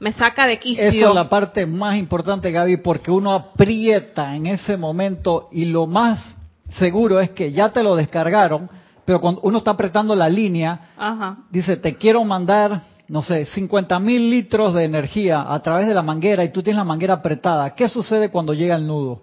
me 0.00 0.12
saca 0.12 0.46
de 0.46 0.58
quicio. 0.58 0.84
Eso 0.84 1.08
es 1.08 1.14
la 1.14 1.28
parte 1.28 1.66
más 1.66 1.96
importante, 1.96 2.50
Gaby, 2.50 2.78
porque 2.78 3.10
uno 3.10 3.32
aprieta 3.32 4.34
en 4.34 4.46
ese 4.46 4.76
momento 4.76 5.48
y 5.52 5.66
lo 5.66 5.86
más 5.86 6.36
seguro 6.70 7.20
es 7.20 7.30
que 7.30 7.52
ya 7.52 7.70
te 7.70 7.82
lo 7.82 7.94
descargaron, 7.96 8.68
pero 9.04 9.20
cuando 9.20 9.40
uno 9.42 9.58
está 9.58 9.70
apretando 9.72 10.14
la 10.14 10.28
línea, 10.28 10.90
Ajá. 10.96 11.38
dice, 11.50 11.76
te 11.76 11.94
quiero 11.94 12.24
mandar, 12.24 12.80
no 13.08 13.22
sé, 13.22 13.44
50 13.44 13.98
mil 14.00 14.28
litros 14.30 14.74
de 14.74 14.84
energía 14.84 15.44
a 15.48 15.62
través 15.62 15.86
de 15.86 15.94
la 15.94 16.02
manguera 16.02 16.42
y 16.44 16.50
tú 16.50 16.62
tienes 16.62 16.78
la 16.78 16.84
manguera 16.84 17.14
apretada. 17.14 17.74
¿Qué 17.74 17.88
sucede 17.88 18.30
cuando 18.30 18.52
llega 18.52 18.74
el 18.76 18.86
nudo? 18.86 19.22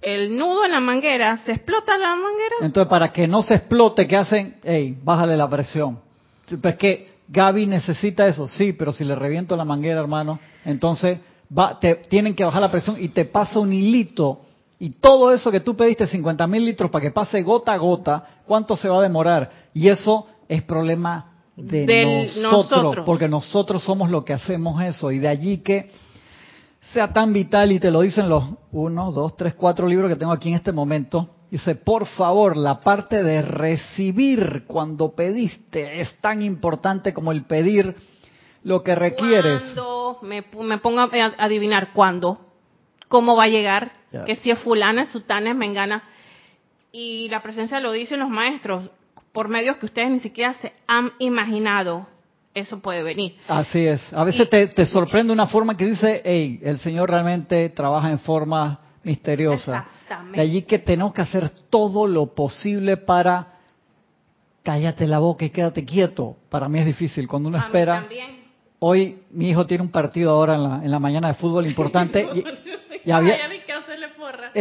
El 0.00 0.34
nudo 0.34 0.64
en 0.64 0.72
la 0.72 0.80
manguera, 0.80 1.36
¿se 1.44 1.52
explota 1.52 1.98
la 1.98 2.14
manguera? 2.14 2.56
Entonces, 2.62 2.88
para 2.88 3.08
que 3.08 3.28
no 3.28 3.42
se 3.42 3.56
explote, 3.56 4.06
¿qué 4.06 4.16
hacen? 4.16 4.56
Ey, 4.64 4.96
bájale 5.02 5.36
la 5.36 5.48
presión. 5.48 6.00
Sí, 6.46 6.56
Pues 6.56 6.76
que 6.78 7.09
Gaby 7.30 7.66
necesita 7.66 8.26
eso, 8.26 8.48
sí, 8.48 8.72
pero 8.72 8.92
si 8.92 9.04
le 9.04 9.14
reviento 9.14 9.56
la 9.56 9.64
manguera, 9.64 10.00
hermano, 10.00 10.40
entonces 10.64 11.20
va, 11.56 11.78
te, 11.78 11.94
tienen 11.94 12.34
que 12.34 12.44
bajar 12.44 12.60
la 12.60 12.70
presión 12.70 12.96
y 12.98 13.08
te 13.08 13.24
pasa 13.24 13.60
un 13.60 13.72
hilito. 13.72 14.40
Y 14.80 14.90
todo 14.90 15.30
eso 15.30 15.50
que 15.52 15.60
tú 15.60 15.76
pediste, 15.76 16.06
50 16.06 16.46
mil 16.46 16.64
litros, 16.64 16.90
para 16.90 17.02
que 17.02 17.10
pase 17.10 17.42
gota 17.42 17.72
a 17.72 17.76
gota, 17.76 18.24
¿cuánto 18.46 18.76
se 18.76 18.88
va 18.88 18.98
a 18.98 19.02
demorar? 19.02 19.50
Y 19.74 19.88
eso 19.88 20.26
es 20.48 20.62
problema 20.62 21.34
de 21.56 21.86
Del 21.86 22.42
nosotros, 22.42 22.82
nosotros. 22.82 23.06
porque 23.06 23.28
nosotros 23.28 23.84
somos 23.84 24.10
lo 24.10 24.24
que 24.24 24.32
hacemos 24.32 24.82
eso. 24.82 25.12
Y 25.12 25.18
de 25.18 25.28
allí 25.28 25.58
que 25.58 25.90
sea 26.92 27.12
tan 27.12 27.32
vital, 27.32 27.70
y 27.70 27.78
te 27.78 27.90
lo 27.90 28.00
dicen 28.00 28.28
los 28.28 28.44
uno, 28.72 29.12
dos, 29.12 29.36
tres, 29.36 29.54
cuatro 29.54 29.86
libros 29.86 30.10
que 30.10 30.16
tengo 30.16 30.32
aquí 30.32 30.48
en 30.48 30.56
este 30.56 30.72
momento. 30.72 31.28
Dice, 31.50 31.74
por 31.74 32.06
favor, 32.06 32.56
la 32.56 32.80
parte 32.80 33.24
de 33.24 33.42
recibir 33.42 34.64
cuando 34.66 35.14
pediste 35.16 36.00
es 36.00 36.16
tan 36.20 36.42
importante 36.42 37.12
como 37.12 37.32
el 37.32 37.44
pedir 37.44 37.96
lo 38.62 38.84
que 38.84 38.94
requieres. 38.94 39.60
Cuando 39.60 40.18
me, 40.22 40.44
me 40.62 40.78
pongo 40.78 41.00
a 41.00 41.10
adivinar 41.38 41.92
cuándo, 41.92 42.38
cómo 43.08 43.34
va 43.34 43.44
a 43.44 43.48
llegar, 43.48 43.90
que 44.26 44.36
si 44.36 44.50
es 44.52 44.58
fulana, 44.60 45.06
sutana, 45.06 45.50
es 45.50 45.56
mengana. 45.56 46.04
Y 46.92 47.28
la 47.30 47.42
presencia 47.42 47.80
lo 47.80 47.90
dicen 47.92 48.20
los 48.20 48.30
maestros, 48.30 48.88
por 49.32 49.48
medios 49.48 49.76
que 49.78 49.86
ustedes 49.86 50.10
ni 50.10 50.20
siquiera 50.20 50.54
se 50.54 50.72
han 50.86 51.12
imaginado, 51.18 52.06
eso 52.54 52.80
puede 52.80 53.02
venir. 53.02 53.36
Así 53.48 53.86
es. 53.86 54.12
A 54.12 54.22
veces 54.24 54.46
Y- 54.46 54.50
te, 54.50 54.66
te 54.68 54.86
sorprende 54.86 55.32
una 55.32 55.46
forma 55.46 55.76
que 55.76 55.86
dice, 55.86 56.20
hey, 56.24 56.60
el 56.62 56.78
Señor 56.78 57.10
realmente 57.10 57.68
trabaja 57.70 58.10
en 58.10 58.18
forma 58.20 58.80
misteriosa. 59.02 59.86
De 60.32 60.40
allí 60.40 60.62
que 60.62 60.78
tenemos 60.78 61.12
que 61.12 61.22
hacer 61.22 61.50
todo 61.70 62.06
lo 62.06 62.34
posible 62.34 62.96
para 62.96 63.60
cállate 64.62 65.06
la 65.06 65.18
boca 65.18 65.44
y 65.44 65.50
quédate 65.50 65.84
quieto. 65.84 66.36
Para 66.48 66.68
mí 66.68 66.78
es 66.78 66.86
difícil. 66.86 67.26
Cuando 67.26 67.48
uno 67.48 67.58
A 67.58 67.66
espera, 67.66 68.06
hoy 68.78 69.22
mi 69.30 69.50
hijo 69.50 69.66
tiene 69.66 69.82
un 69.82 69.90
partido 69.90 70.30
ahora 70.30 70.54
en 70.54 70.62
la, 70.62 70.84
en 70.84 70.90
la 70.90 70.98
mañana 70.98 71.28
de 71.28 71.34
fútbol 71.34 71.66
importante 71.66 72.20
y, 72.34 72.44
y 73.04 73.10
había, 73.10 73.38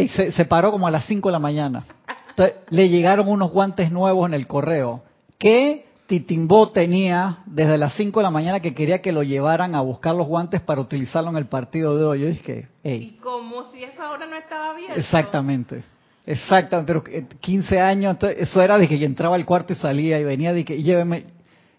se, 0.08 0.32
se 0.32 0.45
paró 0.45 0.71
como 0.71 0.88
a 0.88 0.91
las 0.91 1.06
5 1.06 1.28
de 1.28 1.34
la 1.34 1.39
mañana. 1.39 1.84
Entonces, 2.30 2.56
le 2.69 2.88
llegaron 2.88 3.28
unos 3.28 3.52
guantes 3.52 3.91
nuevos 3.91 4.28
en 4.28 4.34
el 4.34 4.47
correo. 4.47 5.04
¿Qué 5.38 5.88
Titimbó 6.10 6.69
tenía 6.69 7.38
desde 7.45 7.78
las 7.78 7.93
5 7.93 8.19
de 8.19 8.24
la 8.24 8.32
mañana 8.32 8.60
que 8.62 8.74
quería 8.74 9.00
que 9.00 9.12
lo 9.12 9.22
llevaran 9.22 9.76
a 9.76 9.82
buscar 9.82 10.15
los 10.15 10.26
guantes 10.26 10.60
para 10.60 10.82
utilizarlo 10.82 11.30
en 11.30 11.38
el 11.38 11.45
partido 11.45 11.95
de 11.95 12.04
hoy? 12.04 12.19
Yo 12.22 12.28
dije, 12.30 12.67
Y 12.84 12.89
hey, 12.89 13.17
como 13.22 13.72
si 13.72 13.84
eso 13.84 14.02
ahora 14.02 14.26
no 14.26 14.36
estaba 14.36 14.74
bien. 14.74 14.91
exactamente. 14.95 15.84
Exactamente, 16.26 16.91
pero 16.91 17.04
eh, 17.15 17.28
15 17.39 17.80
años, 17.80 18.13
entonces, 18.13 18.39
eso 18.41 18.60
era 18.60 18.80
de 18.80 18.88
que 18.88 18.98
yo 18.98 19.06
entraba 19.06 19.36
al 19.36 19.45
cuarto 19.45 19.74
y 19.74 19.76
salía 19.76 20.19
y 20.19 20.24
venía 20.24 20.52
de 20.52 20.65
que 20.65 20.76
y 20.78 20.82
lléveme. 20.82 21.26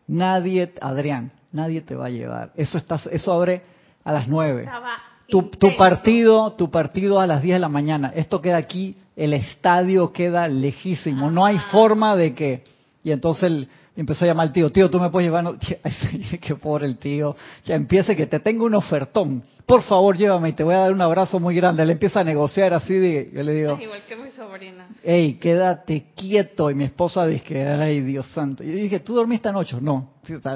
Nadie, 0.06 0.74
Adrián, 0.80 1.32
nadie 1.50 1.80
te 1.80 1.96
va 1.96 2.06
a 2.06 2.10
llevar. 2.10 2.52
Eso 2.54 2.78
está, 2.78 3.00
eso 3.10 3.32
abre 3.32 3.62
a 4.04 4.12
las 4.12 4.28
9 4.28 4.62
Estaba 4.62 4.96
tu, 5.26 5.42
tu 5.42 5.76
partido, 5.76 6.52
tu 6.52 6.70
partido 6.70 7.18
a 7.18 7.26
las 7.26 7.42
10 7.42 7.56
de 7.56 7.60
la 7.60 7.68
mañana. 7.68 8.12
Esto 8.14 8.40
queda 8.40 8.58
aquí, 8.58 8.96
el 9.16 9.32
estadio 9.32 10.12
queda 10.12 10.46
lejísimo. 10.46 11.32
No 11.32 11.44
hay 11.44 11.58
forma 11.72 12.14
de 12.14 12.34
que. 12.34 12.62
Y 13.02 13.10
entonces 13.10 13.66
él 13.96 14.00
empezó 14.02 14.24
a 14.24 14.28
llamar 14.28 14.46
al 14.48 14.52
tío, 14.52 14.70
tío, 14.70 14.88
tú 14.90 14.98
me 15.00 15.10
puedes 15.10 15.26
llevar. 15.28 15.44
No, 15.44 15.54
qué 16.40 16.54
pobre 16.56 16.86
el 16.86 16.96
tío. 16.98 17.36
Ya 17.64 17.74
empiece 17.74 18.16
que 18.16 18.26
te 18.26 18.40
tengo 18.40 18.64
un 18.64 18.74
ofertón. 18.74 19.42
Por 19.66 19.82
favor, 19.82 20.16
llévame 20.16 20.48
y 20.48 20.52
te 20.52 20.64
voy 20.64 20.74
a 20.74 20.78
dar 20.78 20.92
un 20.92 21.00
abrazo 21.00 21.38
muy 21.38 21.54
grande. 21.54 21.82
Él 21.82 21.90
empieza 21.90 22.20
a 22.20 22.24
negociar 22.24 22.72
así. 22.74 22.94
De, 22.94 23.30
yo 23.32 23.42
le 23.42 23.52
digo, 23.54 23.74
Es 23.74 23.82
igual 23.82 24.00
que 24.08 24.16
mi 24.16 24.30
sobrina. 24.30 24.88
hey, 25.04 25.38
quédate 25.40 26.06
quieto. 26.16 26.70
Y 26.70 26.74
mi 26.74 26.84
esposa 26.84 27.26
dice, 27.26 27.66
ay, 27.68 28.00
Dios 28.00 28.26
santo. 28.32 28.64
Y 28.64 28.68
yo 28.68 28.74
dije, 28.76 29.00
¿tú 29.00 29.14
dormiste 29.14 29.48
anoche? 29.48 29.76
No. 29.80 30.10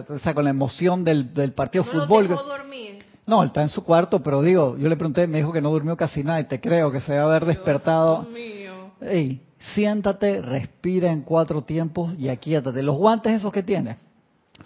O 0.09 0.19
sea, 0.19 0.35
con 0.35 0.45
la 0.45 0.51
emoción 0.51 1.05
del, 1.05 1.33
del 1.35 1.53
partido 1.53 1.85
de 1.85 1.93
No 1.93 2.03
fútbol. 2.07 2.29
dejó 2.29 2.43
dormir. 2.45 3.05
No, 3.27 3.41
él 3.43 3.47
está 3.47 3.63
en 3.63 3.71
su 3.71 3.83
cuarto, 3.85 4.23
pero 4.23 4.43
digo, 4.43 4.77
yo 4.77 4.87
le 4.89 4.97
pregunté, 4.97 5.27
me 5.27 5.39
dijo 5.39 5.51
que 5.51 5.63
no 5.63 5.71
durmió 5.71 5.97
casi 5.97 6.23
nada 6.23 6.41
y 6.41 6.45
te 6.45 6.61
creo 6.61 6.93
que 6.93 7.01
se 7.01 7.13
debe 7.13 7.25
haber 7.25 7.47
despertado. 7.47 8.23
Dios 8.23 8.33
mío. 8.33 8.73
Ey, 9.01 9.41
siéntate, 9.73 10.43
respira 10.43 11.11
en 11.11 11.23
cuatro 11.23 11.63
tiempos 11.63 12.15
y 12.19 12.29
aquíétate. 12.29 12.83
Los 12.83 12.97
guantes 12.97 13.33
esos 13.33 13.53
que 13.53 13.63
tienes 13.63 13.97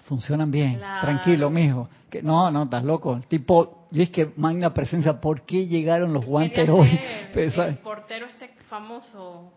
funcionan 0.05 0.51
bien. 0.51 0.77
Claro. 0.79 1.01
Tranquilo, 1.01 1.51
mijo. 1.51 1.89
Que 2.11 2.23
no, 2.23 2.51
no, 2.51 2.65
estás 2.65 2.85
loco. 2.85 3.21
Tipo, 3.29 3.87
yo 3.91 4.03
es 4.03 4.11
que 4.11 4.33
magna 4.37 4.73
presencia, 4.73 5.21
¿por 5.21 5.43
qué 5.43 5.67
llegaron 5.67 6.13
los 6.13 6.25
guantes 6.25 6.55
Quería 6.59 6.73
hoy? 6.75 7.01
el 7.35 7.79
portero 7.79 8.27
este 8.27 8.51
famoso, 8.69 9.53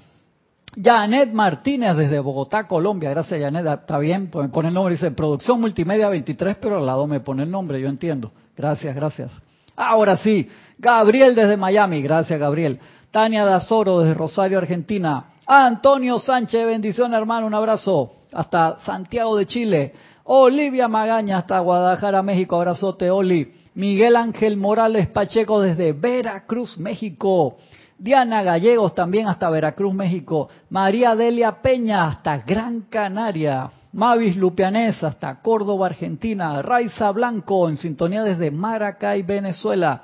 Janet 0.80 1.32
Martínez, 1.32 1.96
desde 1.96 2.18
Bogotá, 2.18 2.66
Colombia. 2.66 3.10
Gracias, 3.10 3.40
Janet. 3.40 3.66
Ah, 3.66 3.74
Está 3.74 3.98
bien, 3.98 4.28
pues 4.28 4.46
me 4.46 4.52
pone 4.52 4.68
el 4.68 4.74
nombre. 4.74 4.94
Dice 4.94 5.10
Producción 5.12 5.60
Multimedia 5.60 6.08
23, 6.08 6.56
pero 6.60 6.78
al 6.78 6.86
lado 6.86 7.06
me 7.06 7.20
pone 7.20 7.44
el 7.44 7.50
nombre, 7.50 7.80
yo 7.80 7.88
entiendo. 7.88 8.32
Gracias, 8.56 8.94
gracias. 8.94 9.32
Ahora 9.76 10.16
sí, 10.16 10.48
Gabriel 10.78 11.34
desde 11.34 11.56
Miami. 11.56 12.02
Gracias, 12.02 12.38
Gabriel. 12.38 12.78
Tania 13.14 13.44
Dazoro, 13.44 14.00
desde 14.00 14.12
Rosario, 14.12 14.58
Argentina. 14.58 15.26
Antonio 15.46 16.18
Sánchez, 16.18 16.66
bendición, 16.66 17.14
hermano. 17.14 17.46
Un 17.46 17.54
abrazo. 17.54 18.10
Hasta 18.32 18.80
Santiago 18.80 19.36
de 19.36 19.46
Chile. 19.46 19.92
Olivia 20.24 20.88
Magaña, 20.88 21.38
hasta 21.38 21.60
Guadalajara, 21.60 22.24
México. 22.24 22.56
Abrazote, 22.56 23.12
Oli. 23.12 23.54
Miguel 23.74 24.16
Ángel 24.16 24.56
Morales 24.56 25.06
Pacheco, 25.06 25.60
desde 25.60 25.92
Veracruz, 25.92 26.76
México. 26.76 27.58
Diana 27.96 28.42
Gallegos 28.42 28.96
también 28.96 29.28
hasta 29.28 29.48
Veracruz, 29.48 29.94
México. 29.94 30.48
María 30.70 31.14
Delia 31.14 31.62
Peña 31.62 32.08
hasta 32.08 32.38
Gran 32.38 32.80
Canaria. 32.90 33.70
Mavis 33.92 34.34
Lupianés 34.34 35.04
hasta 35.04 35.40
Córdoba, 35.40 35.86
Argentina. 35.86 36.60
Raiza 36.62 37.12
Blanco 37.12 37.68
en 37.68 37.76
sintonía 37.76 38.24
desde 38.24 38.50
Maracay, 38.50 39.22
Venezuela. 39.22 40.02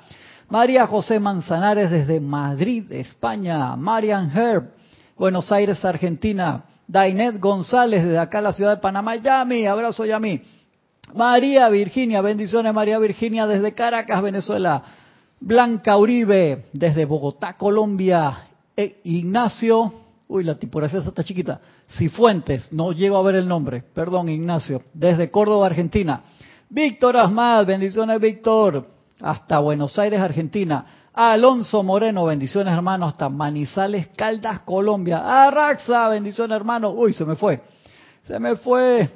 María 0.51 0.85
José 0.85 1.17
Manzanares 1.17 1.89
desde 1.89 2.19
Madrid, 2.19 2.91
España. 2.91 3.73
Marian 3.77 4.29
Herb, 4.37 4.73
Buenos 5.17 5.49
Aires, 5.49 5.83
Argentina. 5.85 6.65
Dainet 6.85 7.39
González 7.39 8.03
desde 8.03 8.19
acá, 8.19 8.41
la 8.41 8.51
ciudad 8.51 8.75
de 8.75 8.81
Panamá. 8.81 9.15
Yami, 9.15 9.65
abrazo 9.65 10.03
Yami. 10.05 10.41
María 11.15 11.69
Virginia, 11.69 12.19
bendiciones 12.19 12.73
María 12.73 12.99
Virginia 12.99 13.47
desde 13.47 13.73
Caracas, 13.73 14.21
Venezuela. 14.21 14.83
Blanca 15.39 15.95
Uribe 15.97 16.65
desde 16.73 17.05
Bogotá, 17.05 17.53
Colombia. 17.53 18.39
E 18.75 18.99
Ignacio, 19.05 19.93
uy, 20.27 20.43
la 20.43 20.55
tipografía 20.55 20.99
está 20.99 21.23
chiquita. 21.23 21.61
Cifuentes, 21.97 22.73
no 22.73 22.91
llego 22.91 23.15
a 23.15 23.23
ver 23.23 23.35
el 23.35 23.47
nombre, 23.47 23.85
perdón 23.93 24.27
Ignacio, 24.27 24.81
desde 24.93 25.31
Córdoba, 25.31 25.67
Argentina. 25.67 26.23
Víctor 26.69 27.15
Asmad, 27.15 27.65
bendiciones 27.65 28.19
Víctor, 28.19 28.85
hasta 29.21 29.59
Buenos 29.59 29.97
Aires, 29.99 30.19
Argentina. 30.19 30.85
Alonso 31.13 31.83
Moreno, 31.83 32.25
bendiciones 32.25 32.73
hermano, 32.73 33.05
hasta 33.05 33.29
Manizales, 33.29 34.07
Caldas, 34.15 34.61
Colombia. 34.61 35.45
Arraxa, 35.45 36.07
bendiciones 36.07 36.55
hermano. 36.55 36.91
Uy, 36.91 37.13
se 37.13 37.25
me 37.25 37.35
fue, 37.35 37.61
se 38.25 38.39
me 38.39 38.55
fue. 38.55 39.09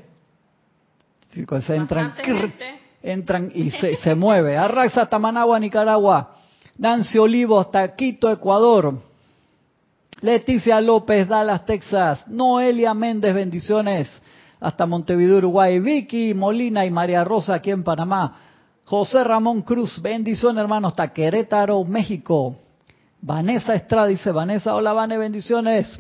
Gente. 2.24 2.80
entran 3.02 3.52
y 3.54 3.72
se, 3.72 3.96
se 3.98 4.16
mueve. 4.16 4.58
Arraxa 4.58 5.04
hasta 5.04 5.20
Managua, 5.20 5.60
Nicaragua. 5.60 6.36
Nancy 6.78 7.18
Olivo 7.18 7.60
hasta 7.60 7.96
Quito, 7.96 8.32
Ecuador. 8.32 9.00
Leticia 10.22 10.82
López, 10.82 11.28
Dallas, 11.28 11.66
Texas. 11.66 12.28
Noelia 12.28 12.94
Méndez, 12.94 13.34
bendiciones. 13.34 14.10
Hasta 14.60 14.86
Montevideo, 14.86 15.38
Uruguay. 15.38 15.80
Vicky 15.80 16.34
Molina 16.34 16.86
y 16.86 16.92
María 16.92 17.24
Rosa 17.24 17.56
aquí 17.56 17.72
en 17.72 17.84
Panamá. 17.84 18.55
José 18.86 19.24
Ramón 19.24 19.64
Cruz, 19.64 20.00
bendiciones 20.00 20.62
hermano, 20.62 20.90
hasta 20.90 21.12
Querétaro, 21.12 21.84
México. 21.84 22.56
Vanessa 23.20 23.74
Estrada 23.74 24.06
dice, 24.06 24.32
Vanessa, 24.32 24.76
hola 24.76 24.94
Vane, 24.94 25.18
bendiciones. 25.18 26.00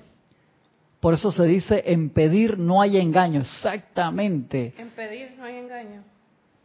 Por 0.99 1.15
eso 1.15 1.31
se 1.31 1.45
dice, 1.45 1.83
en 1.87 2.11
pedir 2.11 2.59
no 2.59 2.81
hay 2.81 2.97
engaño, 2.97 3.41
exactamente. 3.41 4.75
En 4.77 4.89
pedir 4.91 5.33
no 5.35 5.43
hay 5.43 5.57
engaño. 5.57 6.03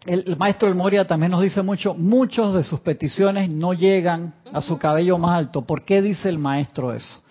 El, 0.04 0.24
el 0.26 0.36
maestro 0.36 0.68
El 0.68 0.74
Moria 0.74 1.06
también 1.06 1.32
nos 1.32 1.42
dice 1.42 1.62
mucho, 1.62 1.94
muchos 1.94 2.54
de 2.54 2.64
sus 2.64 2.80
peticiones 2.80 3.50
no 3.50 3.72
llegan 3.72 4.34
a 4.52 4.60
su 4.60 4.78
cabello 4.78 5.16
más 5.16 5.38
alto. 5.38 5.62
¿Por 5.62 5.86
qué 5.86 6.02
dice 6.02 6.28
el 6.28 6.38
maestro 6.38 6.92
eso? 6.92 7.22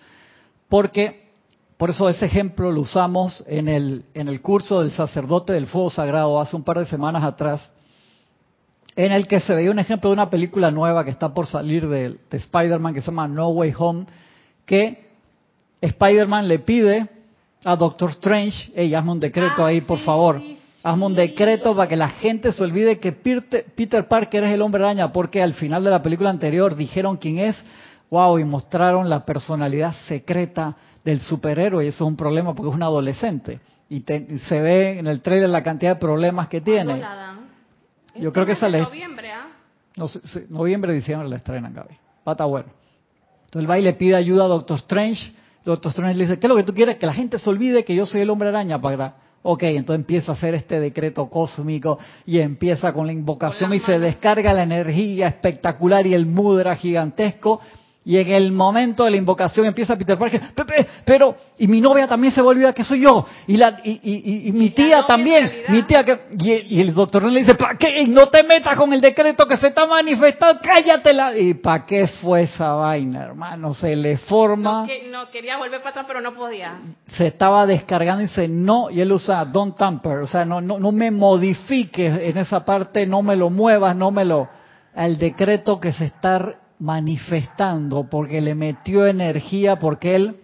Porque, 0.68 1.30
por 1.76 1.90
eso 1.90 2.08
ese 2.08 2.26
ejemplo 2.26 2.72
lo 2.72 2.80
usamos 2.80 3.44
en 3.46 3.68
el, 3.68 4.04
en 4.14 4.26
el 4.26 4.40
curso 4.40 4.80
del 4.80 4.90
sacerdote 4.90 5.52
del 5.52 5.66
fuego 5.66 5.90
sagrado 5.90 6.40
hace 6.40 6.56
un 6.56 6.64
par 6.64 6.78
de 6.78 6.86
semanas 6.86 7.22
atrás, 7.22 7.70
en 9.06 9.12
el 9.12 9.26
que 9.28 9.40
se 9.40 9.54
veía 9.54 9.70
un 9.70 9.78
ejemplo 9.78 10.10
de 10.10 10.14
una 10.14 10.30
película 10.30 10.70
nueva 10.70 11.04
que 11.04 11.10
está 11.10 11.32
por 11.32 11.46
salir 11.46 11.88
de, 11.88 12.16
de 12.30 12.36
Spider-Man 12.36 12.94
que 12.94 13.00
se 13.00 13.06
llama 13.06 13.28
No 13.28 13.48
Way 13.48 13.72
Home, 13.78 14.06
que 14.66 15.08
Spider-Man 15.80 16.48
le 16.48 16.58
pide 16.58 17.08
a 17.64 17.76
Doctor 17.76 18.10
Strange, 18.10 18.72
hey, 18.74 18.94
hazme 18.94 19.12
un 19.12 19.20
decreto 19.20 19.64
Ah, 19.64 19.68
ahí, 19.68 19.80
por 19.80 19.98
sí, 19.98 20.04
favor. 20.04 20.40
sí. 20.40 20.56
Hazme 20.82 21.06
un 21.06 21.14
decreto 21.14 21.76
para 21.76 21.88
que 21.88 21.96
la 21.96 22.08
gente 22.08 22.52
se 22.52 22.62
olvide 22.64 22.98
que 22.98 23.12
Peter, 23.12 24.08
Parker 24.08 24.44
es 24.44 24.54
el 24.54 24.62
hombre 24.62 24.82
araña, 24.82 25.12
porque 25.12 25.42
al 25.42 25.52
final 25.54 25.84
de 25.84 25.90
la 25.90 26.00
película 26.02 26.30
anterior 26.30 26.74
dijeron 26.74 27.18
quién 27.18 27.38
es, 27.38 27.62
wow, 28.10 28.38
y 28.38 28.44
mostraron 28.44 29.10
la 29.10 29.26
personalidad 29.26 29.92
secreta 30.08 30.74
del 31.04 31.20
superhéroe, 31.20 31.84
y 31.84 31.88
eso 31.88 32.04
es 32.04 32.08
un 32.08 32.16
problema 32.16 32.54
porque 32.54 32.70
es 32.70 32.74
un 32.76 32.82
adolescente. 32.82 33.60
Y, 33.90 34.00
te- 34.00 34.26
y 34.30 34.38
se 34.38 34.60
ve 34.60 34.98
en 34.98 35.06
el 35.06 35.20
trailer 35.20 35.50
la 35.50 35.62
cantidad 35.62 35.94
de 35.96 36.00
problemas 36.00 36.48
que 36.48 36.62
¿Cuándo 36.62 36.84
tiene. 36.92 37.00
la 37.00 37.14
dan? 37.14 37.39
Yo 38.16 38.32
creo 38.32 38.46
que 38.46 38.54
sale- 38.54 38.80
noviembre, 38.80 39.30
¿ah? 39.32 39.48
No 39.96 40.08
sé, 40.08 40.20
sí, 40.26 40.40
noviembre, 40.48 40.92
diciembre 40.94 41.28
la 41.28 41.36
estrenan, 41.36 41.74
Gaby. 41.74 41.94
Va 42.26 42.32
a 42.32 42.32
estar 42.32 42.46
bueno. 42.46 42.68
Entonces 43.46 43.62
él 43.62 43.70
va 43.70 43.78
y 43.78 43.82
le 43.82 43.92
pide 43.94 44.14
ayuda 44.16 44.44
a 44.44 44.48
Doctor 44.48 44.78
Strange. 44.78 45.32
Doctor 45.64 45.90
Strange 45.90 46.16
le 46.16 46.24
dice, 46.24 46.38
¿qué 46.38 46.46
es 46.46 46.48
lo 46.48 46.56
que 46.56 46.62
tú 46.62 46.72
quieres? 46.72 46.96
Que 46.96 47.06
la 47.06 47.12
gente 47.14 47.38
se 47.38 47.50
olvide 47.50 47.84
que 47.84 47.94
yo 47.94 48.06
soy 48.06 48.20
el 48.22 48.30
hombre 48.30 48.48
araña 48.48 48.80
para... 48.80 49.14
Ok, 49.42 49.62
entonces 49.62 50.00
empieza 50.00 50.32
a 50.32 50.34
hacer 50.34 50.54
este 50.54 50.78
decreto 50.80 51.30
cósmico 51.30 51.98
y 52.26 52.40
empieza 52.40 52.92
con 52.92 53.06
la 53.06 53.12
invocación 53.12 53.72
y 53.72 53.80
se 53.80 53.98
descarga 53.98 54.52
la 54.52 54.64
energía 54.64 55.28
espectacular 55.28 56.06
y 56.06 56.12
el 56.12 56.26
mudra 56.26 56.76
gigantesco. 56.76 57.60
Y 58.02 58.16
en 58.16 58.30
el 58.32 58.50
momento 58.50 59.04
de 59.04 59.10
la 59.10 59.18
invocación 59.18 59.66
empieza 59.66 59.94
Peter 59.94 60.18
Parker, 60.18 60.40
pero, 61.04 61.36
y 61.58 61.68
mi 61.68 61.82
novia 61.82 62.08
también 62.08 62.32
se 62.32 62.40
va 62.40 62.50
a 62.68 62.72
que 62.72 62.82
soy 62.82 63.00
yo, 63.02 63.26
y, 63.46 63.58
la, 63.58 63.78
y, 63.84 63.90
y- 64.02 64.22
y- 64.24 64.48
y 64.48 64.52
mi 64.52 64.66
Y 64.66 64.70
tía 64.70 65.04
también, 65.04 65.50
mi 65.68 65.82
tía 65.82 66.02
que, 66.02 66.18
y, 66.38 66.50
el- 66.50 66.72
y 66.72 66.80
el 66.80 66.94
doctor 66.94 67.22
le 67.24 67.40
dice, 67.40 67.56
¿para 67.56 67.76
qué? 67.76 68.06
No 68.08 68.28
te 68.28 68.42
metas 68.42 68.74
con 68.78 68.90
el 68.94 69.02
decreto 69.02 69.46
que 69.46 69.58
se 69.58 69.66
está 69.68 69.84
manifestando, 69.84 70.60
cállatela. 70.62 71.36
¿Y 71.36 71.52
para 71.54 71.84
qué 71.84 72.06
fue 72.06 72.44
esa 72.44 72.72
vaina, 72.72 73.22
hermano? 73.22 73.74
Se 73.74 73.94
le 73.94 74.16
forma, 74.16 74.80
No, 74.80 74.86
que- 74.86 75.08
no, 75.10 75.30
quería 75.30 75.58
volver 75.58 75.80
para 75.80 75.90
atrás, 75.90 76.06
pero 76.08 76.22
no 76.22 76.34
podía. 76.34 76.78
se 77.08 77.26
estaba 77.26 77.66
descargando 77.66 78.22
y 78.22 78.28
dice, 78.28 78.48
no, 78.48 78.88
y 78.90 79.02
él 79.02 79.12
usa 79.12 79.44
don't 79.44 79.76
tamper, 79.76 80.20
o 80.20 80.26
sea, 80.26 80.46
no, 80.46 80.62
no, 80.62 80.78
no 80.78 80.90
me 80.90 81.10
modifiques 81.10 82.18
en 82.22 82.38
esa 82.38 82.64
parte, 82.64 83.06
no 83.06 83.20
me 83.20 83.36
lo 83.36 83.50
muevas, 83.50 83.94
no 83.94 84.10
me 84.10 84.24
lo, 84.24 84.48
al 84.94 85.18
decreto 85.18 85.78
que 85.78 85.92
se 85.92 86.06
está 86.06 86.54
manifestando, 86.80 88.08
porque 88.08 88.40
le 88.40 88.54
metió 88.54 89.06
energía, 89.06 89.78
porque 89.78 90.16
él 90.16 90.40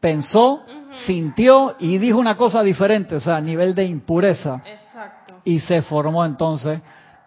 pensó, 0.00 0.62
sintió 1.06 1.76
y 1.78 1.98
dijo 1.98 2.18
una 2.18 2.36
cosa 2.36 2.62
diferente, 2.62 3.16
o 3.16 3.20
sea, 3.20 3.36
a 3.36 3.40
nivel 3.40 3.74
de 3.74 3.84
impureza 3.84 4.62
Exacto. 4.66 5.40
y 5.44 5.60
se 5.60 5.82
formó 5.82 6.24
entonces 6.24 6.80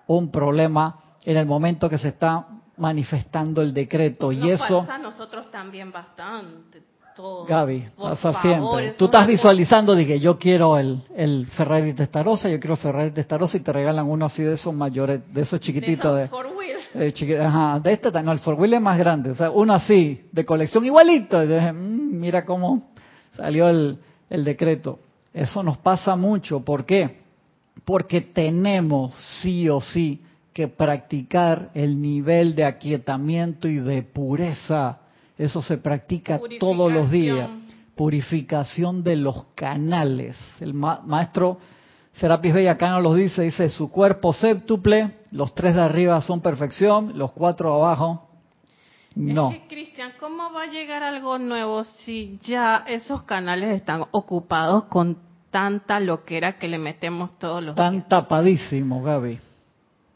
un 0.07 0.29
problema 0.29 0.97
en 1.23 1.37
el 1.37 1.45
momento 1.45 1.89
que 1.89 1.97
se 1.97 2.09
está 2.09 2.45
manifestando 2.77 3.61
el 3.61 3.73
decreto 3.73 4.33
y 4.33 4.51
eso 4.51 4.81
pasa 4.81 4.95
a 4.95 4.99
nosotros 4.99 5.49
también 5.49 5.91
bastante. 5.91 6.83
Todo. 7.15 7.45
Gaby 7.45 7.85
Por 7.95 8.09
pasa 8.09 8.33
favor, 8.33 8.41
siempre 8.81 8.97
tú 8.97 9.05
estás 9.05 9.25
visualizando 9.25 9.95
de 9.95 10.05
que 10.05 10.19
yo 10.19 10.37
quiero 10.37 10.77
el, 10.77 11.01
el 11.15 11.45
Ferrari 11.47 11.93
Testarossa 11.93 12.49
yo 12.49 12.59
quiero 12.59 12.75
Ferrari 12.75 13.11
Testarossa 13.11 13.55
y 13.57 13.61
te 13.61 13.71
regalan 13.71 14.05
uno 14.05 14.25
así 14.25 14.43
de 14.43 14.53
esos 14.55 14.73
mayores 14.73 15.21
de 15.33 15.41
esos 15.41 15.59
chiquititos 15.61 16.13
de, 16.15 16.23
esos 16.23 16.29
four 16.31 16.47
de 16.93 17.13
chiqui- 17.13 17.39
ajá, 17.39 17.79
de 17.79 17.93
este 17.93 18.11
no 18.21 18.31
el 18.33 18.39
four 18.39 18.55
wheel 18.55 18.73
es 18.73 18.81
más 18.81 18.97
grande 18.97 19.31
o 19.31 19.35
sea 19.35 19.49
uno 19.49 19.73
así 19.73 20.27
de 20.31 20.43
colección 20.45 20.83
igualito 20.85 21.41
y 21.43 21.47
dije, 21.47 21.71
"Mm, 21.71 22.19
mira 22.19 22.43
cómo 22.43 22.89
salió 23.35 23.69
el, 23.69 23.97
el 24.29 24.43
decreto 24.43 24.99
eso 25.33 25.63
nos 25.63 25.77
pasa 25.77 26.15
mucho 26.17 26.59
¿por 26.65 26.85
qué? 26.85 27.21
porque 27.85 28.19
tenemos 28.21 29.13
sí 29.41 29.69
o 29.69 29.79
sí 29.79 30.21
que 30.51 30.67
practicar 30.69 31.69
el 31.73 32.01
nivel 32.01 32.55
de 32.55 32.63
aquietamiento 32.63 33.67
y 33.67 33.75
de 33.79 34.03
pureza. 34.03 34.99
Eso 35.37 35.61
se 35.61 35.77
practica 35.77 36.39
todos 36.59 36.91
los 36.91 37.11
días. 37.11 37.49
Purificación 37.95 39.03
de 39.03 39.15
los 39.15 39.45
canales. 39.55 40.37
El 40.59 40.73
ma- 40.73 41.01
maestro 41.05 41.57
Serapis 42.13 42.53
Bella 42.53 42.71
acá 42.71 42.91
nos 42.91 43.03
lo 43.03 43.13
dice, 43.13 43.41
dice, 43.43 43.69
su 43.69 43.91
cuerpo 43.91 44.31
séptuple, 44.33 45.17
los 45.31 45.53
tres 45.55 45.75
de 45.75 45.81
arriba 45.81 46.21
son 46.21 46.41
perfección, 46.41 47.17
los 47.17 47.31
cuatro 47.33 47.73
abajo, 47.73 48.29
no. 49.15 49.51
Es 49.51 49.61
que, 49.61 49.67
Cristian, 49.67 50.11
¿cómo 50.19 50.51
va 50.53 50.63
a 50.63 50.67
llegar 50.67 51.03
algo 51.03 51.37
nuevo 51.39 51.83
si 51.85 52.37
ya 52.41 52.83
esos 52.87 53.23
canales 53.23 53.75
están 53.75 54.03
ocupados 54.11 54.85
con 54.85 55.17
tanta 55.51 55.99
loquera 56.01 56.57
que 56.57 56.67
le 56.67 56.77
metemos 56.77 57.37
todos 57.39 57.63
los 57.63 57.75
días? 57.75 57.93
Están 57.93 58.07
tapadísimos, 58.09 59.03
Gaby. 59.05 59.39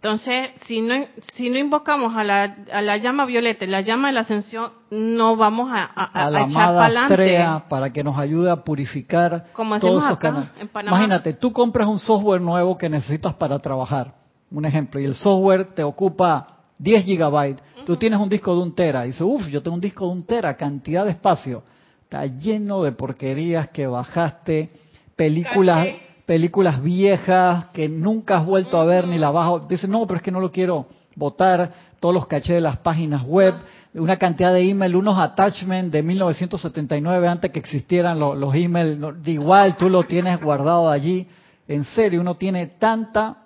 Entonces, 0.01 0.51
si 0.65 0.79
no, 0.81 0.95
si 1.33 1.49
no 1.49 1.57
invocamos 1.57 2.15
a 2.15 2.23
la, 2.23 2.55
a 2.71 2.81
la 2.81 2.95
llama 2.97 3.25
violeta 3.25 3.65
y 3.65 3.67
la 3.67 3.81
llama 3.81 4.07
de 4.07 4.13
la 4.13 4.21
ascensión, 4.21 4.71
no 4.91 5.35
vamos 5.35 5.69
a, 5.73 5.83
a- 5.83 6.03
a- 6.03 6.27
a 6.27 6.29
la 6.31 6.39
echar 6.43 6.61
amada. 6.69 6.85
Astrea 7.05 7.65
para 7.67 7.91
que 7.91 8.01
nos 8.01 8.17
ayude 8.17 8.49
a 8.49 8.55
purificar 8.63 9.47
Como 9.51 9.77
todos 9.77 10.01
esos 10.05 10.19
canales. 10.19 10.49
Imagínate, 10.87 11.33
tú 11.33 11.51
compras 11.51 11.87
un 11.89 11.99
software 11.99 12.39
nuevo 12.39 12.77
que 12.77 12.87
necesitas 12.87 13.33
para 13.33 13.59
trabajar, 13.59 14.13
un 14.49 14.63
ejemplo, 14.63 15.01
y 15.01 15.05
el 15.05 15.15
software 15.15 15.65
te 15.75 15.83
ocupa 15.83 16.47
10 16.77 17.03
gigabytes, 17.03 17.61
tú 17.85 17.97
tienes 17.97 18.19
un 18.19 18.29
disco 18.29 18.55
de 18.55 18.61
un 18.61 18.73
tera, 18.73 19.03
y 19.03 19.07
dices, 19.07 19.21
uff, 19.25 19.47
yo 19.47 19.61
tengo 19.61 19.75
un 19.75 19.81
disco 19.81 20.05
de 20.05 20.11
un 20.13 20.23
tera, 20.23 20.55
cantidad 20.55 21.03
de 21.03 21.11
espacio, 21.11 21.61
está 22.03 22.25
lleno 22.25 22.83
de 22.83 22.93
porquerías 22.93 23.67
que 23.71 23.85
bajaste, 23.85 24.69
películas 25.17 25.77
Caché. 25.87 26.08
Películas 26.29 26.83
viejas 26.83 27.65
que 27.73 27.89
nunca 27.89 28.37
has 28.37 28.45
vuelto 28.45 28.79
a 28.79 28.85
ver 28.85 29.07
ni 29.07 29.17
la 29.17 29.31
bajo. 29.31 29.61
Dices, 29.61 29.89
no, 29.89 30.05
pero 30.05 30.17
es 30.17 30.21
que 30.21 30.29
no 30.29 30.39
lo 30.39 30.51
quiero 30.51 30.85
votar, 31.15 31.71
todos 31.99 32.13
los 32.13 32.27
cachés 32.27 32.53
de 32.53 32.61
las 32.61 32.77
páginas 32.77 33.23
web, 33.23 33.55
una 33.95 34.17
cantidad 34.17 34.53
de 34.53 34.69
email, 34.69 34.95
unos 34.95 35.17
attachments 35.17 35.91
de 35.91 36.03
1979 36.03 37.27
antes 37.27 37.49
que 37.49 37.57
existieran 37.57 38.19
los, 38.19 38.37
los 38.37 38.53
emails, 38.53 38.99
igual 39.25 39.75
tú 39.75 39.89
lo 39.89 40.03
tienes 40.03 40.39
guardado 40.39 40.87
allí. 40.87 41.25
En 41.67 41.83
serio, 41.83 42.21
uno 42.21 42.35
tiene 42.35 42.67
tanta 42.67 43.37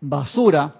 basura, 0.00 0.72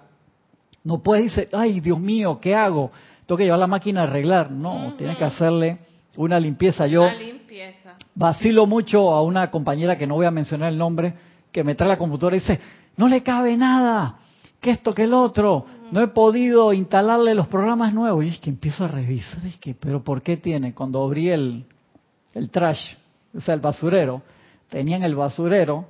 no 0.85 1.03
puedes 1.03 1.35
decir, 1.35 1.49
ay 1.51 1.81
Dios 1.81 1.99
mío, 1.99 2.39
¿qué 2.41 2.55
hago? 2.55 2.91
Tengo 3.25 3.37
que 3.37 3.43
llevar 3.43 3.59
la 3.59 3.67
máquina 3.67 3.99
a 3.99 4.03
arreglar. 4.05 4.51
No, 4.51 4.93
tienes 4.97 5.17
que 5.17 5.25
hacerle 5.25 5.79
una 6.15 6.39
limpieza. 6.39 6.87
Yo, 6.87 7.01
Una 7.01 7.13
limpieza. 7.13 7.95
Vacilo 8.15 8.67
mucho 8.67 9.11
a 9.11 9.21
una 9.21 9.51
compañera 9.51 9.97
que 9.97 10.07
no 10.07 10.15
voy 10.15 10.25
a 10.25 10.31
mencionar 10.31 10.71
el 10.71 10.77
nombre, 10.77 11.13
que 11.51 11.63
me 11.63 11.75
trae 11.75 11.89
la 11.89 11.97
computadora 11.97 12.35
y 12.35 12.39
dice, 12.39 12.59
no 12.97 13.07
le 13.07 13.23
cabe 13.23 13.57
nada, 13.57 14.17
que 14.59 14.71
esto, 14.71 14.93
que 14.93 15.03
el 15.03 15.13
otro, 15.13 15.65
no 15.91 16.01
he 16.01 16.07
podido 16.07 16.71
instalarle 16.73 17.33
los 17.35 17.47
programas 17.47 17.93
nuevos. 17.93 18.23
Y 18.25 18.29
es 18.29 18.39
que 18.39 18.49
empiezo 18.49 18.85
a 18.85 18.87
revisar, 18.87 19.45
es 19.45 19.57
que, 19.57 19.73
pero 19.73 20.03
¿por 20.03 20.21
qué 20.21 20.37
tiene? 20.37 20.73
Cuando 20.73 21.03
abrí 21.03 21.29
el, 21.29 21.65
el 22.33 22.49
trash, 22.49 22.95
o 23.35 23.41
sea, 23.41 23.53
el 23.55 23.59
basurero, 23.59 24.21
tenía 24.69 24.97
en 24.97 25.03
el 25.03 25.15
basurero 25.15 25.85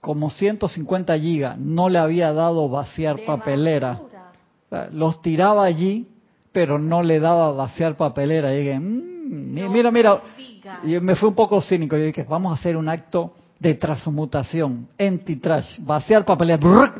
como 0.00 0.28
150 0.28 1.16
gigas, 1.18 1.58
no 1.58 1.88
le 1.88 1.98
había 1.98 2.32
dado 2.32 2.68
vaciar 2.68 3.16
De 3.16 3.22
papelera. 3.24 3.92
basura. 3.92 4.90
Los 4.92 5.22
tiraba 5.22 5.64
allí, 5.64 6.08
pero 6.52 6.78
no 6.78 7.02
le 7.02 7.20
daba 7.20 7.52
vaciar 7.52 7.96
papelera. 7.96 8.52
Y 8.52 8.58
dije, 8.58 8.80
"Mm, 8.80 9.54
No 9.54 9.70
mira, 9.70 9.90
mira, 9.90 10.20
y 10.84 11.00
me 11.00 11.14
fui 11.16 11.28
un 11.28 11.34
poco 11.34 11.60
cínico. 11.60 11.96
Yo 11.96 12.04
dije, 12.04 12.24
vamos 12.28 12.52
a 12.52 12.60
hacer 12.60 12.76
un 12.76 12.88
acto 12.88 13.34
de 13.58 13.74
transmutación, 13.74 14.88
anti-trash, 14.98 15.78
vaciar 15.80 16.24
papelera. 16.24 16.58
brrr, 16.58 16.92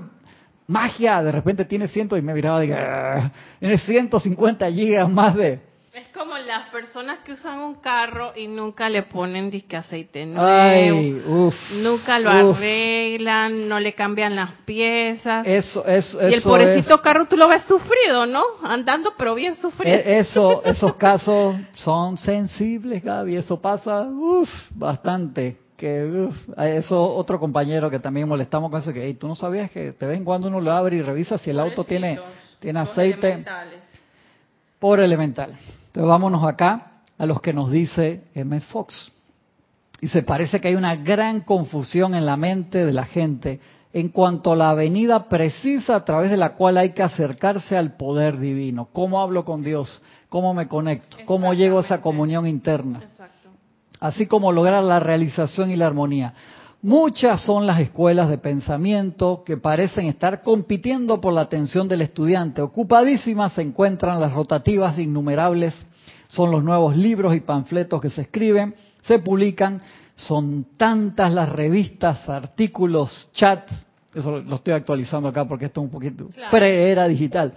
magia, 0.67 1.23
de 1.23 1.33
repente 1.33 1.65
tiene 1.65 1.89
ciento 1.89 2.17
y 2.17 2.23
me 2.23 2.33
miraba 2.33 2.61
dije, 2.61 2.75
"Ah, 2.75 3.31
tiene 3.61 3.79
150 3.79 4.71
gigas 4.71 5.11
más 5.11 5.35
de... 5.37 5.61
Es 5.93 6.09
como 6.09 6.37
la 6.39 6.45
las 6.45 6.69
personas 6.71 7.21
que 7.25 7.33
usan 7.33 7.59
un 7.61 7.77
carro 7.77 8.33
y 8.37 8.49
nunca 8.49 8.89
le 8.89 9.05
ponen 9.05 9.49
disque 9.49 9.77
aceite 9.77 10.27
nuevo, 10.27 10.45
Ay, 10.45 11.23
uf, 11.27 11.55
nunca 11.83 12.19
lo 12.19 12.51
uf. 12.51 12.57
arreglan, 12.57 13.69
no 13.69 13.79
le 13.79 13.93
cambian 13.95 14.35
las 14.35 14.51
piezas. 14.65 15.47
Eso, 15.47 15.87
eso, 15.87 16.19
y 16.29 16.35
el 16.35 16.43
pobrecito 16.43 16.97
es- 16.97 17.01
carro 17.01 17.27
tú 17.27 17.37
lo 17.37 17.47
ves 17.49 17.63
sufrido, 17.63 18.27
¿no? 18.27 18.43
Andando 18.65 19.13
pero 19.17 19.35
bien 19.37 19.55
sufrido. 19.57 19.95
e- 19.97 20.19
eso, 20.19 20.63
esos 20.65 20.95
casos 20.97 21.57
son 21.75 22.17
sensibles, 22.19 23.03
Gaby. 23.05 23.37
Eso 23.37 23.61
pasa, 23.61 24.03
uf, 24.03 24.51
bastante. 24.75 25.59
Que, 25.77 26.05
uf, 26.29 26.59
eso 26.59 27.03
otro 27.03 27.41
compañero 27.41 27.91
que 27.91 27.99
también 27.99 28.29
molestamos 28.29 28.71
con 28.71 28.81
eso, 28.81 28.93
que 28.93 29.05
"Ey, 29.05 29.15
tú 29.15 29.27
no 29.27 29.35
sabías 29.35 29.71
que 29.71 29.93
de 29.93 30.07
vez 30.07 30.19
en 30.19 30.25
cuando 30.25 30.47
uno 30.49 30.61
lo 30.61 30.73
abre 30.73 30.97
y 30.97 31.03
revisa 31.03 31.37
si 31.39 31.51
el 31.51 31.59
auto 31.59 31.83
tiene, 31.85 32.19
tiene 32.61 32.79
aceite. 32.81 33.27
elementales. 33.29 33.81
por 34.79 35.01
elemental. 35.01 35.51
Entonces 35.87 36.09
vámonos 36.09 36.45
acá 36.45 37.01
a 37.17 37.27
los 37.27 37.41
que 37.41 37.53
nos 37.53 37.71
dice 37.71 38.23
MS 38.35 38.67
Fox. 38.67 39.11
Y 40.01 40.09
se 40.09 40.23
parece 40.23 40.61
que 40.61 40.69
hay 40.69 40.75
una 40.75 40.95
gran 40.97 41.41
confusión 41.41 42.15
en 42.15 42.27
la 42.27 42.37
mente 42.37 42.85
de 42.85 42.93
la 42.93 43.07
gente 43.07 43.61
en 43.95 44.09
cuanto 44.09 44.53
a 44.53 44.57
la 44.57 44.71
avenida 44.71 45.29
precisa 45.29 45.95
a 45.97 46.05
través 46.05 46.31
de 46.31 46.37
la 46.37 46.55
cual 46.55 46.77
hay 46.79 46.91
que 46.91 47.03
acercarse 47.03 47.77
al 47.77 47.97
poder 47.97 48.39
divino. 48.39 48.89
¿Cómo 48.93 49.23
hablo 49.23 49.45
con 49.45 49.63
Dios? 49.63 50.03
¿Cómo 50.29 50.53
me 50.53 50.67
conecto? 50.67 51.17
¿Cómo 51.27 51.55
llego 51.55 51.79
a 51.79 51.83
esa 51.83 52.01
comunión 52.01 52.47
interna? 52.47 53.03
Así 54.05 54.27
como 54.27 54.53
lograr 54.53 54.85
la 54.85 55.01
realización 55.01 55.71
y 55.71 55.77
la 55.77 55.87
armonía. 55.87 56.35
Muchas 56.83 57.41
son 57.41 57.67
las 57.67 57.81
escuelas 57.81 58.29
de 58.29 58.37
pensamiento 58.37 59.43
que 59.47 59.57
parecen 59.57 60.09
estar 60.09 60.43
compitiendo 60.43 61.23
por 61.23 61.33
la 61.33 61.41
atención 61.41 61.89
del 61.89 62.03
estudiante. 62.03 62.61
Ocupadísimas 62.61 63.55
se 63.55 63.63
encuentran 63.63 64.21
las 64.21 64.35
rotativas 64.35 64.99
innumerables, 64.99 65.75
son 66.29 66.51
los 66.51 66.63
nuevos 66.63 66.95
libros 66.95 67.35
y 67.35 67.41
panfletos 67.41 68.03
que 68.03 68.11
se 68.11 68.21
escriben, 68.21 68.75
se 69.05 69.21
publican, 69.21 69.81
son 70.17 70.67
tantas 70.77 71.33
las 71.33 71.49
revistas, 71.49 72.29
artículos, 72.29 73.31
chats, 73.33 73.87
eso 74.15 74.33
lo 74.43 74.57
estoy 74.57 74.75
actualizando 74.75 75.31
acá 75.31 75.47
porque 75.49 75.65
esto 75.65 75.81
es 75.81 75.85
un 75.87 75.91
poquito 75.91 76.29
Claro. 76.29 76.51
pre-era 76.51 77.09
digital. 77.09 77.55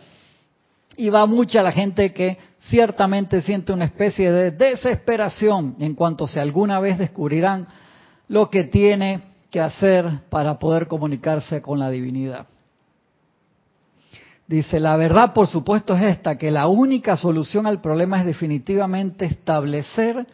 Y 0.97 1.09
va 1.09 1.25
mucha 1.25 1.63
la 1.63 1.71
gente 1.71 2.11
que 2.11 2.37
ciertamente 2.59 3.41
siente 3.41 3.71
una 3.71 3.85
especie 3.85 4.31
de 4.31 4.51
desesperación 4.51 5.75
en 5.79 5.93
cuanto 5.93 6.27
si 6.27 6.39
alguna 6.39 6.79
vez 6.79 6.97
descubrirán 6.97 7.67
lo 8.27 8.49
que 8.49 8.65
tiene 8.65 9.21
que 9.51 9.61
hacer 9.61 10.05
para 10.29 10.59
poder 10.59 10.87
comunicarse 10.87 11.61
con 11.61 11.79
la 11.79 11.89
divinidad. 11.89 12.47
Dice, 14.47 14.79
la 14.79 14.95
verdad 14.95 15.33
por 15.33 15.47
supuesto 15.47 15.95
es 15.95 16.03
esta, 16.03 16.37
que 16.37 16.51
la 16.51 16.67
única 16.67 17.17
solución 17.17 17.67
al 17.67 17.81
problema 17.81 18.19
es 18.19 18.25
definitivamente 18.25 19.25
establecer 19.25 20.25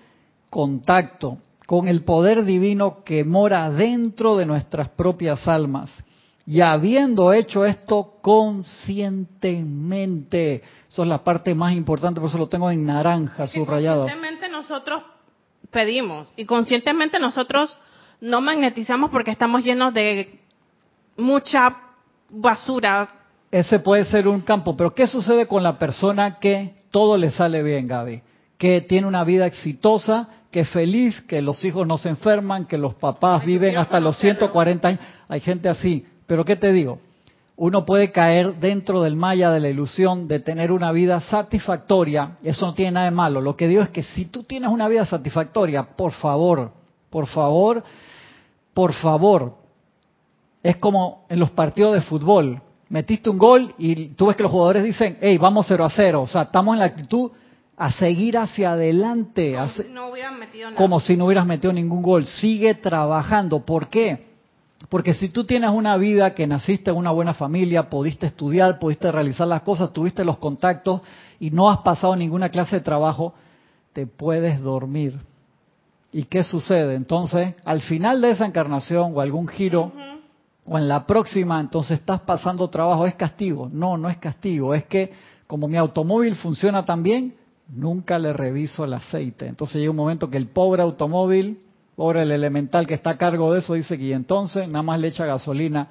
contacto 0.49 1.39
con 1.65 1.87
el 1.87 2.03
poder 2.03 2.45
divino 2.45 3.03
que 3.03 3.23
mora 3.23 3.69
dentro 3.71 4.37
de 4.37 4.45
nuestras 4.45 4.89
propias 4.89 5.47
almas. 5.47 5.91
Y 6.45 6.59
habiendo 6.59 7.31
hecho 7.31 7.65
esto 7.65 8.15
conscientemente, 8.21 10.61
eso 10.89 11.03
es 11.03 11.09
la 11.09 11.23
parte 11.23 11.55
más 11.55 11.73
importante, 11.73 12.19
por 12.19 12.27
eso 12.29 12.37
lo 12.37 12.49
tengo 12.49 12.69
en 12.69 12.85
naranja 12.85 13.47
subrayado. 13.47 14.01
Conscientemente 14.01 14.49
nosotros 14.49 15.03
pedimos 15.71 16.27
y 16.35 16.43
conscientemente 16.45 17.17
nosotros 17.17 17.77
no 18.19 18.41
magnetizamos 18.41 19.09
porque 19.09 19.31
estamos 19.31 19.63
llenos 19.63 19.93
de 19.93 20.41
mucha 21.17 21.77
basura. 22.29 23.09
Ese 23.49 23.79
puede 23.79 24.05
ser 24.05 24.27
un 24.27 24.41
campo, 24.41 24.75
pero 24.75 24.91
¿qué 24.91 25.07
sucede 25.07 25.47
con 25.47 25.63
la 25.63 25.77
persona 25.77 26.39
que 26.39 26.75
todo 26.91 27.17
le 27.17 27.29
sale 27.29 27.63
bien, 27.63 27.87
Gaby? 27.87 28.21
Que 28.57 28.81
tiene 28.81 29.07
una 29.07 29.23
vida 29.23 29.45
exitosa, 29.45 30.27
que 30.51 30.61
es 30.61 30.69
feliz, 30.69 31.21
que 31.21 31.41
los 31.41 31.63
hijos 31.63 31.87
no 31.87 31.97
se 31.97 32.09
enferman, 32.09 32.65
que 32.65 32.77
los 32.77 32.95
papás 32.95 33.41
Ay, 33.41 33.47
viven 33.47 33.77
hasta 33.77 33.99
los 33.99 34.17
conocerlo. 34.17 34.39
140 34.39 34.87
años. 34.87 34.99
Hay 35.27 35.39
gente 35.39 35.69
así. 35.69 36.05
Pero 36.33 36.45
¿qué 36.45 36.55
te 36.55 36.71
digo? 36.73 36.97
Uno 37.57 37.85
puede 37.85 38.11
caer 38.11 38.55
dentro 38.55 39.03
del 39.03 39.15
maya 39.15 39.51
de 39.51 39.59
la 39.59 39.69
ilusión 39.69 40.27
de 40.27 40.39
tener 40.39 40.71
una 40.71 40.91
vida 40.91 41.19
satisfactoria. 41.21 42.37
Eso 42.43 42.65
no 42.65 42.73
tiene 42.73 42.93
nada 42.93 43.05
de 43.05 43.11
malo. 43.11 43.39
Lo 43.39 43.55
que 43.55 43.67
digo 43.67 43.83
es 43.83 43.89
que 43.91 44.01
si 44.01 44.25
tú 44.25 44.41
tienes 44.41 44.71
una 44.71 44.87
vida 44.87 45.05
satisfactoria, 45.05 45.83
por 45.83 46.11
favor, 46.11 46.71
por 47.11 47.27
favor, 47.27 47.83
por 48.73 48.93
favor, 48.93 49.53
es 50.63 50.75
como 50.77 51.27
en 51.29 51.39
los 51.39 51.51
partidos 51.51 51.93
de 51.93 52.01
fútbol. 52.01 52.59
Metiste 52.89 53.29
un 53.29 53.37
gol 53.37 53.75
y 53.77 54.07
tú 54.15 54.25
ves 54.25 54.35
que 54.35 54.41
los 54.41 54.51
jugadores 54.51 54.83
dicen, 54.83 55.19
hey, 55.21 55.37
vamos 55.37 55.67
0 55.67 55.85
a 55.85 55.89
0. 55.91 56.23
O 56.23 56.27
sea, 56.27 56.41
estamos 56.41 56.73
en 56.73 56.79
la 56.79 56.85
actitud 56.85 57.29
a 57.77 57.91
seguir 57.91 58.39
hacia 58.39 58.71
adelante, 58.71 59.55
a 59.55 59.69
se- 59.69 59.87
No 59.87 60.09
metido 60.39 60.71
nada. 60.71 60.77
como 60.81 60.99
si 60.99 61.15
no 61.15 61.25
hubieras 61.25 61.45
metido 61.45 61.71
ningún 61.71 62.01
gol. 62.01 62.25
Sigue 62.25 62.73
trabajando. 62.73 63.59
¿Por 63.59 63.87
qué? 63.89 64.32
Porque 64.89 65.13
si 65.13 65.29
tú 65.29 65.45
tienes 65.45 65.71
una 65.71 65.97
vida 65.97 66.33
que 66.33 66.45
naciste 66.45 66.91
en 66.91 66.97
una 66.97 67.11
buena 67.11 67.33
familia, 67.33 67.89
pudiste 67.89 68.27
estudiar, 68.27 68.79
pudiste 68.79 69.11
realizar 69.11 69.47
las 69.47 69.61
cosas, 69.61 69.93
tuviste 69.93 70.25
los 70.25 70.37
contactos 70.37 71.01
y 71.39 71.51
no 71.51 71.69
has 71.69 71.79
pasado 71.79 72.15
ninguna 72.15 72.49
clase 72.49 72.77
de 72.77 72.81
trabajo, 72.81 73.33
te 73.93 74.07
puedes 74.07 74.61
dormir. 74.61 75.19
¿Y 76.11 76.25
qué 76.25 76.43
sucede? 76.43 76.95
Entonces, 76.95 77.55
al 77.63 77.81
final 77.81 78.21
de 78.21 78.31
esa 78.31 78.45
encarnación 78.45 79.13
o 79.15 79.21
algún 79.21 79.47
giro, 79.47 79.91
o 80.65 80.77
en 80.77 80.87
la 80.87 81.05
próxima, 81.05 81.59
entonces 81.59 81.99
estás 81.99 82.21
pasando 82.21 82.69
trabajo, 82.69 83.05
es 83.05 83.15
castigo. 83.15 83.69
No, 83.71 83.97
no 83.97 84.09
es 84.09 84.17
castigo, 84.17 84.73
es 84.73 84.85
que 84.85 85.11
como 85.47 85.67
mi 85.67 85.77
automóvil 85.77 86.35
funciona 86.35 86.85
tan 86.85 87.03
bien, 87.03 87.35
nunca 87.67 88.19
le 88.19 88.33
reviso 88.33 88.85
el 88.85 88.93
aceite. 88.93 89.47
Entonces 89.47 89.77
llega 89.77 89.91
un 89.91 89.97
momento 89.97 90.29
que 90.29 90.37
el 90.37 90.47
pobre 90.47 90.81
automóvil, 90.81 91.59
pobre 91.95 92.23
el 92.23 92.31
elemental 92.31 92.87
que 92.87 92.93
está 92.93 93.11
a 93.11 93.17
cargo 93.17 93.53
de 93.53 93.59
eso, 93.59 93.73
dice 93.73 93.97
que 93.97 94.05
y 94.05 94.13
entonces 94.13 94.67
nada 94.67 94.83
más 94.83 94.99
le 94.99 95.09
echa 95.09 95.25
gasolina 95.25 95.87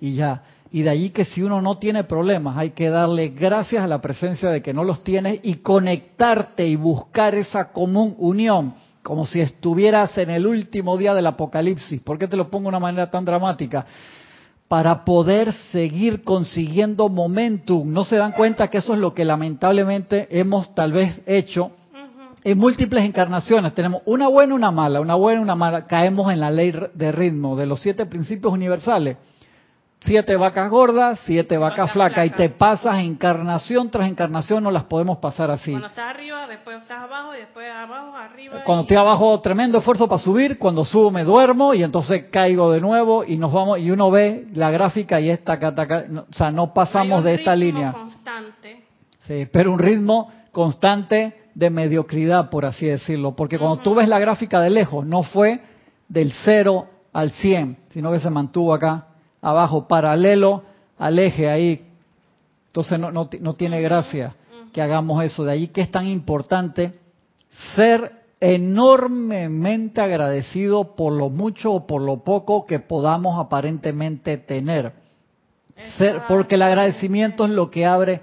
y 0.00 0.14
ya. 0.14 0.42
Y 0.70 0.82
de 0.82 0.90
allí 0.90 1.10
que 1.10 1.26
si 1.26 1.42
uno 1.42 1.60
no 1.60 1.76
tiene 1.76 2.04
problemas, 2.04 2.56
hay 2.56 2.70
que 2.70 2.88
darle 2.88 3.28
gracias 3.28 3.84
a 3.84 3.86
la 3.86 4.00
presencia 4.00 4.48
de 4.48 4.62
que 4.62 4.72
no 4.72 4.84
los 4.84 5.04
tienes 5.04 5.40
y 5.42 5.56
conectarte 5.56 6.66
y 6.66 6.76
buscar 6.76 7.34
esa 7.34 7.72
común 7.72 8.14
unión, 8.18 8.74
como 9.02 9.26
si 9.26 9.40
estuvieras 9.42 10.16
en 10.16 10.30
el 10.30 10.46
último 10.46 10.96
día 10.96 11.12
del 11.12 11.26
apocalipsis. 11.26 12.00
¿Por 12.00 12.18
qué 12.18 12.26
te 12.26 12.38
lo 12.38 12.48
pongo 12.48 12.64
de 12.64 12.68
una 12.70 12.78
manera 12.78 13.10
tan 13.10 13.26
dramática? 13.26 13.84
Para 14.66 15.04
poder 15.04 15.52
seguir 15.70 16.24
consiguiendo 16.24 17.10
momentum. 17.10 17.92
No 17.92 18.04
se 18.04 18.16
dan 18.16 18.32
cuenta 18.32 18.68
que 18.68 18.78
eso 18.78 18.94
es 18.94 19.00
lo 19.00 19.12
que 19.12 19.26
lamentablemente 19.26 20.26
hemos 20.30 20.74
tal 20.74 20.92
vez 20.92 21.20
hecho 21.26 21.72
en 22.44 22.58
múltiples 22.58 23.04
encarnaciones. 23.04 23.74
Tenemos 23.74 24.02
una 24.04 24.28
buena, 24.28 24.54
una 24.54 24.70
mala, 24.70 25.00
una 25.00 25.14
buena, 25.14 25.40
una 25.40 25.54
mala. 25.54 25.86
Caemos 25.86 26.32
en 26.32 26.40
la 26.40 26.50
ley 26.50 26.72
de 26.94 27.12
ritmo 27.12 27.56
de 27.56 27.66
los 27.66 27.80
siete 27.80 28.06
principios 28.06 28.52
universales. 28.52 29.16
Siete 30.04 30.34
vacas 30.34 30.68
gordas, 30.68 31.20
siete 31.26 31.56
vacas 31.56 31.92
flacas. 31.92 32.26
Y 32.26 32.30
te 32.30 32.48
pasas 32.48 32.98
encarnación 32.98 33.88
tras 33.88 34.08
encarnación, 34.08 34.64
no 34.64 34.72
las 34.72 34.82
podemos 34.82 35.18
pasar 35.18 35.48
así. 35.52 35.70
Cuando 35.70 35.86
estás 35.86 36.08
arriba, 36.10 36.48
después 36.48 36.82
estás 36.82 37.04
abajo 37.04 37.32
y 37.36 37.38
después 37.38 37.70
abajo, 37.70 38.16
arriba. 38.16 38.64
Cuando 38.64 38.80
y- 38.80 38.84
estoy 38.86 38.96
abajo, 38.96 39.40
tremendo 39.40 39.78
esfuerzo 39.78 40.08
para 40.08 40.18
subir. 40.20 40.58
Cuando 40.58 40.84
subo, 40.84 41.12
me 41.12 41.22
duermo 41.22 41.72
y 41.72 41.84
entonces 41.84 42.24
caigo 42.32 42.72
de 42.72 42.80
nuevo 42.80 43.22
y 43.24 43.36
nos 43.36 43.52
vamos. 43.52 43.78
Y 43.78 43.92
uno 43.92 44.10
ve 44.10 44.48
la 44.54 44.72
gráfica 44.72 45.20
y 45.20 45.30
esta, 45.30 45.56
no, 46.08 46.22
o 46.22 46.32
sea, 46.32 46.50
no 46.50 46.74
pasamos 46.74 47.12
Hay 47.12 47.18
un 47.18 47.24
de 47.24 47.34
esta 47.34 47.54
ritmo 47.54 47.64
línea. 47.78 47.92
constante. 47.92 48.84
Sí, 49.28 49.46
pero 49.52 49.72
un 49.72 49.78
ritmo 49.78 50.32
constante 50.50 51.41
de 51.54 51.70
mediocridad, 51.70 52.50
por 52.50 52.64
así 52.64 52.86
decirlo. 52.86 53.34
Porque 53.36 53.58
cuando 53.58 53.82
tú 53.82 53.94
ves 53.94 54.08
la 54.08 54.18
gráfica 54.18 54.60
de 54.60 54.70
lejos, 54.70 55.06
no 55.06 55.22
fue 55.22 55.60
del 56.08 56.32
0 56.44 56.86
al 57.12 57.30
100, 57.30 57.76
sino 57.90 58.12
que 58.12 58.20
se 58.20 58.30
mantuvo 58.30 58.74
acá 58.74 59.06
abajo, 59.40 59.86
paralelo 59.88 60.62
al 60.98 61.18
eje 61.18 61.50
ahí. 61.50 61.86
Entonces 62.68 62.98
no, 62.98 63.10
no, 63.10 63.28
no 63.40 63.54
tiene 63.54 63.80
gracia 63.82 64.34
que 64.72 64.80
hagamos 64.80 65.22
eso. 65.24 65.44
De 65.44 65.52
ahí 65.52 65.68
que 65.68 65.82
es 65.82 65.90
tan 65.90 66.06
importante 66.06 66.94
ser 67.74 68.22
enormemente 68.40 70.00
agradecido 70.00 70.96
por 70.96 71.12
lo 71.12 71.30
mucho 71.30 71.72
o 71.72 71.86
por 71.86 72.02
lo 72.02 72.24
poco 72.24 72.66
que 72.66 72.80
podamos 72.80 73.38
aparentemente 73.38 74.36
tener. 74.36 74.94
Ser, 75.96 76.22
porque 76.26 76.56
el 76.56 76.62
agradecimiento 76.62 77.44
es 77.44 77.50
lo 77.50 77.70
que 77.70 77.86
abre 77.86 78.20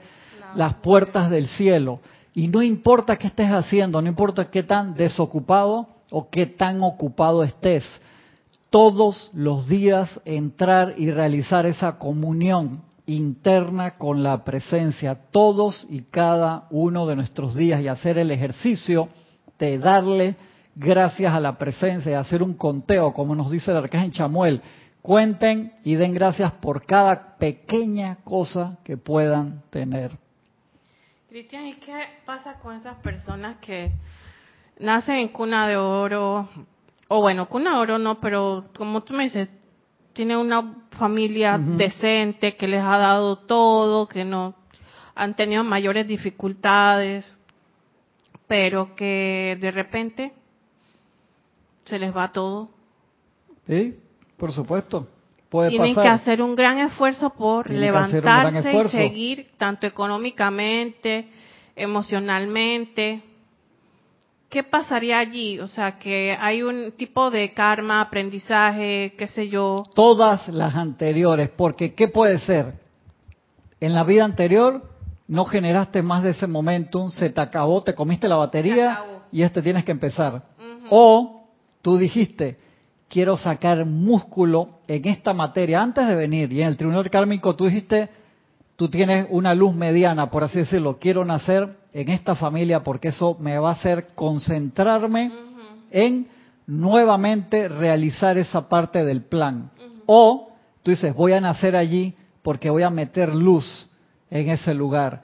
las 0.56 0.76
puertas 0.76 1.30
del 1.30 1.48
cielo. 1.48 2.00
Y 2.40 2.48
no 2.48 2.62
importa 2.62 3.18
qué 3.18 3.28
estés 3.28 3.52
haciendo, 3.52 4.02
no 4.02 4.08
importa 4.08 4.50
qué 4.50 4.64
tan 4.64 4.94
desocupado 4.94 5.90
o 6.10 6.30
qué 6.30 6.46
tan 6.46 6.82
ocupado 6.82 7.44
estés, 7.44 7.84
todos 8.70 9.30
los 9.34 9.68
días 9.68 10.22
entrar 10.24 10.94
y 10.96 11.12
realizar 11.12 11.66
esa 11.66 11.98
comunión 11.98 12.82
interna 13.08 13.98
con 13.98 14.24
la 14.24 14.46
presencia, 14.46 15.16
todos 15.32 15.86
y 15.90 16.04
cada 16.04 16.68
uno 16.70 17.06
de 17.08 17.18
nuestros 17.18 17.56
días 17.56 17.82
y 17.82 17.90
hacer 17.90 18.18
el 18.18 18.32
ejercicio 18.32 19.10
de 19.60 19.78
darle 19.78 20.38
gracias 20.78 21.34
a 21.34 21.42
la 21.42 21.58
presencia 21.58 22.14
y 22.14 22.16
hacer 22.16 22.42
un 22.42 22.54
conteo, 22.54 23.12
como 23.12 23.36
nos 23.36 23.52
dice 23.52 23.72
el 23.72 23.78
arcángel 23.78 24.12
Chamuel, 24.12 24.62
cuenten 25.02 25.74
y 25.84 25.96
den 25.96 26.14
gracias 26.14 26.54
por 26.54 26.86
cada 26.86 27.36
pequeña 27.38 28.20
cosa 28.24 28.78
que 28.86 28.96
puedan 28.96 29.64
tener. 29.72 30.29
Cristian, 31.30 31.68
¿y 31.68 31.76
qué 31.76 31.94
pasa 32.26 32.56
con 32.56 32.76
esas 32.76 32.98
personas 33.04 33.58
que 33.58 33.92
nacen 34.80 35.18
en 35.18 35.28
cuna 35.28 35.68
de 35.68 35.78
oro? 35.78 36.50
O 37.08 37.22
bueno, 37.22 37.48
cuna 37.48 37.76
de 37.76 37.78
oro 37.78 38.00
no, 38.00 38.20
pero 38.20 38.66
como 38.76 39.04
tú 39.04 39.14
me 39.14 39.26
dices, 39.26 39.48
tiene 40.14 40.36
una 40.36 40.88
familia 40.90 41.60
decente 41.60 42.56
que 42.56 42.68
les 42.68 42.82
ha 42.82 42.98
dado 42.98 43.38
todo, 43.38 44.08
que 44.08 44.26
no 44.26 44.56
han 45.14 45.36
tenido 45.36 45.64
mayores 45.64 46.08
dificultades, 46.08 47.32
pero 48.48 48.96
que 48.96 49.56
de 49.62 49.70
repente 49.70 50.34
se 51.86 52.00
les 52.00 52.16
va 52.16 52.32
todo. 52.32 52.72
Sí, 53.68 54.00
por 54.36 54.52
supuesto. 54.52 55.08
Puede 55.50 55.70
Tienen 55.70 55.96
pasar. 55.96 56.04
que 56.04 56.10
hacer 56.10 56.42
un 56.42 56.56
gran 56.56 56.78
esfuerzo 56.78 57.32
por 57.32 57.70
levantarse 57.70 58.72
y 58.72 58.90
seguir 58.90 59.48
tanto 59.58 59.88
económicamente, 59.88 61.28
emocionalmente. 61.76 63.24
¿Qué 64.48 64.64
pasaría 64.64 65.20
allí? 65.20 65.60
O 65.60 65.68
sea, 65.68 65.98
que 65.98 66.38
hay 66.40 66.62
un 66.62 66.92
tipo 66.94 67.32
de 67.32 67.54
karma, 67.54 68.02
aprendizaje, 68.02 69.14
qué 69.18 69.28
sé 69.28 69.50
yo. 69.50 69.84
Todas 69.96 70.48
las 70.50 70.76
anteriores, 70.76 71.50
porque 71.56 71.94
¿qué 71.94 72.08
puede 72.08 72.38
ser? 72.40 72.74
En 73.80 73.94
la 73.94 74.04
vida 74.04 74.26
anterior 74.26 74.84
no 75.28 75.46
generaste 75.46 76.02
más 76.02 76.24
de 76.24 76.32
ese 76.32 76.48
momentum, 76.48 77.10
se 77.10 77.30
te 77.30 77.42
acabó, 77.42 77.84
te 77.84 77.94
comiste 77.94 78.28
la 78.28 78.36
batería 78.36 79.04
y 79.32 79.42
este 79.44 79.62
tienes 79.62 79.84
que 79.84 79.92
empezar. 79.92 80.44
O 80.90 81.48
tú 81.82 81.98
dijiste, 81.98 82.58
quiero 83.10 83.36
sacar 83.36 83.86
músculo 83.86 84.80
en 84.88 85.08
esta 85.08 85.34
materia 85.34 85.82
antes 85.82 86.08
de 86.08 86.16
venir. 86.16 86.54
Y 86.54 86.62
en 86.62 86.68
el 86.70 86.78
tribunal 86.78 87.10
kármico 87.10 87.56
tú 87.56 87.66
dijiste, 87.66 88.10
tú 88.76 88.88
tienes 88.88 89.28
una 89.32 89.54
luz 89.56 89.76
mediana, 89.76 90.30
por 90.30 90.44
así 90.44 90.60
decirlo, 90.60 91.00
quiero 91.00 91.26
nacer 91.26 91.78
en 91.92 92.10
esta 92.10 92.36
familia 92.36 92.84
porque 92.84 93.10
eso 93.10 93.36
me 93.40 93.58
va 93.58 93.70
a 93.70 93.74
hacer 93.74 94.08
concentrarme 94.16 95.32
en 95.92 96.28
nuevamente 96.68 97.68
realizar 97.68 98.38
esa 98.38 98.70
parte 98.70 99.04
del 99.04 99.24
plan. 99.24 99.72
O 100.06 100.52
tú 100.84 100.92
dices, 100.92 101.16
voy 101.16 101.34
a 101.34 101.42
nacer 101.42 101.76
allí 101.76 102.14
porque 102.44 102.70
voy 102.70 102.84
a 102.84 102.90
meter 102.92 103.34
luz 103.34 103.88
en 104.30 104.50
ese 104.50 104.74
lugar. 104.76 105.24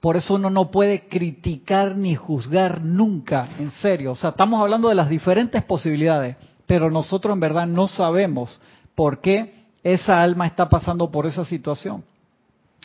Por 0.00 0.16
eso 0.16 0.34
uno 0.34 0.50
no 0.50 0.70
puede 0.70 1.08
criticar 1.08 1.96
ni 1.96 2.14
juzgar 2.14 2.84
nunca, 2.84 3.48
en 3.58 3.72
serio. 3.72 4.12
O 4.12 4.14
sea, 4.14 4.30
estamos 4.30 4.60
hablando 4.60 4.88
de 4.88 4.94
las 4.94 5.08
diferentes 5.08 5.64
posibilidades 5.64 6.36
pero 6.66 6.90
nosotros 6.90 7.32
en 7.32 7.40
verdad 7.40 7.66
no 7.66 7.88
sabemos 7.88 8.60
por 8.94 9.20
qué 9.20 9.66
esa 9.82 10.20
alma 10.20 10.46
está 10.46 10.68
pasando 10.68 11.10
por 11.10 11.26
esa 11.26 11.44
situación. 11.44 12.02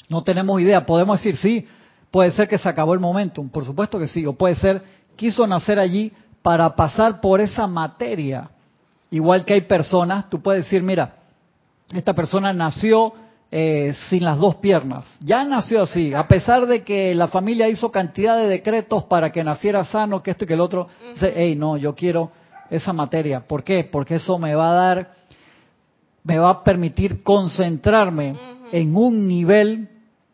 No 0.08 0.24
tenemos 0.24 0.62
idea. 0.62 0.86
Podemos 0.86 1.20
decir, 1.20 1.38
sí, 1.38 1.68
puede 2.12 2.32
ser 2.32 2.48
que 2.48 2.58
se 2.58 2.70
acabó 2.70 2.94
el 2.94 3.00
momentum, 3.00 3.50
por 3.50 3.66
supuesto 3.66 3.98
que 3.98 4.08
sí, 4.08 4.26
o 4.26 4.34
puede 4.34 4.56
ser, 4.56 4.84
quiso 5.16 5.48
nacer 5.48 5.80
allí 5.80 6.12
para 6.42 6.76
pasar 6.76 7.22
por 7.22 7.42
esa 7.42 7.66
materia. 7.66 8.50
Igual 9.10 9.46
que 9.46 9.54
hay 9.54 9.62
personas, 9.62 10.30
tú 10.30 10.42
puedes 10.42 10.66
decir, 10.66 10.84
mira, 10.84 11.16
esta 11.94 12.14
persona 12.14 12.54
nació 12.54 13.14
eh, 13.52 13.94
sin 14.10 14.24
las 14.24 14.38
dos 14.38 14.56
piernas, 14.58 15.04
ya 15.20 15.44
nació 15.44 15.84
así, 15.84 16.14
a 16.14 16.26
pesar 16.28 16.68
de 16.68 16.84
que 16.84 17.14
la 17.14 17.28
familia 17.28 17.68
hizo 17.68 17.92
cantidad 17.92 18.38
de 18.38 18.48
decretos 18.48 19.04
para 19.04 19.32
que 19.32 19.44
naciera 19.44 19.84
sano, 19.84 20.24
que 20.24 20.32
esto 20.32 20.46
y 20.46 20.48
que 20.48 20.54
el 20.54 20.62
otro, 20.62 20.88
dice, 21.14 21.34
hey, 21.36 21.56
no, 21.58 21.76
yo 21.76 21.94
quiero 21.94 22.32
esa 22.72 22.94
materia. 22.94 23.42
¿Por 23.42 23.64
qué? 23.64 23.84
Porque 23.84 24.16
eso 24.16 24.40
me 24.40 24.56
va 24.56 24.72
a 24.72 24.74
dar, 24.74 25.12
me 26.24 26.40
va 26.40 26.50
a 26.50 26.64
permitir 26.64 27.22
concentrarme 27.22 28.36
en 28.72 28.96
un 28.96 29.28
nivel 29.28 29.90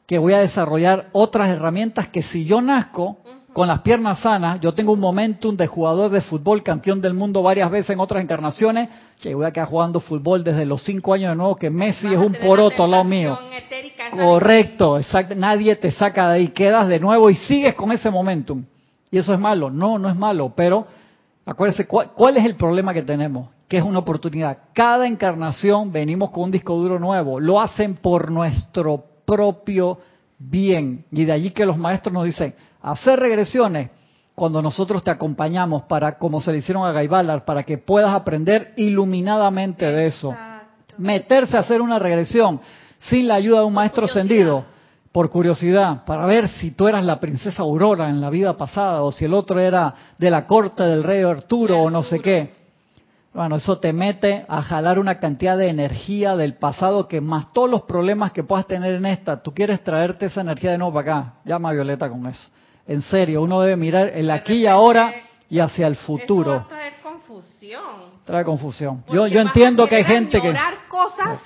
que 0.06 0.20
voy 0.20 0.34
a 0.34 0.40
desarrollar 0.40 1.10
otras 1.12 1.50
herramientas 1.50 2.08
que 2.10 2.22
si 2.22 2.46
yo 2.46 2.62
nazco 2.62 3.18
con 3.52 3.68
las 3.68 3.82
piernas 3.82 4.20
sanas, 4.20 4.62
yo 4.62 4.76
tengo 4.76 4.94
un 4.94 5.00
momentum 5.00 5.58
de 5.58 5.66
jugador 5.66 6.12
de 6.12 6.22
fútbol, 6.22 6.62
campeón 6.62 7.02
del 7.02 7.16
mundo 7.16 7.42
varias 7.42 7.72
veces 7.72 7.90
en 7.90 8.00
otras 8.00 8.24
encarnaciones, 8.24 8.88
que 9.20 9.34
voy 9.34 9.48
a 9.48 9.52
quedar 9.52 9.68
jugando 9.68 10.00
fútbol 10.00 10.44
desde 10.44 10.64
los 10.64 10.84
cinco 10.84 11.16
años 11.16 11.32
de 11.32 11.38
nuevo, 11.38 11.56
que 11.56 11.72
Messi 11.72 12.06
es 12.06 12.20
un 12.20 12.34
poroto 12.34 12.84
al 12.84 12.92
lado 12.92 13.04
mío. 13.04 13.38
Correcto, 14.12 15.00
exacto. 15.00 15.34
Nadie 15.34 15.76
te 15.76 15.90
saca 15.90 16.30
de 16.30 16.36
ahí, 16.36 16.48
quedas 16.50 16.88
de 16.88 17.00
nuevo 17.00 17.32
y 17.32 17.36
sigues 17.36 17.74
con 17.74 17.92
ese 17.92 18.12
momentum. 18.12 18.64
Y 19.10 19.18
eso 19.18 19.34
es 19.34 19.40
malo. 19.40 19.72
No, 19.72 19.98
no 19.98 20.08
es 20.08 20.16
malo, 20.16 20.54
pero 20.56 20.86
Acuérdense, 21.48 21.88
¿cuál, 21.88 22.36
es 22.36 22.43
el 22.43 22.56
problema 22.56 22.93
que 22.93 23.04
tenemos? 23.04 23.50
Que 23.70 23.78
es 23.78 23.84
una 23.84 24.00
oportunidad. 24.00 24.58
Cada 24.74 25.08
encarnación 25.08 25.93
venimos 25.93 26.30
con 26.32 26.43
un 26.43 26.52
disco 26.52 26.76
duro 26.76 27.00
nuevo. 27.00 27.39
Lo 27.39 27.62
hacen 27.62 27.95
por 27.95 28.30
nuestro 28.30 29.06
propio 29.26 29.98
bien. 30.38 31.06
Y 31.10 31.24
de 31.24 31.32
allí 31.32 31.52
que 31.52 31.66
los 31.66 31.78
maestros 31.78 32.12
nos 32.12 32.26
dicen, 32.26 32.54
hacer 32.82 33.22
regresiones 33.22 33.89
cuando 34.36 34.62
nosotros 34.62 35.02
te 35.02 35.10
acompañamos 35.10 35.84
para, 35.84 36.18
como 36.18 36.41
se 36.41 36.52
le 36.52 36.58
hicieron 36.58 36.86
a 36.86 36.91
Gaibalar, 36.91 37.45
para 37.45 37.64
que 37.64 37.78
puedas 37.78 38.14
aprender 38.14 38.74
iluminadamente 38.76 39.86
de 39.86 40.08
eso. 40.08 40.36
Meterse 40.98 41.56
a 41.56 41.62
hacer 41.62 41.82
una 41.82 41.98
regresión 41.98 42.60
sin 43.00 43.30
la 43.30 43.36
ayuda 43.36 43.62
de 43.62 43.66
un 43.68 43.74
maestro 43.74 44.04
ascendido 44.04 44.66
por 45.18 45.32
curiosidad, 45.32 46.05
para 46.05 46.28
ver 46.28 46.47
si 46.47 46.70
tú 46.70 46.88
eras 46.88 47.03
la 47.03 47.20
princesa 47.20 47.63
Aurora 47.63 48.07
en 48.07 48.22
la 48.22 48.30
vida 48.30 48.55
pasada 48.55 49.01
o 49.01 49.11
si 49.11 49.26
el 49.26 49.34
otro 49.34 49.59
era 49.59 49.91
de 50.15 50.30
la 50.30 50.45
corte 50.45 50.84
del 50.84 51.03
rey 51.03 51.24
Arturo 51.24 51.82
o 51.82 51.89
no 51.89 52.03
sé 52.03 52.20
qué. 52.20 52.53
Bueno, 53.34 53.55
eso 53.55 53.80
te 53.80 53.93
mete 53.93 54.45
a 54.47 54.61
jalar 54.61 54.99
una 54.99 55.18
cantidad 55.18 55.57
de 55.57 55.70
energía 55.70 56.36
del 56.36 56.53
pasado 56.53 57.07
que 57.07 57.20
más 57.20 57.51
todos 57.51 57.68
los 57.68 57.82
problemas 57.82 58.32
que 58.32 58.43
puedas 58.43 58.68
tener 58.68 58.93
en 58.93 59.07
esta, 59.07 59.41
tú 59.41 59.55
quieres 59.55 59.84
traerte 59.84 60.28
esa 60.28 60.41
energía 60.41 60.70
de 60.70 60.78
nuevo 60.78 60.93
para 60.93 61.20
acá. 61.20 61.34
Llama 61.45 61.70
a 61.70 61.74
Violeta 61.74 62.07
con 62.07 62.28
eso. 62.28 62.51
En 62.86 63.01
serio, 63.01 63.41
uno 63.41 63.59
debe 63.61 63.76
mirar 63.76 64.11
el 64.13 64.30
aquí 64.30 64.53
y 64.53 64.68
ahora 64.68 65.15
y 65.49 65.57
hacia 65.57 65.88
el 65.88 65.95
futuro. 65.95 66.57
Eso 66.57 66.68
traer 66.68 66.93
confusión. 67.01 67.84
Trae 68.24 68.43
confusión. 68.43 69.03
yo, 69.11 69.26
yo 69.26 69.41
entiendo 69.41 69.88
que 69.88 69.95
hay 69.95 70.03
gente 70.03 70.39
que... 70.39 70.55
cosas 70.88 71.39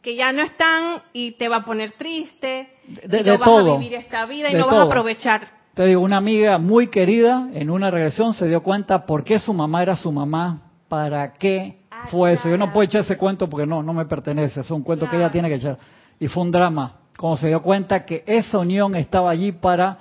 que 0.00 0.16
ya 0.16 0.32
no 0.32 0.42
están 0.42 1.02
y 1.12 1.32
te 1.32 1.48
va 1.48 1.58
a 1.58 1.64
poner 1.64 1.92
triste, 1.92 2.71
de, 2.86 3.20
y 3.20 3.24
no 3.24 3.38
vas 3.38 3.48
a 3.48 3.78
vivir 3.78 3.94
esta 3.94 4.26
vida 4.26 4.50
y 4.50 4.54
no 4.54 4.66
vas 4.66 4.74
a 4.74 4.82
aprovechar. 4.82 5.48
Te 5.74 5.86
digo, 5.86 6.02
una 6.02 6.18
amiga 6.18 6.58
muy 6.58 6.88
querida 6.88 7.48
en 7.54 7.70
una 7.70 7.90
regresión 7.90 8.34
se 8.34 8.46
dio 8.46 8.62
cuenta 8.62 9.06
por 9.06 9.24
qué 9.24 9.38
su 9.38 9.54
mamá 9.54 9.82
era 9.82 9.96
su 9.96 10.12
mamá, 10.12 10.70
para 10.88 11.32
qué 11.32 11.78
ah, 11.90 12.08
fue 12.10 12.34
eso. 12.34 12.50
Yo 12.50 12.58
no 12.58 12.72
puedo 12.72 12.84
echar 12.84 13.00
ese 13.00 13.16
cuento 13.16 13.48
porque 13.48 13.66
no, 13.66 13.82
no 13.82 13.94
me 13.94 14.04
pertenece, 14.04 14.60
es 14.60 14.70
un 14.70 14.82
cuento 14.82 15.08
que 15.08 15.16
ella 15.16 15.30
tiene 15.30 15.48
que 15.48 15.54
echar. 15.54 15.78
Y 16.20 16.28
fue 16.28 16.42
un 16.42 16.50
drama, 16.50 16.96
cuando 17.18 17.38
se 17.38 17.48
dio 17.48 17.62
cuenta 17.62 18.04
que 18.04 18.22
esa 18.26 18.58
unión 18.58 18.94
estaba 18.94 19.30
allí 19.30 19.52
para 19.52 19.98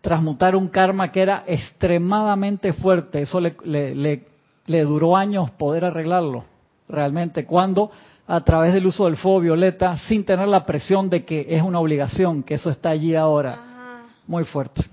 transmutar 0.00 0.54
un 0.54 0.68
karma 0.68 1.10
que 1.10 1.22
era 1.22 1.44
extremadamente 1.46 2.72
fuerte. 2.72 3.22
Eso 3.22 3.40
le, 3.40 3.56
le, 3.64 4.24
le 4.66 4.82
duró 4.82 5.16
años 5.16 5.50
poder 5.52 5.84
arreglarlo, 5.84 6.44
realmente. 6.88 7.44
Cuando 7.44 7.90
a 8.26 8.40
través 8.42 8.72
del 8.72 8.86
uso 8.86 9.06
del 9.06 9.16
fuego 9.16 9.40
violeta 9.40 9.96
sin 10.08 10.24
tener 10.24 10.48
la 10.48 10.64
presión 10.64 11.10
de 11.10 11.24
que 11.24 11.46
es 11.48 11.62
una 11.62 11.80
obligación, 11.80 12.42
que 12.42 12.54
eso 12.54 12.70
está 12.70 12.90
allí 12.90 13.14
ahora. 13.14 14.06
Muy 14.26 14.44
fuerte. 14.44 14.84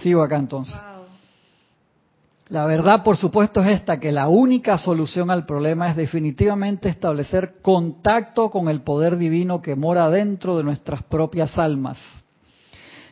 Sigo 0.00 0.22
acá 0.22 0.36
entonces. 0.36 0.76
La 2.48 2.64
verdad, 2.64 3.02
por 3.02 3.16
supuesto, 3.16 3.60
es 3.60 3.80
esta, 3.80 3.98
que 3.98 4.12
la 4.12 4.28
única 4.28 4.78
solución 4.78 5.32
al 5.32 5.46
problema 5.46 5.90
es 5.90 5.96
definitivamente 5.96 6.88
establecer 6.88 7.56
contacto 7.60 8.50
con 8.50 8.68
el 8.68 8.82
poder 8.82 9.16
divino 9.16 9.60
que 9.60 9.74
mora 9.74 10.08
dentro 10.10 10.56
de 10.56 10.62
nuestras 10.62 11.02
propias 11.02 11.58
almas. 11.58 11.98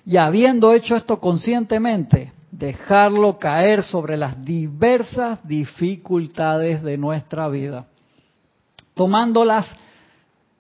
Y 0.07 0.19
habiendo 0.19 0.73
hecho 0.73 0.95
esto 0.95 1.19
conscientemente, 1.19 2.33
dejarlo 2.53 3.41
caer 3.41 3.83
sobre 3.83 4.17
las 4.17 4.45
diversas 4.45 5.41
dificultades 5.49 6.83
de 6.85 6.97
nuestra 6.97 7.49
vida 7.49 7.87
tomándolas 8.95 9.67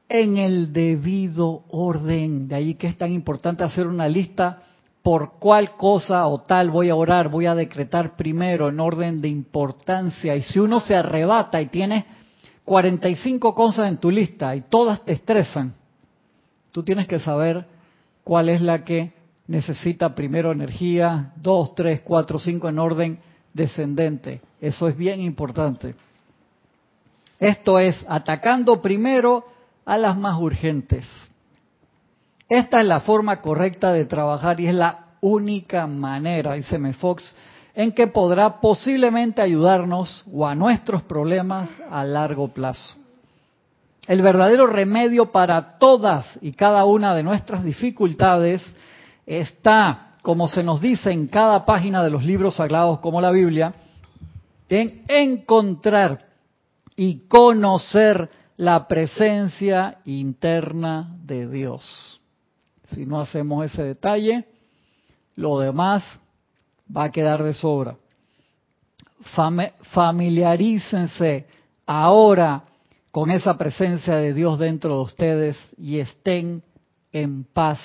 en 0.08 0.36
el 0.36 0.72
debido 0.72 1.64
orden. 1.70 2.48
De 2.48 2.56
ahí 2.56 2.74
que 2.74 2.88
es 2.88 2.98
tan 2.98 3.12
importante 3.12 3.64
hacer 3.64 3.86
una 3.86 4.08
lista 4.08 4.62
por 5.02 5.34
cuál 5.38 5.76
cosa 5.76 6.26
o 6.26 6.40
tal 6.40 6.70
voy 6.70 6.88
a 6.88 6.96
orar, 6.96 7.28
voy 7.28 7.46
a 7.46 7.54
decretar 7.54 8.16
primero 8.16 8.68
en 8.68 8.80
orden 8.80 9.20
de 9.20 9.28
importancia. 9.28 10.34
Y 10.34 10.42
si 10.42 10.58
uno 10.58 10.80
se 10.80 10.94
arrebata 10.94 11.60
y 11.60 11.66
tiene 11.66 12.06
45 12.64 13.54
cosas 13.54 13.88
en 13.88 13.98
tu 13.98 14.10
lista 14.10 14.56
y 14.56 14.62
todas 14.62 15.04
te 15.04 15.12
estresan, 15.12 15.74
tú 16.72 16.82
tienes 16.82 17.06
que 17.06 17.18
saber 17.18 17.66
cuál 18.24 18.48
es 18.48 18.62
la 18.62 18.82
que 18.82 19.12
necesita 19.46 20.14
primero 20.14 20.52
energía, 20.52 21.32
2, 21.36 21.74
3, 21.74 22.00
4, 22.00 22.38
5 22.38 22.68
en 22.68 22.78
orden 22.78 23.18
descendente. 23.52 24.40
Eso 24.60 24.88
es 24.88 24.96
bien 24.96 25.20
importante. 25.20 25.94
Esto 27.38 27.78
es, 27.78 28.04
atacando 28.08 28.80
primero 28.80 29.44
a 29.84 29.98
las 29.98 30.16
más 30.16 30.40
urgentes. 30.40 31.06
Esta 32.48 32.80
es 32.80 32.86
la 32.86 33.00
forma 33.00 33.40
correcta 33.40 33.92
de 33.92 34.04
trabajar 34.04 34.60
y 34.60 34.66
es 34.66 34.74
la 34.74 35.06
única 35.20 35.86
manera, 35.86 36.54
dice 36.54 36.78
Fox, 36.94 37.34
en 37.74 37.92
que 37.92 38.06
podrá 38.06 38.60
posiblemente 38.60 39.42
ayudarnos 39.42 40.24
o 40.32 40.46
a 40.46 40.54
nuestros 40.54 41.02
problemas 41.02 41.68
a 41.90 42.04
largo 42.04 42.48
plazo. 42.48 42.96
El 44.06 44.20
verdadero 44.20 44.66
remedio 44.66 45.32
para 45.32 45.78
todas 45.78 46.38
y 46.42 46.52
cada 46.52 46.84
una 46.84 47.14
de 47.14 47.22
nuestras 47.22 47.64
dificultades 47.64 48.62
está 49.26 50.10
como 50.24 50.48
se 50.48 50.62
nos 50.62 50.80
dice 50.80 51.10
en 51.10 51.26
cada 51.26 51.66
página 51.66 52.02
de 52.02 52.08
los 52.08 52.24
libros 52.24 52.56
sagrados 52.56 53.00
como 53.00 53.20
la 53.20 53.30
Biblia, 53.30 53.74
en 54.70 55.04
encontrar 55.06 56.33
y 56.96 57.26
conocer 57.28 58.30
la 58.56 58.86
presencia 58.86 59.98
interna 60.04 61.16
de 61.22 61.48
Dios. 61.48 62.20
Si 62.86 63.06
no 63.06 63.20
hacemos 63.20 63.64
ese 63.64 63.82
detalle, 63.82 64.46
lo 65.36 65.58
demás 65.58 66.04
va 66.94 67.04
a 67.04 67.10
quedar 67.10 67.42
de 67.42 67.54
sobra. 67.54 67.96
familiarícense 69.92 71.46
ahora 71.86 72.64
con 73.10 73.30
esa 73.30 73.56
presencia 73.56 74.16
de 74.16 74.34
Dios 74.34 74.58
dentro 74.58 74.96
de 74.96 75.02
ustedes 75.02 75.56
y 75.78 75.98
estén 75.98 76.62
en 77.12 77.44
paz. 77.44 77.80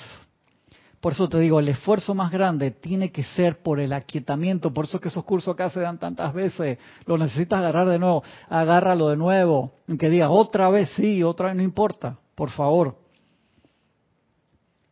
Por 1.00 1.14
eso 1.14 1.28
te 1.30 1.38
digo, 1.38 1.60
el 1.60 1.68
esfuerzo 1.68 2.14
más 2.14 2.30
grande 2.30 2.70
tiene 2.70 3.10
que 3.10 3.24
ser 3.24 3.62
por 3.62 3.80
el 3.80 3.94
aquietamiento. 3.94 4.72
Por 4.72 4.84
eso 4.84 5.00
que 5.00 5.08
esos 5.08 5.24
cursos 5.24 5.54
acá 5.54 5.70
se 5.70 5.80
dan 5.80 5.98
tantas 5.98 6.34
veces. 6.34 6.78
Lo 7.06 7.16
necesitas 7.16 7.60
agarrar 7.60 7.88
de 7.88 7.98
nuevo. 7.98 8.22
Agárralo 8.50 9.08
de 9.08 9.16
nuevo. 9.16 9.72
Aunque 9.88 10.10
diga 10.10 10.28
otra 10.28 10.68
vez 10.68 10.90
sí, 10.96 11.22
otra 11.22 11.48
vez 11.48 11.56
no 11.56 11.62
importa. 11.62 12.18
Por 12.34 12.50
favor. 12.50 12.98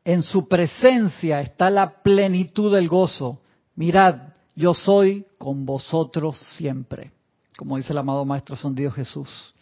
En 0.02 0.22
su 0.22 0.48
presencia 0.48 1.42
está 1.42 1.68
la 1.68 2.02
plenitud 2.02 2.74
del 2.74 2.88
gozo. 2.88 3.42
Mirad, 3.74 4.32
yo 4.56 4.72
soy 4.72 5.26
con 5.36 5.66
vosotros 5.66 6.38
siempre. 6.56 7.12
Como 7.58 7.76
dice 7.76 7.92
el 7.92 7.98
amado 7.98 8.24
Maestro 8.24 8.56
Son 8.56 8.74
Jesús. 8.74 9.54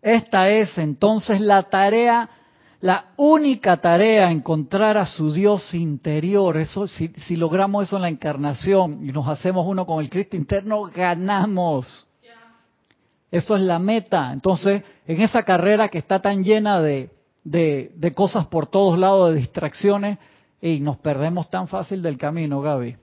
Esta 0.00 0.48
es 0.50 0.78
entonces 0.78 1.40
la 1.40 1.64
tarea 1.64 2.30
la 2.80 3.12
única 3.16 3.76
tarea, 3.76 4.30
encontrar 4.30 4.96
a 4.96 5.04
su 5.04 5.32
Dios 5.32 5.74
interior. 5.74 6.56
Eso, 6.56 6.86
si, 6.86 7.08
si, 7.08 7.36
logramos 7.36 7.86
eso 7.86 7.96
en 7.96 8.02
la 8.02 8.08
encarnación 8.08 9.06
y 9.06 9.12
nos 9.12 9.28
hacemos 9.28 9.66
uno 9.66 9.84
con 9.84 10.02
el 10.02 10.08
Cristo 10.08 10.36
interno, 10.36 10.82
ganamos. 10.84 12.06
Eso 13.30 13.54
es 13.54 13.62
la 13.62 13.78
meta. 13.78 14.32
Entonces, 14.32 14.82
en 15.06 15.20
esa 15.20 15.44
carrera 15.44 15.88
que 15.88 15.98
está 15.98 16.20
tan 16.20 16.42
llena 16.42 16.80
de, 16.80 17.10
de, 17.44 18.12
cosas 18.14 18.46
por 18.46 18.66
todos 18.66 18.98
lados, 18.98 19.32
de 19.32 19.38
distracciones, 19.38 20.18
y 20.60 20.80
nos 20.80 20.98
perdemos 20.98 21.48
tan 21.48 21.68
fácil 21.68 22.02
del 22.02 22.18
camino, 22.18 22.60
Gaby. 22.60 22.96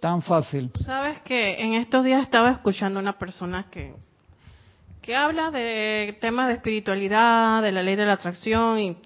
Tan 0.00 0.22
fácil. 0.22 0.70
Sabes 0.84 1.20
que 1.20 1.62
en 1.62 1.74
estos 1.74 2.04
días 2.04 2.22
estaba 2.22 2.50
escuchando 2.50 2.98
a 2.98 3.02
una 3.02 3.18
persona 3.18 3.66
que 3.70 3.94
que 5.02 5.16
habla 5.16 5.50
de 5.50 6.16
temas 6.20 6.48
de 6.48 6.54
espiritualidad, 6.54 7.60
de 7.60 7.72
la 7.72 7.82
ley 7.82 7.96
de 7.96 8.06
la 8.06 8.14
atracción, 8.14 8.78
y 8.78 8.96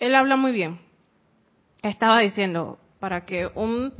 él 0.00 0.14
habla 0.14 0.36
muy 0.36 0.50
bien. 0.50 0.80
Estaba 1.80 2.20
diciendo, 2.20 2.78
para 2.98 3.24
que 3.24 3.46
un, 3.54 3.92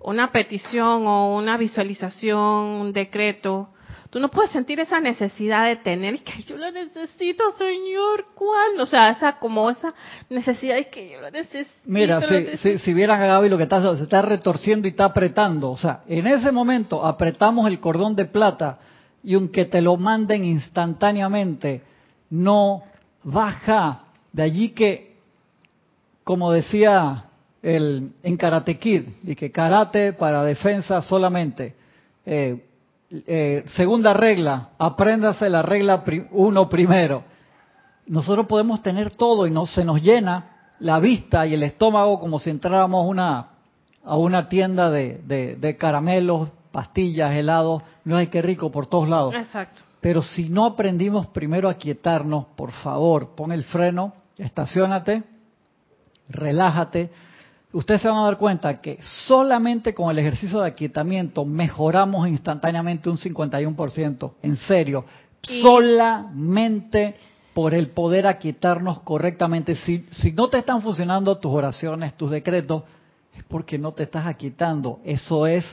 una 0.00 0.32
petición 0.32 1.06
o 1.06 1.36
una 1.36 1.58
visualización, 1.58 2.40
un 2.40 2.92
decreto, 2.94 3.68
tú 4.08 4.20
no 4.20 4.30
puedes 4.30 4.52
sentir 4.52 4.80
esa 4.80 5.00
necesidad 5.00 5.66
de 5.66 5.76
tener, 5.76 6.22
que 6.24 6.42
yo 6.44 6.56
la 6.56 6.70
necesito, 6.70 7.44
Señor, 7.58 8.28
¿cuál? 8.34 8.80
O 8.80 8.86
sea, 8.86 9.10
esa 9.10 9.38
como 9.38 9.68
esa 9.68 9.92
necesidad 10.30 10.76
de 10.76 10.88
que 10.88 11.10
yo 11.10 11.20
la 11.20 11.30
necesito. 11.30 11.76
Mira, 11.84 12.22
si, 12.56 12.78
Si, 12.78 12.94
vieran 12.94 13.20
a 13.20 13.26
Gaby 13.26 13.50
lo 13.50 13.58
que 13.58 13.64
está 13.64 13.82
se 13.94 14.02
está 14.02 14.22
retorciendo 14.22 14.88
y 14.88 14.92
está 14.92 15.04
apretando. 15.04 15.70
O 15.70 15.76
sea, 15.76 16.04
en 16.08 16.26
ese 16.26 16.50
momento 16.52 17.04
apretamos 17.04 17.66
el 17.66 17.80
cordón 17.80 18.16
de 18.16 18.24
plata 18.24 18.78
y 19.22 19.34
aunque 19.34 19.64
te 19.64 19.80
lo 19.80 19.96
manden 19.96 20.44
instantáneamente, 20.44 21.82
no 22.30 22.82
baja. 23.22 24.04
De 24.32 24.42
allí 24.42 24.70
que, 24.70 25.16
como 26.24 26.52
decía 26.52 27.24
el, 27.62 28.12
en 28.22 28.36
Karate 28.36 28.78
Kid, 28.78 29.02
y 29.24 29.34
que 29.34 29.50
karate 29.50 30.12
para 30.12 30.44
defensa 30.44 31.00
solamente. 31.02 31.74
Eh, 32.24 32.64
eh, 33.10 33.64
segunda 33.74 34.14
regla, 34.14 34.70
apréndase 34.78 35.50
la 35.50 35.62
regla 35.62 36.04
uno 36.30 36.68
primero. 36.68 37.24
Nosotros 38.06 38.46
podemos 38.46 38.82
tener 38.82 39.14
todo 39.14 39.46
y 39.46 39.50
no 39.50 39.66
se 39.66 39.84
nos 39.84 40.00
llena 40.00 40.74
la 40.78 40.98
vista 41.00 41.46
y 41.46 41.54
el 41.54 41.62
estómago 41.62 42.20
como 42.20 42.38
si 42.38 42.50
entráramos 42.50 43.06
una, 43.06 43.48
a 44.04 44.16
una 44.16 44.48
tienda 44.48 44.90
de, 44.90 45.76
caramelos, 45.78 46.50
pastillas, 46.72 47.34
helados, 47.34 47.82
no 48.04 48.16
hay 48.16 48.28
que 48.28 48.42
rico 48.42 48.70
por 48.70 48.86
todos 48.86 49.08
lados. 49.08 49.34
Exacto. 49.34 49.82
Pero 50.00 50.22
si 50.22 50.48
no 50.48 50.64
aprendimos 50.64 51.26
primero 51.28 51.68
a 51.68 51.74
quietarnos, 51.74 52.46
por 52.56 52.72
favor, 52.72 53.34
pon 53.34 53.52
el 53.52 53.64
freno, 53.64 54.14
estacionate, 54.38 55.22
relájate. 56.28 57.10
Ustedes 57.72 58.00
se 58.00 58.08
van 58.08 58.18
a 58.18 58.24
dar 58.24 58.38
cuenta 58.38 58.74
que 58.80 58.98
solamente 59.02 59.92
con 59.92 60.10
el 60.10 60.18
ejercicio 60.18 60.60
de 60.60 60.68
aquietamiento 60.68 61.44
mejoramos 61.44 62.28
instantáneamente 62.28 63.10
un 63.10 63.18
51%. 63.18 64.32
En 64.42 64.56
serio, 64.56 65.04
solamente 65.42 67.16
por 67.52 67.74
el 67.74 67.88
poder 67.88 68.26
aquietarnos 68.26 69.00
correctamente. 69.00 69.76
Si, 69.76 70.06
si 70.10 70.32
no 70.32 70.48
te 70.48 70.58
están 70.58 70.80
funcionando 70.80 71.36
tus 71.38 71.52
oraciones, 71.52 72.16
tus 72.16 72.30
decretos, 72.30 72.84
es 73.36 73.44
porque 73.44 73.78
no 73.78 73.92
te 73.92 74.04
estás 74.04 74.26
aquietando. 74.26 75.00
Eso 75.04 75.46
es 75.46 75.64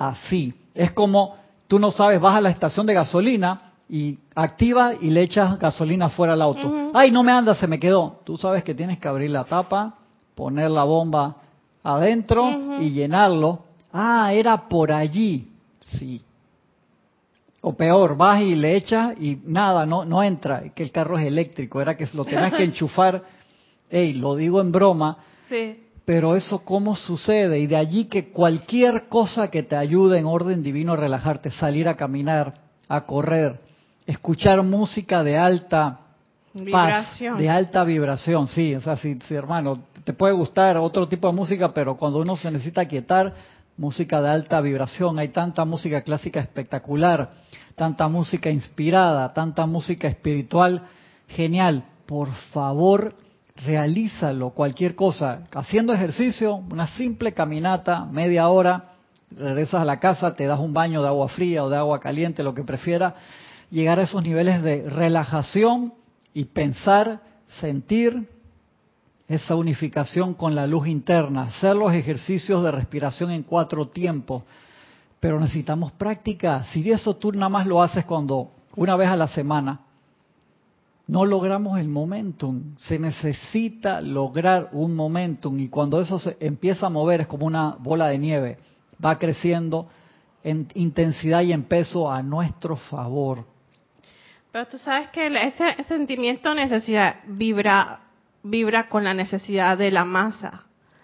así. 0.00 0.54
Es 0.74 0.92
como 0.92 1.36
tú 1.68 1.78
no 1.78 1.92
sabes, 1.92 2.20
vas 2.20 2.34
a 2.34 2.40
la 2.40 2.50
estación 2.50 2.86
de 2.86 2.94
gasolina 2.94 3.74
y 3.88 4.18
activa 4.34 4.94
y 5.00 5.10
le 5.10 5.22
echas 5.22 5.58
gasolina 5.58 6.08
fuera 6.08 6.32
al 6.32 6.42
auto. 6.42 6.90
Ay, 6.94 7.10
no 7.10 7.22
me 7.22 7.30
anda, 7.30 7.54
se 7.54 7.66
me 7.66 7.78
quedó. 7.78 8.20
Tú 8.24 8.36
sabes 8.36 8.64
que 8.64 8.74
tienes 8.74 8.98
que 8.98 9.06
abrir 9.06 9.30
la 9.30 9.44
tapa, 9.44 9.94
poner 10.34 10.70
la 10.70 10.84
bomba 10.84 11.36
adentro 11.84 12.80
y 12.80 12.90
llenarlo. 12.90 13.60
Ah, 13.92 14.32
era 14.32 14.68
por 14.68 14.90
allí. 14.90 15.48
Sí. 15.80 16.22
O 17.62 17.74
peor, 17.74 18.16
vas 18.16 18.40
y 18.40 18.54
le 18.54 18.76
echas 18.76 19.20
y 19.20 19.40
nada, 19.44 19.84
no, 19.84 20.04
no 20.06 20.22
entra, 20.22 20.70
que 20.70 20.82
el 20.82 20.90
carro 20.90 21.18
es 21.18 21.26
eléctrico, 21.26 21.80
era 21.80 21.94
que 21.96 22.08
lo 22.14 22.24
tenías 22.24 22.54
que 22.54 22.64
enchufar. 22.70 23.22
Ey, 23.90 24.14
lo 24.14 24.34
digo 24.34 24.60
en 24.60 24.72
broma. 24.72 25.18
Sí. 25.48 25.84
Pero 26.04 26.34
eso 26.34 26.64
cómo 26.64 26.96
sucede 26.96 27.58
y 27.58 27.66
de 27.66 27.76
allí 27.76 28.06
que 28.06 28.30
cualquier 28.30 29.08
cosa 29.08 29.50
que 29.50 29.62
te 29.62 29.76
ayude 29.76 30.18
en 30.18 30.26
orden 30.26 30.62
divino 30.62 30.94
a 30.94 30.96
relajarte, 30.96 31.50
salir 31.50 31.88
a 31.88 31.96
caminar, 31.96 32.54
a 32.88 33.06
correr, 33.06 33.60
escuchar 34.06 34.62
música 34.62 35.22
de 35.22 35.38
alta 35.38 36.00
vibración. 36.52 37.38
de 37.38 37.48
alta 37.48 37.84
vibración, 37.84 38.46
sí, 38.46 38.74
o 38.74 38.80
sea, 38.80 38.96
sí, 38.96 39.16
hermano, 39.30 39.84
te 40.04 40.12
puede 40.12 40.34
gustar 40.34 40.76
otro 40.78 41.06
tipo 41.06 41.28
de 41.28 41.34
música, 41.34 41.72
pero 41.72 41.96
cuando 41.96 42.18
uno 42.20 42.36
se 42.36 42.50
necesita 42.50 42.86
quietar, 42.86 43.34
música 43.76 44.20
de 44.20 44.28
alta 44.28 44.60
vibración, 44.60 45.18
hay 45.18 45.28
tanta 45.28 45.64
música 45.64 46.02
clásica 46.02 46.40
espectacular, 46.40 47.30
tanta 47.76 48.08
música 48.08 48.50
inspirada, 48.50 49.32
tanta 49.32 49.64
música 49.66 50.08
espiritual, 50.08 50.82
genial, 51.28 51.84
por 52.06 52.28
favor, 52.52 53.14
realízalo, 53.64 54.50
cualquier 54.50 54.94
cosa, 54.94 55.42
haciendo 55.54 55.92
ejercicio, 55.92 56.56
una 56.56 56.86
simple 56.86 57.32
caminata, 57.32 58.04
media 58.04 58.48
hora, 58.48 58.92
regresas 59.30 59.82
a 59.82 59.84
la 59.84 60.00
casa, 60.00 60.34
te 60.34 60.46
das 60.46 60.58
un 60.58 60.72
baño 60.72 61.02
de 61.02 61.08
agua 61.08 61.28
fría 61.28 61.64
o 61.64 61.70
de 61.70 61.76
agua 61.76 62.00
caliente, 62.00 62.42
lo 62.42 62.54
que 62.54 62.64
prefiera, 62.64 63.14
llegar 63.70 64.00
a 64.00 64.04
esos 64.04 64.22
niveles 64.22 64.62
de 64.62 64.88
relajación 64.88 65.94
y 66.34 66.44
pensar, 66.46 67.20
sentir 67.60 68.28
esa 69.28 69.54
unificación 69.54 70.34
con 70.34 70.54
la 70.54 70.66
luz 70.66 70.88
interna, 70.88 71.42
hacer 71.42 71.76
los 71.76 71.92
ejercicios 71.92 72.64
de 72.64 72.72
respiración 72.72 73.30
en 73.30 73.42
cuatro 73.42 73.88
tiempos, 73.88 74.42
pero 75.20 75.38
necesitamos 75.38 75.92
práctica. 75.92 76.64
Si 76.64 76.90
eso 76.90 77.14
tú 77.14 77.30
nada 77.32 77.48
más 77.48 77.66
lo 77.66 77.82
haces 77.82 78.04
cuando 78.04 78.50
una 78.74 78.96
vez 78.96 79.08
a 79.08 79.16
la 79.16 79.28
semana, 79.28 79.80
no 81.10 81.24
logramos 81.24 81.80
el 81.80 81.88
momentum. 81.88 82.76
Se 82.78 82.96
necesita 82.96 84.00
lograr 84.00 84.68
un 84.70 84.94
momentum 84.94 85.58
y 85.58 85.68
cuando 85.68 86.00
eso 86.00 86.20
se 86.20 86.36
empieza 86.38 86.86
a 86.86 86.88
mover 86.88 87.22
es 87.22 87.26
como 87.26 87.46
una 87.46 87.74
bola 87.80 88.06
de 88.06 88.18
nieve, 88.18 88.58
va 89.04 89.18
creciendo 89.18 89.88
en 90.44 90.68
intensidad 90.74 91.42
y 91.42 91.52
en 91.52 91.64
peso 91.64 92.08
a 92.08 92.22
nuestro 92.22 92.76
favor. 92.76 93.44
Pero 94.52 94.68
tú 94.68 94.78
sabes 94.78 95.08
que 95.08 95.26
ese, 95.26 95.82
sentimiento 95.88 96.50
de 96.50 96.54
necesidad 96.54 97.16
vibra, 97.26 98.02
vibra 98.44 98.88
con 98.88 99.02
la 99.02 99.12
necesidad 99.12 99.76
de 99.76 99.90
la 99.90 100.04
masa. 100.04 100.62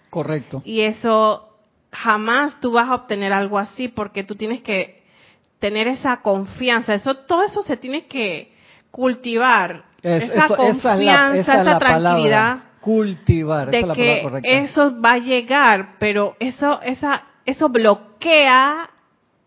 Correcto. 0.09 0.61
Y 0.63 0.81
eso 0.81 1.49
jamás 1.91 2.61
tú 2.61 2.71
vas 2.71 2.87
a 2.87 2.95
obtener 2.95 3.33
algo 3.33 3.59
así 3.59 3.89
porque 3.89 4.23
tú 4.23 4.35
tienes 4.35 4.61
que 4.61 5.03
tener 5.59 5.89
esa 5.89 6.21
confianza. 6.21 6.93
Eso, 6.93 7.15
todo 7.15 7.43
eso 7.43 7.61
se 7.61 7.75
tiene 7.75 8.07
que 8.07 8.53
cultivar 8.89 9.86
esa 10.01 10.55
confianza, 10.55 11.61
esa, 11.61 11.79
tranquilidad, 11.79 12.57
cultivar, 12.81 13.69
de 13.69 13.83
que 13.93 14.23
eso 14.43 14.99
va 15.01 15.13
a 15.13 15.17
llegar, 15.17 15.95
pero 15.99 16.35
eso, 16.39 16.81
esa, 16.81 17.23
eso 17.45 17.69
bloquea 17.69 18.89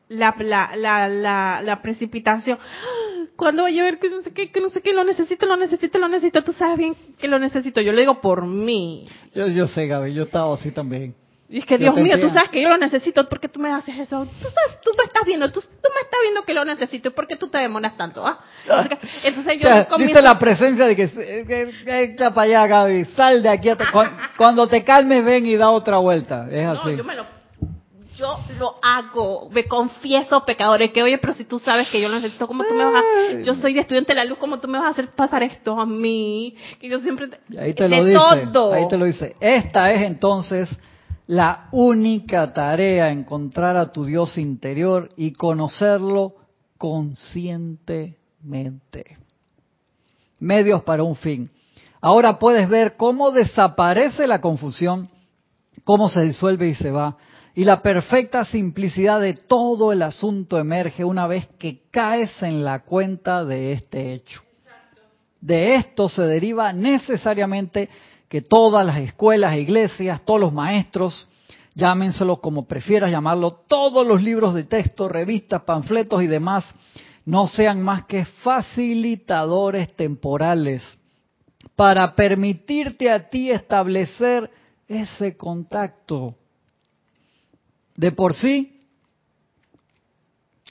la, 0.09 0.35
la, 0.39 1.09
la, 1.09 1.63
la, 1.63 1.83
precipitación. 1.83 2.59
Cuando 3.37 3.63
voy 3.63 3.79
a 3.79 3.85
ver 3.85 3.99
que 3.99 4.11
no 4.11 4.21
sé 4.21 4.33
qué, 4.33 4.51
que 4.51 4.61
no 4.61 4.69
sé 4.69 4.83
qué, 4.83 4.93
lo 4.93 5.05
necesito, 5.05 5.47
lo 5.47 5.57
necesito, 5.57 5.99
lo 5.99 6.09
necesito, 6.09 6.45
tú 6.45 6.53
sabes 6.53 6.77
bien 6.77 6.95
que 7.19 7.29
lo 7.29 7.39
necesito. 7.39 7.81
Yo 7.81 7.93
lo 7.93 8.01
digo 8.01 8.21
por 8.21 8.45
mí. 8.45 9.07
Yo, 9.35 9.47
yo 9.49 9.67
sé, 9.67 9.87
Gaby, 9.87 10.13
yo 10.13 10.25
estaba 10.25 10.53
así 10.53 10.73
también. 10.73 11.15
Y 11.53 11.59
es 11.59 11.67
que, 11.67 11.79
Dios 11.79 11.97
mío, 11.97 12.19
tú 12.21 12.31
sabes 12.31 12.49
que 12.51 12.63
yo 12.63 12.69
lo 12.69 12.79
necesito, 12.79 13.29
¿por 13.29 13.41
qué 13.41 13.49
tú 13.49 13.59
me 13.59 13.73
haces 13.73 13.99
eso? 13.99 14.25
Tú 14.25 14.49
sabes, 14.49 14.81
tú 14.85 14.93
me 14.97 15.03
estás 15.05 15.25
viendo, 15.27 15.51
tú, 15.51 15.61
tú 15.61 15.89
me 15.93 16.01
estás 16.03 16.21
viendo 16.23 16.45
que 16.45 16.55
lo 16.55 16.65
necesito, 16.65 17.11
¿por 17.11 17.27
qué 17.27 17.35
tú 17.35 17.49
te 17.49 17.59
demoras 17.59 17.97
tanto? 17.97 18.25
Ah? 18.25 18.39
Entonces 19.25 19.59
yo 19.61 19.69
o 19.91 19.99
Dice 19.99 20.23
la 20.23 20.39
presencia 20.39 20.87
de 20.87 20.95
que, 20.95 21.09
que, 21.09 22.15
para 22.33 22.43
allá, 22.43 22.67
Gaby, 22.69 23.05
sal 23.17 23.43
de 23.43 23.49
aquí. 23.49 23.69
cuando, 24.37 24.69
te 24.69 24.85
calmes, 24.85 25.25
ven 25.25 25.45
y 25.45 25.57
da 25.57 25.71
otra 25.71 25.97
vuelta. 25.97 26.47
Es 26.49 26.69
así. 26.69 26.91
No, 26.91 26.97
yo 26.99 27.05
me 27.05 27.17
lo 27.17 27.41
yo 28.17 28.37
lo 28.59 28.77
hago, 28.83 29.49
me 29.51 29.65
confieso 29.65 30.45
pecadores, 30.45 30.93
que 30.93 31.03
oye, 31.03 31.19
pero 31.19 31.33
si 31.33 31.47
tú 31.47 31.59
sabes 31.59 31.89
que 31.89 32.01
yo 32.01 32.09
lo 32.09 32.17
necesito, 32.17 32.47
¿cómo 32.47 32.65
tú 32.65 32.75
me 32.75 32.85
vas 32.85 33.03
a, 33.03 33.41
yo 33.41 33.55
soy 33.55 33.73
de 33.73 33.81
estudiante 33.81 34.13
de 34.13 34.17
la 34.17 34.25
luz, 34.27 34.37
¿cómo 34.39 34.61
tú 34.61 34.69
me 34.69 34.79
vas 34.79 34.89
a 34.89 34.91
hacer 34.91 35.09
pasar 35.09 35.43
esto 35.43 35.81
a 35.81 35.87
mí? 35.87 36.55
Que 36.79 36.89
yo 36.89 36.99
siempre, 37.01 37.31
ahí 37.59 37.73
te 37.73 37.89
lo 37.89 38.05
dice, 38.05 38.47
todo. 38.53 38.75
ahí 38.75 38.87
te 38.89 38.99
lo 38.99 39.07
dice. 39.07 39.35
Esta 39.41 39.91
es 39.93 40.03
entonces 40.03 40.69
la 41.31 41.69
única 41.71 42.53
tarea, 42.53 43.13
encontrar 43.13 43.77
a 43.77 43.93
tu 43.93 44.05
Dios 44.05 44.37
interior 44.37 45.09
y 45.17 45.33
conocerlo 45.33 46.35
conscientemente. 46.77 49.17
Medios 50.41 50.83
para 50.83 51.05
un 51.05 51.15
fin. 51.15 51.49
Ahora 52.01 52.41
puedes 52.41 52.69
ver 52.69 52.97
cómo 52.97 53.31
desaparece 53.31 54.27
la 54.27 54.41
confusión, 54.41 55.09
cómo 55.85 56.09
se 56.09 56.23
disuelve 56.23 56.71
y 56.71 56.75
se 56.75 56.91
va 56.91 57.17
y 57.55 57.63
la 57.63 57.81
perfecta 57.81 58.45
simplicidad 58.45 59.21
de 59.21 59.35
todo 59.35 59.93
el 59.93 60.03
asunto 60.03 60.59
emerge 60.59 61.05
una 61.05 61.29
vez 61.29 61.47
que 61.61 61.83
caes 61.93 62.43
en 62.43 62.65
la 62.65 62.81
cuenta 62.81 63.45
de 63.45 63.73
este 63.73 64.15
hecho. 64.15 64.43
De 65.41 65.77
esto 65.77 66.09
se 66.09 66.23
deriva 66.23 66.73
necesariamente 66.73 67.89
que 68.31 68.43
todas 68.43 68.87
las 68.87 68.99
escuelas, 68.99 69.57
iglesias, 69.57 70.25
todos 70.25 70.41
los 70.41 70.53
maestros, 70.53 71.29
llámenselo 71.75 72.41
como 72.41 72.65
prefieras 72.67 73.11
llamarlo, 73.11 73.51
todos 73.51 74.07
los 74.07 74.23
libros 74.23 74.55
de 74.55 74.63
texto, 74.63 75.09
revistas, 75.09 75.63
panfletos 75.63 76.23
y 76.23 76.29
demás, 76.29 76.73
no 77.27 77.49
sean 77.49 77.83
más 77.83 78.05
que 78.05 78.25
facilitadores 78.25 79.95
temporales 79.97 80.83
para 81.75 82.15
permitirte 82.15 83.11
a 83.11 83.29
ti 83.29 83.51
establecer 83.51 84.49
ese 84.87 85.37
contacto 85.37 86.37
de 87.97 88.13
por 88.13 88.33
sí, 88.33 88.81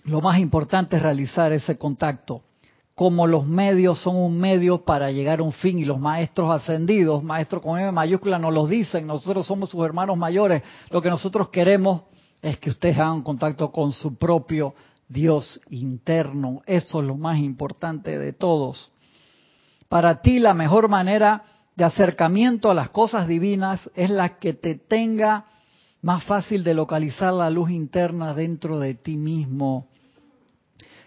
lo 0.05 0.21
más 0.21 0.39
importante 0.39 0.95
es 0.95 1.01
realizar 1.03 1.51
ese 1.51 1.77
contacto. 1.77 2.41
Como 2.99 3.27
los 3.27 3.47
medios 3.47 4.01
son 4.01 4.17
un 4.17 4.37
medio 4.37 4.83
para 4.83 5.09
llegar 5.09 5.39
a 5.39 5.43
un 5.43 5.53
fin 5.53 5.79
y 5.79 5.85
los 5.85 6.01
maestros 6.01 6.51
ascendidos, 6.51 7.23
maestros 7.23 7.63
con 7.63 7.79
M 7.79 7.93
mayúscula, 7.93 8.37
nos 8.37 8.53
lo 8.53 8.67
dicen, 8.67 9.07
nosotros 9.07 9.47
somos 9.47 9.69
sus 9.69 9.85
hermanos 9.85 10.17
mayores, 10.17 10.63
lo 10.89 11.01
que 11.01 11.09
nosotros 11.09 11.47
queremos 11.47 12.01
es 12.41 12.59
que 12.59 12.71
ustedes 12.71 12.97
hagan 12.97 13.21
contacto 13.21 13.71
con 13.71 13.93
su 13.93 14.17
propio 14.17 14.73
Dios 15.07 15.61
interno. 15.69 16.61
Eso 16.65 16.99
es 16.99 17.07
lo 17.07 17.15
más 17.15 17.39
importante 17.39 18.19
de 18.19 18.33
todos. 18.33 18.91
Para 19.87 20.21
ti 20.21 20.39
la 20.39 20.53
mejor 20.53 20.89
manera 20.89 21.45
de 21.77 21.85
acercamiento 21.85 22.69
a 22.69 22.73
las 22.73 22.89
cosas 22.89 23.29
divinas 23.29 23.89
es 23.95 24.09
la 24.09 24.39
que 24.39 24.51
te 24.51 24.75
tenga 24.75 25.45
más 26.01 26.25
fácil 26.25 26.65
de 26.65 26.73
localizar 26.73 27.31
la 27.31 27.49
luz 27.49 27.69
interna 27.69 28.33
dentro 28.33 28.77
de 28.77 28.95
ti 28.95 29.15
mismo. 29.15 29.87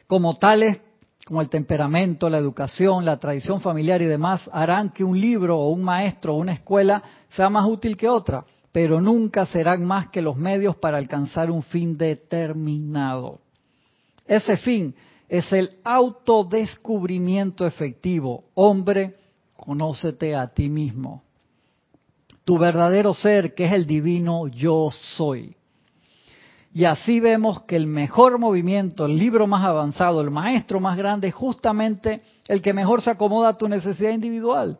Como 0.06 0.38
tales, 0.38 0.80
como 1.26 1.40
el 1.40 1.48
temperamento, 1.48 2.28
la 2.28 2.38
educación, 2.38 3.04
la 3.04 3.18
tradición 3.18 3.60
familiar 3.60 4.02
y 4.02 4.06
demás, 4.06 4.48
harán 4.52 4.90
que 4.90 5.04
un 5.04 5.20
libro 5.20 5.58
o 5.58 5.70
un 5.70 5.82
maestro 5.82 6.34
o 6.34 6.38
una 6.38 6.52
escuela 6.52 7.02
sea 7.30 7.48
más 7.48 7.66
útil 7.66 7.96
que 7.96 8.08
otra, 8.08 8.44
pero 8.72 9.00
nunca 9.00 9.46
serán 9.46 9.84
más 9.84 10.08
que 10.08 10.22
los 10.22 10.36
medios 10.36 10.76
para 10.76 10.98
alcanzar 10.98 11.50
un 11.50 11.62
fin 11.62 11.96
determinado. 11.96 13.40
Ese 14.26 14.56
fin 14.56 14.94
es 15.28 15.52
el 15.52 15.70
autodescubrimiento 15.84 17.66
efectivo. 17.66 18.44
Hombre, 18.54 19.16
conócete 19.56 20.34
a 20.34 20.48
ti 20.48 20.68
mismo 20.68 21.22
tu 22.44 22.58
verdadero 22.58 23.14
ser, 23.14 23.54
que 23.54 23.64
es 23.64 23.72
el 23.72 23.86
divino 23.86 24.48
yo 24.48 24.90
soy. 25.16 25.56
Y 26.74 26.84
así 26.84 27.20
vemos 27.20 27.62
que 27.62 27.76
el 27.76 27.86
mejor 27.86 28.38
movimiento, 28.38 29.04
el 29.04 29.18
libro 29.18 29.46
más 29.46 29.62
avanzado, 29.64 30.22
el 30.22 30.30
maestro 30.30 30.80
más 30.80 30.96
grande, 30.96 31.28
es 31.28 31.34
justamente 31.34 32.22
el 32.48 32.62
que 32.62 32.72
mejor 32.72 33.02
se 33.02 33.10
acomoda 33.10 33.50
a 33.50 33.58
tu 33.58 33.68
necesidad 33.68 34.10
individual. 34.10 34.78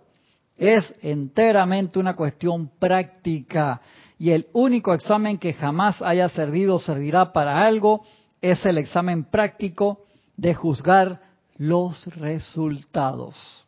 Es 0.57 0.93
enteramente 1.03 1.99
una 1.99 2.17
cuestión 2.17 2.71
práctica 2.79 3.83
y 4.19 4.31
el 4.31 4.47
único 4.53 4.95
examen 4.95 5.37
que 5.37 5.53
jamás 5.53 6.01
haya 6.01 6.29
servido 6.31 6.77
o 6.77 6.79
servirá 6.79 7.33
para 7.33 7.65
algo 7.65 8.05
es 8.41 8.65
el 8.65 8.79
examen 8.79 9.25
práctico 9.25 10.05
de 10.37 10.55
juzgar 10.55 11.21
los 11.59 12.07
resultados. 12.17 13.65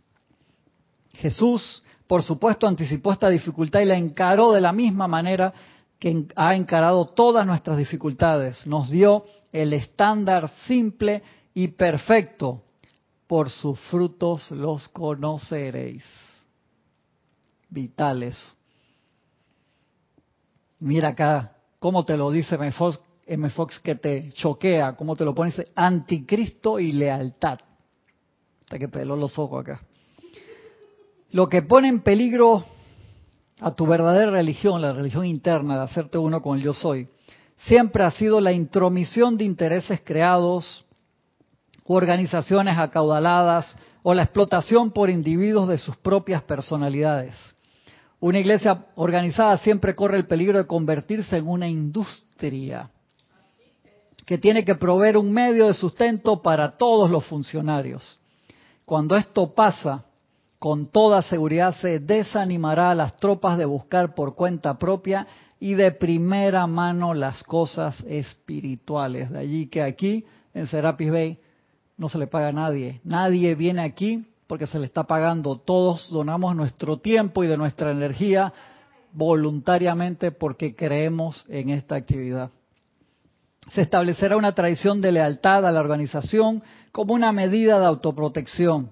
Jesús 1.13 1.83
por 2.07 2.23
supuesto, 2.23 2.67
anticipó 2.67 3.13
esta 3.13 3.31
dificultad 3.31 3.81
y 3.81 3.87
la 3.87 3.97
encaró 3.97 4.53
de 4.53 4.61
la 4.61 4.73
misma 4.73 5.09
manera 5.09 5.53
que 6.05 6.27
ha 6.37 6.55
encarado 6.55 7.07
todas 7.07 7.47
nuestras 7.47 7.79
dificultades. 7.79 8.67
Nos 8.67 8.91
dio 8.91 9.25
el 9.51 9.73
estándar 9.73 10.51
simple 10.67 11.23
y 11.55 11.69
perfecto. 11.69 12.61
Por 13.27 13.49
sus 13.49 13.81
frutos 13.89 14.51
los 14.51 14.87
conoceréis. 14.89 16.05
Vitales. 17.71 18.37
Mira 20.79 21.09
acá 21.09 21.57
cómo 21.79 22.05
te 22.05 22.19
lo 22.19 22.31
dice 22.31 22.57
M. 22.57 23.49
Fox, 23.49 23.81
que 23.81 23.95
te 23.95 24.31
choquea, 24.33 24.97
cómo 24.97 25.17
te 25.17 25.25
lo 25.25 25.35
pone, 25.35 25.55
anticristo 25.75 26.79
y 26.79 26.93
lealtad. 26.93 27.61
Hasta 28.61 28.79
que 28.79 28.89
peló 28.89 29.17
los 29.17 29.39
ojos 29.39 29.63
acá. 29.63 29.81
Lo 31.31 31.49
que 31.49 31.63
pone 31.63 31.89
en 31.89 32.03
peligro 32.03 32.63
a 33.61 33.71
tu 33.73 33.87
verdadera 33.87 34.31
religión, 34.31 34.83
la 34.83 34.93
religión 34.93 35.27
interna 35.27 35.77
de 35.77 35.85
hacerte 35.85 36.19
uno 36.19 36.43
con 36.43 36.59
el 36.59 36.65
yo 36.65 36.73
soy, 36.73 37.09
siempre 37.59 38.03
ha 38.03 38.11
sido 38.11 38.41
la 38.41 38.53
intromisión 38.53 39.37
de 39.37 39.45
intereses 39.45 40.01
creados, 40.05 40.85
organizaciones 41.85 42.79
acaudaladas 42.79 43.77
o 44.03 44.15
la 44.15 44.23
explotación 44.23 44.91
por 44.91 45.11
individuos 45.11 45.69
de 45.69 45.79
sus 45.79 45.97
propias 45.97 46.43
personalidades. 46.43 47.35
Una 48.21 48.39
iglesia 48.39 48.87
organizada 48.97 49.57
siempre 49.59 49.95
corre 49.95 50.17
el 50.17 50.27
peligro 50.27 50.59
de 50.59 50.67
convertirse 50.67 51.37
en 51.37 51.47
una 51.49 51.69
industria 51.69 52.91
que 54.25 54.39
tiene 54.39 54.65
que 54.65 54.75
proveer 54.75 55.19
un 55.19 55.31
medio 55.31 55.67
de 55.67 55.75
sustento 55.75 56.41
para 56.41 56.73
todos 56.73 57.11
los 57.11 57.25
funcionarios. 57.27 58.19
Cuando 58.85 59.17
esto 59.17 59.55
pasa, 59.55 60.05
con 60.65 60.87
toda 60.87 61.21
seguridad 61.21 61.75
se 61.75 61.99
desanimará 61.99 62.93
a 62.93 62.95
las 62.95 63.17
tropas 63.17 63.59
de 63.59 63.67
buscar 63.67 64.15
por 64.15 64.35
cuenta 64.35 64.79
propia 64.79 65.27
y 65.61 65.75
de 65.75 65.93
primera 65.93 66.67
mano 66.67 67.13
las 67.13 67.45
cosas 67.45 68.01
espirituales. 68.09 69.29
De 69.29 69.41
allí 69.41 69.67
que 69.67 69.83
aquí 69.83 70.25
en 70.55 70.67
Serapis 70.67 71.11
Bay 71.11 71.39
no 71.99 72.09
se 72.09 72.17
le 72.17 72.29
paga 72.29 72.49
a 72.49 72.53
nadie. 72.53 73.03
Nadie 73.05 73.55
viene 73.55 73.83
aquí 73.83 74.25
porque 74.47 74.67
se 74.67 74.79
le 74.79 74.87
está 74.87 75.05
pagando. 75.05 75.59
Todos 75.59 76.09
donamos 76.09 76.57
nuestro 76.57 76.97
tiempo 76.97 77.45
y 77.45 77.47
de 77.47 77.59
nuestra 77.59 77.91
energía 77.91 78.51
voluntariamente 79.13 80.33
porque 80.33 80.75
creemos 80.75 81.45
en 81.51 81.69
esta 81.69 81.97
actividad. 81.97 82.49
Se 83.69 83.83
establecerá 83.83 84.39
una 84.39 84.55
tradición 84.55 85.03
de 85.03 85.13
lealtad 85.13 85.67
a 85.67 85.73
la 85.73 85.81
organización 85.81 86.63
como 86.91 87.13
una 87.13 87.33
medida 87.33 87.79
de 87.79 87.85
autoprotección 87.85 88.89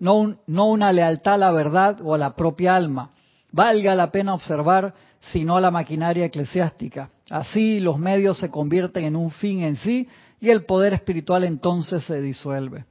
no, 0.00 0.66
una 0.66 0.92
lealtad 0.92 1.34
a 1.34 1.38
la 1.38 1.52
verdad 1.52 2.00
o 2.02 2.14
a 2.14 2.18
la 2.18 2.34
propia 2.34 2.74
alma. 2.74 3.10
Valga 3.52 3.94
la 3.94 4.10
pena 4.10 4.34
observar, 4.34 4.94
sino 5.20 5.56
a 5.56 5.60
la 5.60 5.70
maquinaria 5.70 6.24
eclesiástica. 6.24 7.10
Así 7.28 7.80
los 7.80 7.98
medios 7.98 8.38
se 8.38 8.50
convierten 8.50 9.04
en 9.04 9.16
un 9.16 9.30
fin 9.30 9.62
en 9.62 9.76
sí 9.76 10.08
y 10.40 10.48
el 10.48 10.64
poder 10.64 10.94
espiritual 10.94 11.44
entonces 11.44 12.02
se 12.04 12.20
disuelve. 12.20 12.86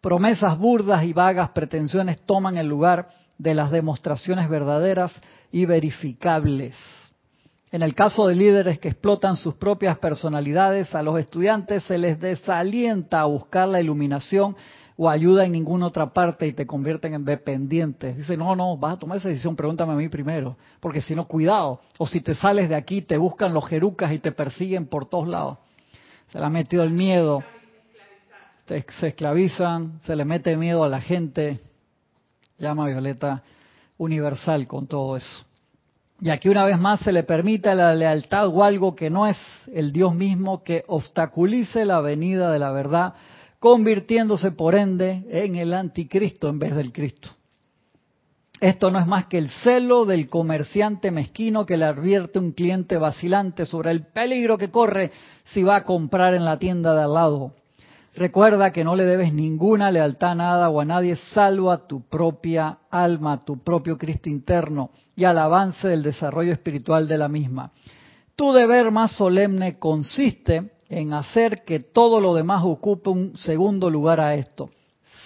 Promesas 0.00 0.58
burdas 0.58 1.04
y 1.04 1.12
vagas 1.12 1.50
pretensiones 1.50 2.22
toman 2.22 2.56
el 2.56 2.66
lugar 2.66 3.10
de 3.36 3.54
las 3.54 3.70
demostraciones 3.70 4.48
verdaderas 4.48 5.12
y 5.52 5.66
verificables. 5.66 6.74
En 7.70 7.82
el 7.82 7.94
caso 7.94 8.28
de 8.28 8.34
líderes 8.34 8.78
que 8.78 8.88
explotan 8.88 9.36
sus 9.36 9.54
propias 9.54 9.98
personalidades, 9.98 10.94
a 10.94 11.02
los 11.02 11.18
estudiantes 11.18 11.84
se 11.84 11.98
les 11.98 12.18
desalienta 12.18 13.20
a 13.20 13.26
buscar 13.26 13.68
la 13.68 13.80
iluminación 13.80 14.56
o 15.00 15.08
ayuda 15.08 15.44
en 15.44 15.52
ninguna 15.52 15.86
otra 15.86 16.12
parte 16.12 16.44
y 16.48 16.52
te 16.52 16.66
convierten 16.66 17.14
en 17.14 17.24
dependientes. 17.24 18.16
Dice, 18.16 18.36
no, 18.36 18.56
no, 18.56 18.76
vas 18.76 18.94
a 18.94 18.98
tomar 18.98 19.18
esa 19.18 19.28
decisión, 19.28 19.54
pregúntame 19.54 19.92
a 19.92 19.96
mí 19.96 20.08
primero, 20.08 20.56
porque 20.80 21.00
si 21.00 21.14
no, 21.14 21.28
cuidado. 21.28 21.80
O 21.98 22.06
si 22.06 22.20
te 22.20 22.34
sales 22.34 22.68
de 22.68 22.74
aquí, 22.74 23.00
te 23.00 23.16
buscan 23.16 23.54
los 23.54 23.64
jerucas 23.68 24.12
y 24.12 24.18
te 24.18 24.32
persiguen 24.32 24.86
por 24.86 25.06
todos 25.06 25.28
lados. 25.28 25.58
Se 26.32 26.40
le 26.40 26.44
ha 26.44 26.50
metido 26.50 26.82
el 26.82 26.90
miedo, 26.90 27.44
se 28.66 29.06
esclavizan, 29.06 30.00
se 30.02 30.16
le 30.16 30.24
mete 30.24 30.56
miedo 30.56 30.82
a 30.82 30.88
la 30.88 31.00
gente. 31.00 31.60
Llama 32.58 32.86
Violeta 32.86 33.44
universal 33.98 34.66
con 34.66 34.88
todo 34.88 35.16
eso. 35.16 35.44
Y 36.20 36.30
aquí 36.30 36.48
una 36.48 36.64
vez 36.64 36.76
más 36.76 36.98
se 36.98 37.12
le 37.12 37.22
permite 37.22 37.72
la 37.76 37.94
lealtad 37.94 38.48
o 38.48 38.64
algo 38.64 38.96
que 38.96 39.10
no 39.10 39.28
es 39.28 39.38
el 39.72 39.92
Dios 39.92 40.12
mismo 40.16 40.64
que 40.64 40.82
obstaculice 40.88 41.84
la 41.84 42.00
venida 42.00 42.50
de 42.50 42.58
la 42.58 42.72
verdad, 42.72 43.14
convirtiéndose 43.58 44.52
por 44.52 44.74
ende 44.74 45.24
en 45.30 45.56
el 45.56 45.74
anticristo 45.74 46.48
en 46.48 46.58
vez 46.58 46.74
del 46.76 46.92
Cristo. 46.92 47.30
Esto 48.60 48.90
no 48.90 48.98
es 48.98 49.06
más 49.06 49.26
que 49.26 49.38
el 49.38 49.50
celo 49.50 50.04
del 50.04 50.28
comerciante 50.28 51.12
mezquino 51.12 51.64
que 51.64 51.76
le 51.76 51.84
advierte 51.84 52.40
un 52.40 52.52
cliente 52.52 52.96
vacilante 52.96 53.66
sobre 53.66 53.92
el 53.92 54.06
peligro 54.06 54.58
que 54.58 54.70
corre 54.70 55.12
si 55.44 55.62
va 55.62 55.76
a 55.76 55.84
comprar 55.84 56.34
en 56.34 56.44
la 56.44 56.58
tienda 56.58 56.92
de 56.94 57.02
al 57.02 57.14
lado. 57.14 57.52
Recuerda 58.16 58.72
que 58.72 58.82
no 58.82 58.96
le 58.96 59.04
debes 59.04 59.32
ninguna 59.32 59.92
lealtad 59.92 60.32
a 60.32 60.34
nada 60.34 60.70
o 60.70 60.80
a 60.80 60.84
nadie 60.84 61.14
salvo 61.14 61.70
a 61.70 61.86
tu 61.86 62.00
propia 62.08 62.78
alma, 62.90 63.34
a 63.34 63.38
tu 63.38 63.62
propio 63.62 63.96
Cristo 63.96 64.28
interno 64.28 64.90
y 65.14 65.22
al 65.22 65.38
avance 65.38 65.86
del 65.86 66.02
desarrollo 66.02 66.52
espiritual 66.52 67.06
de 67.06 67.18
la 67.18 67.28
misma. 67.28 67.70
Tu 68.34 68.52
deber 68.52 68.90
más 68.90 69.12
solemne 69.12 69.78
consiste 69.78 70.72
en 70.88 71.12
hacer 71.12 71.64
que 71.64 71.80
todo 71.80 72.20
lo 72.20 72.34
demás 72.34 72.62
ocupe 72.64 73.10
un 73.10 73.36
segundo 73.36 73.90
lugar 73.90 74.20
a 74.20 74.34
esto. 74.34 74.70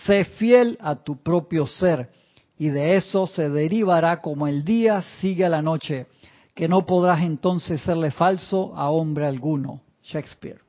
Sé 0.06 0.24
fiel 0.24 0.76
a 0.80 0.96
tu 0.96 1.22
propio 1.22 1.66
ser 1.66 2.10
y 2.58 2.68
de 2.68 2.96
eso 2.96 3.26
se 3.26 3.48
derivará 3.48 4.20
como 4.20 4.46
el 4.46 4.64
día 4.64 5.02
sigue 5.20 5.44
a 5.44 5.48
la 5.48 5.62
noche, 5.62 6.06
que 6.54 6.68
no 6.68 6.84
podrás 6.86 7.22
entonces 7.22 7.80
serle 7.80 8.10
falso 8.10 8.72
a 8.74 8.90
hombre 8.90 9.26
alguno. 9.26 9.80
Shakespeare 10.02 10.60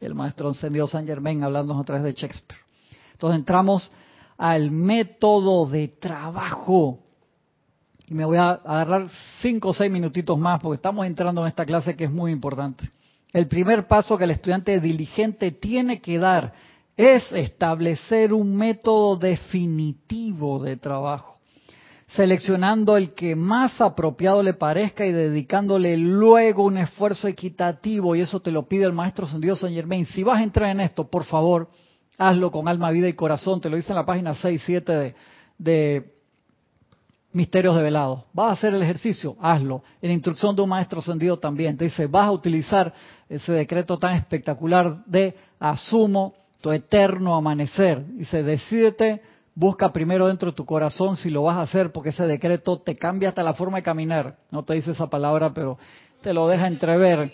el 0.00 0.14
maestro 0.14 0.48
encendido 0.48 0.86
San 0.86 1.06
Germain 1.06 1.42
hablando 1.42 1.76
otra 1.76 1.96
vez 1.96 2.04
de 2.04 2.12
Shakespeare. 2.12 2.60
Entonces 3.12 3.38
entramos 3.38 3.90
al 4.36 4.70
método 4.70 5.66
de 5.66 5.88
trabajo. 5.88 7.00
Y 8.06 8.14
me 8.14 8.24
voy 8.24 8.38
a 8.38 8.50
agarrar 8.50 9.08
cinco 9.42 9.70
o 9.70 9.74
seis 9.74 9.90
minutitos 9.90 10.38
más 10.38 10.60
porque 10.60 10.76
estamos 10.76 11.04
entrando 11.04 11.42
en 11.42 11.48
esta 11.48 11.66
clase 11.66 11.96
que 11.96 12.04
es 12.04 12.10
muy 12.10 12.32
importante. 12.32 12.90
El 13.32 13.46
primer 13.48 13.86
paso 13.86 14.16
que 14.16 14.24
el 14.24 14.30
estudiante 14.30 14.80
diligente 14.80 15.50
tiene 15.50 16.00
que 16.00 16.18
dar 16.18 16.52
es 16.96 17.30
establecer 17.32 18.32
un 18.32 18.56
método 18.56 19.16
definitivo 19.16 20.62
de 20.62 20.76
trabajo 20.76 21.38
seleccionando 22.14 22.96
el 22.96 23.14
que 23.14 23.36
más 23.36 23.80
apropiado 23.80 24.42
le 24.42 24.54
parezca 24.54 25.04
y 25.04 25.12
dedicándole 25.12 25.96
luego 25.96 26.64
un 26.64 26.78
esfuerzo 26.78 27.28
equitativo, 27.28 28.16
y 28.16 28.20
eso 28.20 28.40
te 28.40 28.50
lo 28.50 28.66
pide 28.66 28.84
el 28.84 28.92
maestro 28.92 29.26
Sendido 29.26 29.56
San 29.56 29.72
Germain. 29.72 30.06
Si 30.06 30.22
vas 30.22 30.40
a 30.40 30.42
entrar 30.42 30.70
en 30.70 30.80
esto, 30.80 31.08
por 31.08 31.24
favor, 31.24 31.68
hazlo 32.16 32.50
con 32.50 32.66
alma, 32.66 32.90
vida 32.90 33.08
y 33.08 33.12
corazón, 33.12 33.60
te 33.60 33.68
lo 33.68 33.76
dice 33.76 33.92
en 33.92 33.96
la 33.96 34.06
página 34.06 34.34
6, 34.34 34.62
7 34.64 34.92
de, 34.92 35.14
de 35.58 36.17
Misterios 37.32 37.76
de 37.76 37.82
Velado. 37.82 38.26
Vas 38.32 38.50
a 38.50 38.52
hacer 38.52 38.74
el 38.74 38.82
ejercicio, 38.82 39.36
hazlo. 39.40 39.82
En 40.00 40.10
instrucción 40.10 40.56
de 40.56 40.62
un 40.62 40.68
maestro 40.70 41.02
Sendido 41.02 41.38
también, 41.38 41.76
te 41.76 41.84
dice, 41.84 42.06
vas 42.06 42.26
a 42.26 42.32
utilizar 42.32 42.92
ese 43.28 43.52
decreto 43.52 43.98
tan 43.98 44.14
espectacular 44.14 45.04
de 45.04 45.36
asumo 45.60 46.34
tu 46.60 46.72
eterno 46.72 47.36
amanecer. 47.36 48.04
Dice, 48.14 48.42
decídete 48.42 49.22
busca 49.58 49.92
primero 49.92 50.28
dentro 50.28 50.52
de 50.52 50.56
tu 50.56 50.64
corazón 50.64 51.16
si 51.16 51.30
lo 51.30 51.42
vas 51.42 51.56
a 51.56 51.62
hacer, 51.62 51.90
porque 51.90 52.10
ese 52.10 52.24
decreto 52.28 52.78
te 52.78 52.96
cambia 52.96 53.30
hasta 53.30 53.42
la 53.42 53.54
forma 53.54 53.78
de 53.78 53.82
caminar. 53.82 54.36
No 54.52 54.62
te 54.62 54.74
dice 54.74 54.92
esa 54.92 55.08
palabra, 55.08 55.52
pero 55.52 55.76
te 56.20 56.32
lo 56.32 56.46
deja 56.46 56.68
entrever. 56.68 57.32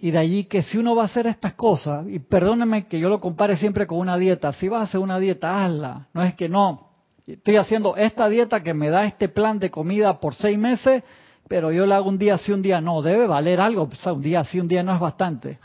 Y 0.00 0.10
de 0.10 0.18
allí 0.18 0.44
que 0.44 0.64
si 0.64 0.76
uno 0.76 0.96
va 0.96 1.02
a 1.02 1.06
hacer 1.06 1.28
estas 1.28 1.54
cosas, 1.54 2.04
y 2.08 2.18
perdóneme 2.18 2.88
que 2.88 2.98
yo 2.98 3.08
lo 3.08 3.20
compare 3.20 3.56
siempre 3.56 3.86
con 3.86 3.98
una 3.98 4.18
dieta, 4.18 4.52
si 4.52 4.68
vas 4.68 4.80
a 4.80 4.84
hacer 4.84 4.98
una 4.98 5.20
dieta, 5.20 5.64
hazla. 5.64 6.08
No 6.12 6.24
es 6.24 6.34
que 6.34 6.48
no, 6.48 6.88
estoy 7.26 7.56
haciendo 7.56 7.96
esta 7.96 8.28
dieta 8.28 8.62
que 8.62 8.74
me 8.74 8.90
da 8.90 9.06
este 9.06 9.28
plan 9.28 9.58
de 9.58 9.70
comida 9.70 10.20
por 10.20 10.34
seis 10.34 10.58
meses, 10.58 11.02
pero 11.48 11.72
yo 11.72 11.86
la 11.86 11.96
hago 11.96 12.08
un 12.08 12.18
día 12.18 12.38
sí, 12.38 12.52
un 12.52 12.62
día 12.62 12.80
no. 12.80 13.02
Debe 13.02 13.26
valer 13.26 13.60
algo, 13.60 13.88
o 13.90 13.94
sea, 13.94 14.12
un 14.12 14.22
día 14.22 14.44
sí, 14.44 14.60
un 14.60 14.68
día 14.68 14.82
no 14.82 14.94
es 14.94 15.00
bastante 15.00 15.58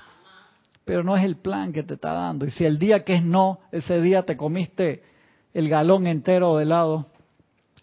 pero 0.90 1.04
no 1.04 1.16
es 1.16 1.24
el 1.24 1.38
plan 1.38 1.72
que 1.72 1.84
te 1.84 1.94
está 1.94 2.14
dando. 2.14 2.48
Y 2.48 2.50
si 2.50 2.66
el 2.66 2.80
día 2.80 3.04
que 3.04 3.14
es 3.14 3.24
no, 3.24 3.60
ese 3.72 4.02
día 4.02 4.24
te 4.26 4.36
comiste 4.36 5.04
el 5.54 5.70
galón 5.70 6.08
entero 6.08 6.58
de 6.58 6.64
helado, 6.64 7.06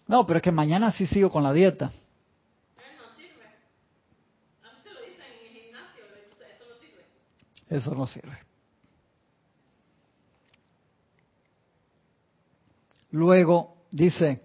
no, 0.07 0.25
pero 0.25 0.39
es 0.39 0.43
que 0.43 0.51
mañana 0.51 0.91
sí 0.91 1.07
sigo 1.07 1.31
con 1.31 1.41
la 1.41 1.53
dieta. 1.53 1.85
No 1.85 3.15
sirve. 3.15 3.45
A 4.61 4.73
mí 4.73 4.79
te 4.83 4.93
lo 4.93 4.99
dicen 4.99 5.21
en 5.21 5.55
el 5.55 5.61
gimnasio, 5.63 6.03
eso 6.09 6.65
no 6.67 6.75
sirve. 6.81 7.77
Eso 7.77 7.95
no 7.95 8.07
sirve. 8.07 8.37
Luego 13.17 13.77
dice, 13.89 14.41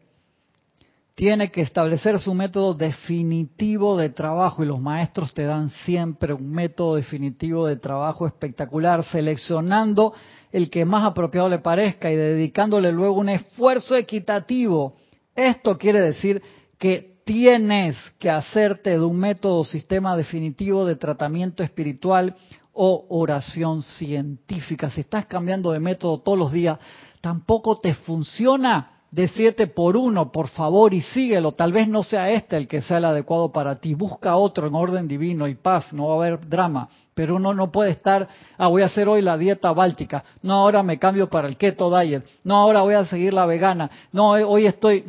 tiene 1.15 1.51
que 1.51 1.61
establecer 1.61 2.19
su 2.19 2.33
método 2.33 2.73
definitivo 2.73 3.99
de 3.99 4.09
trabajo 4.09 4.63
y 4.63 4.67
los 4.67 4.81
maestros 4.81 5.35
te 5.35 5.45
dan 5.45 5.69
siempre 5.85 6.33
un 6.33 6.51
método 6.51 6.95
definitivo 6.97 7.67
de 7.67 7.77
trabajo 7.77 8.27
espectacular, 8.27 9.05
seleccionando 9.05 10.15
el 10.53 10.71
que 10.71 10.87
más 10.87 11.05
apropiado 11.05 11.51
le 11.51 11.59
parezca 11.59 12.11
y 12.11 12.17
dedicándole 12.17 12.93
luego 12.93 13.17
un 13.17 13.29
esfuerzo 13.29 13.95
equitativo. 13.95 14.97
Esto 15.37 15.77
quiere 15.77 16.01
decir 16.01 16.41
que 16.79 17.19
tienes 17.27 17.99
que 18.19 18.31
hacerte 18.31 18.93
de 18.93 19.05
un 19.05 19.19
método 19.19 19.65
sistema 19.65 20.17
definitivo 20.17 20.87
de 20.87 20.97
tratamiento 20.97 21.63
espiritual 21.63 22.37
o 22.73 23.05
oración 23.11 23.83
científica. 23.83 24.89
Si 24.89 25.03
estás 25.03 25.27
cambiando 25.27 25.73
de 25.73 25.79
método 25.79 26.21
todos 26.21 26.39
los 26.39 26.53
días, 26.53 26.79
tampoco 27.23 27.79
te 27.79 27.95
funciona 27.95 28.91
de 29.11 29.29
siete 29.29 29.67
por 29.67 29.97
uno, 29.97 30.33
por 30.33 30.49
favor, 30.49 30.93
y 30.95 31.03
síguelo. 31.03 31.53
Tal 31.53 31.71
vez 31.71 31.87
no 31.87 32.03
sea 32.03 32.31
este 32.31 32.57
el 32.57 32.67
que 32.67 32.81
sea 32.83 32.97
el 32.97 33.05
adecuado 33.05 33.53
para 33.53 33.77
ti. 33.77 33.95
Busca 33.95 34.37
otro 34.37 34.67
en 34.67 34.75
orden 34.75 35.07
divino 35.07 35.47
y 35.47 35.55
paz, 35.55 35.93
no 35.93 36.09
va 36.09 36.15
a 36.15 36.17
haber 36.17 36.49
drama. 36.49 36.89
Pero 37.15 37.37
uno 37.37 37.53
no 37.53 37.71
puede 37.71 37.91
estar, 37.91 38.27
ah, 38.57 38.69
voy 38.69 38.83
a 38.83 38.87
hacer 38.87 39.09
hoy 39.09 39.21
la 39.21 39.37
dieta 39.37 39.71
báltica. 39.73 40.25
No, 40.43 40.55
ahora 40.55 40.83
me 40.83 40.99
cambio 40.99 41.29
para 41.29 41.47
el 41.47 41.59
keto 41.59 41.97
diet. 41.97 42.25
No, 42.43 42.57
ahora 42.57 42.83
voy 42.83 42.95
a 42.95 43.05
seguir 43.05 43.35
la 43.35 43.45
vegana. 43.45 43.91
No, 44.13 44.37
eh, 44.37 44.45
hoy 44.45 44.67
estoy, 44.67 45.05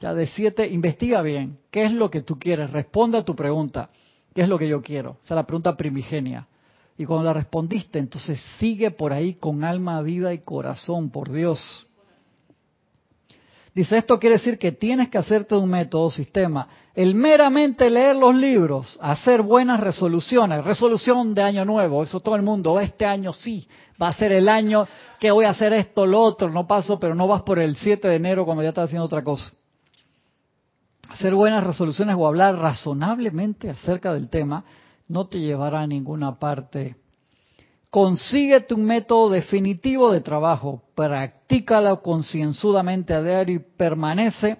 ya 0.00 0.14
de 0.14 0.26
siete, 0.26 0.66
investiga 0.66 1.20
bien. 1.20 1.58
¿Qué 1.70 1.84
es 1.84 1.92
lo 1.92 2.10
que 2.10 2.22
tú 2.22 2.38
quieres? 2.38 2.70
Responde 2.70 3.18
a 3.18 3.24
tu 3.24 3.36
pregunta. 3.36 3.90
¿Qué 4.34 4.40
es 4.40 4.48
lo 4.48 4.58
que 4.58 4.66
yo 4.66 4.80
quiero? 4.80 5.18
Esa 5.22 5.34
es 5.34 5.36
la 5.36 5.46
pregunta 5.46 5.76
primigenia. 5.76 6.46
Y 6.98 7.04
cuando 7.04 7.24
la 7.24 7.32
respondiste, 7.32 7.98
entonces 7.98 8.40
sigue 8.58 8.90
por 8.90 9.12
ahí 9.12 9.34
con 9.34 9.64
alma, 9.64 10.02
vida 10.02 10.32
y 10.32 10.38
corazón, 10.38 11.10
por 11.10 11.32
Dios. 11.32 11.86
Dice, 13.74 13.96
esto 13.96 14.18
quiere 14.18 14.36
decir 14.36 14.58
que 14.58 14.72
tienes 14.72 15.08
que 15.08 15.16
hacerte 15.16 15.54
un 15.54 15.70
método, 15.70 16.10
sistema. 16.10 16.68
El 16.94 17.14
meramente 17.14 17.88
leer 17.88 18.16
los 18.16 18.34
libros, 18.34 18.98
hacer 19.00 19.40
buenas 19.40 19.80
resoluciones, 19.80 20.62
resolución 20.62 21.32
de 21.32 21.40
año 21.40 21.64
nuevo, 21.64 22.02
eso 22.02 22.20
todo 22.20 22.36
el 22.36 22.42
mundo, 22.42 22.78
este 22.78 23.06
año 23.06 23.32
sí, 23.32 23.66
va 24.00 24.08
a 24.08 24.12
ser 24.12 24.32
el 24.32 24.50
año 24.50 24.86
que 25.18 25.30
voy 25.30 25.46
a 25.46 25.50
hacer 25.50 25.72
esto, 25.72 26.04
lo 26.04 26.20
otro, 26.20 26.50
no 26.50 26.66
paso, 26.66 27.00
pero 27.00 27.14
no 27.14 27.26
vas 27.26 27.42
por 27.42 27.58
el 27.58 27.76
7 27.76 28.08
de 28.08 28.16
enero 28.16 28.44
cuando 28.44 28.62
ya 28.62 28.68
estás 28.68 28.84
haciendo 28.84 29.06
otra 29.06 29.24
cosa. 29.24 29.50
Hacer 31.08 31.34
buenas 31.34 31.64
resoluciones 31.64 32.14
o 32.18 32.26
hablar 32.26 32.56
razonablemente 32.56 33.70
acerca 33.70 34.12
del 34.12 34.28
tema 34.28 34.64
no 35.08 35.26
te 35.26 35.38
llevará 35.38 35.80
a 35.80 35.86
ninguna 35.86 36.38
parte 36.38 36.96
Consíguete 37.92 38.72
un 38.72 38.86
método 38.86 39.28
definitivo 39.28 40.12
de 40.12 40.22
trabajo, 40.22 40.80
practícalo 40.94 42.00
concienzudamente 42.00 43.12
a 43.12 43.20
diario 43.20 43.56
y 43.56 43.58
permanece 43.58 44.56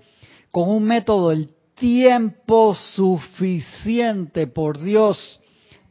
con 0.50 0.68
un 0.68 0.84
método 0.84 1.32
el 1.32 1.48
tiempo 1.74 2.74
suficiente, 2.74 4.48
por 4.48 4.78
Dios, 4.78 5.40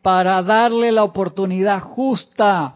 para 0.04 0.44
darle 0.44 0.92
la 0.92 1.04
oportunidad 1.04 1.82
justa. 1.82 2.76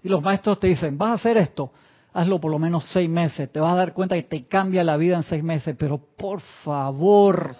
Y 0.00 0.10
los 0.10 0.22
maestros 0.22 0.60
te 0.60 0.68
dicen, 0.68 0.96
vas 0.96 1.10
a 1.10 1.14
hacer 1.14 1.36
esto, 1.36 1.72
hazlo 2.12 2.40
por 2.40 2.52
lo 2.52 2.60
menos 2.60 2.84
seis 2.92 3.10
meses, 3.10 3.50
te 3.50 3.58
vas 3.58 3.72
a 3.72 3.78
dar 3.78 3.94
cuenta 3.94 4.14
que 4.14 4.22
te 4.22 4.46
cambia 4.46 4.84
la 4.84 4.96
vida 4.96 5.16
en 5.16 5.24
seis 5.24 5.42
meses, 5.42 5.74
pero 5.76 5.98
por 5.98 6.40
favor, 6.62 7.56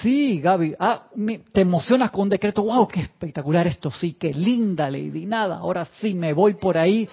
Sí, 0.00 0.40
Gaby, 0.40 0.74
ah, 0.78 1.08
te 1.52 1.60
emocionas 1.60 2.10
con 2.10 2.22
un 2.22 2.28
decreto, 2.30 2.62
wow, 2.62 2.88
qué 2.88 3.00
espectacular 3.00 3.66
esto, 3.66 3.90
sí, 3.90 4.14
qué 4.14 4.32
linda 4.32 4.90
Lady, 4.90 5.26
nada, 5.26 5.58
ahora 5.58 5.86
sí 6.00 6.14
me 6.14 6.32
voy 6.32 6.54
por 6.54 6.78
ahí 6.78 7.06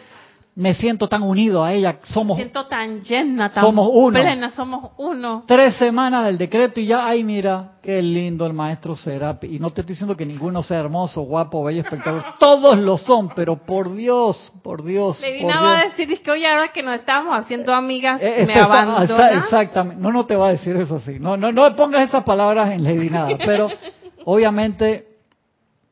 me 0.60 0.74
siento 0.74 1.08
tan 1.08 1.24
unido 1.24 1.64
a 1.64 1.72
ella. 1.72 2.00
Somos, 2.04 2.38
me 2.38 2.44
siento 2.44 2.66
tan 2.66 3.00
llena, 3.02 3.50
tan 3.50 3.64
somos 3.64 3.90
uno. 3.94 4.20
plena, 4.20 4.52
somos 4.52 4.92
uno. 4.98 5.46
Tres 5.48 5.78
semanas 5.78 6.26
del 6.26 6.38
decreto 6.38 6.82
y 6.82 6.88
ya, 6.88 7.08
ay, 7.08 7.24
mira, 7.24 7.76
qué 7.82 8.02
lindo 8.02 8.46
el 8.46 8.52
maestro 8.52 8.94
Serapi. 8.94 9.56
Y 9.56 9.60
no 9.60 9.72
te 9.72 9.80
estoy 9.80 9.94
diciendo 9.94 10.18
que 10.18 10.26
ninguno 10.26 10.62
sea 10.62 10.80
hermoso, 10.80 11.22
guapo, 11.22 11.64
bello, 11.64 11.80
espectacular. 11.80 12.36
Todos 12.40 12.78
lo 12.78 12.98
son, 12.98 13.30
pero 13.30 13.56
por 13.56 13.96
Dios, 13.96 14.52
por 14.62 14.84
Dios. 14.84 15.22
Ledina 15.22 15.62
va 15.62 15.80
a 15.80 15.84
decir, 15.86 16.22
que 16.22 16.30
oye, 16.30 16.46
ahora 16.46 16.74
que 16.74 16.84
nos 16.84 16.96
estamos 16.96 17.40
haciendo 17.40 17.74
amigas, 17.74 18.20
eh, 18.22 18.44
me 18.46 18.56
abandonas. 18.56 19.10
Exactamente. 19.38 20.02
No, 20.02 20.12
no 20.12 20.26
te 20.26 20.36
va 20.36 20.50
a 20.50 20.52
decir 20.52 20.76
eso 20.76 20.98
así. 20.98 21.20
No, 21.22 21.38
no, 21.38 21.54
no 21.54 21.74
pongas 21.78 22.10
esas 22.10 22.26
palabras 22.26 22.72
en 22.72 22.84
Lady 22.84 23.10
Nada. 23.10 23.38
Pero, 23.46 23.70
obviamente, 24.26 25.09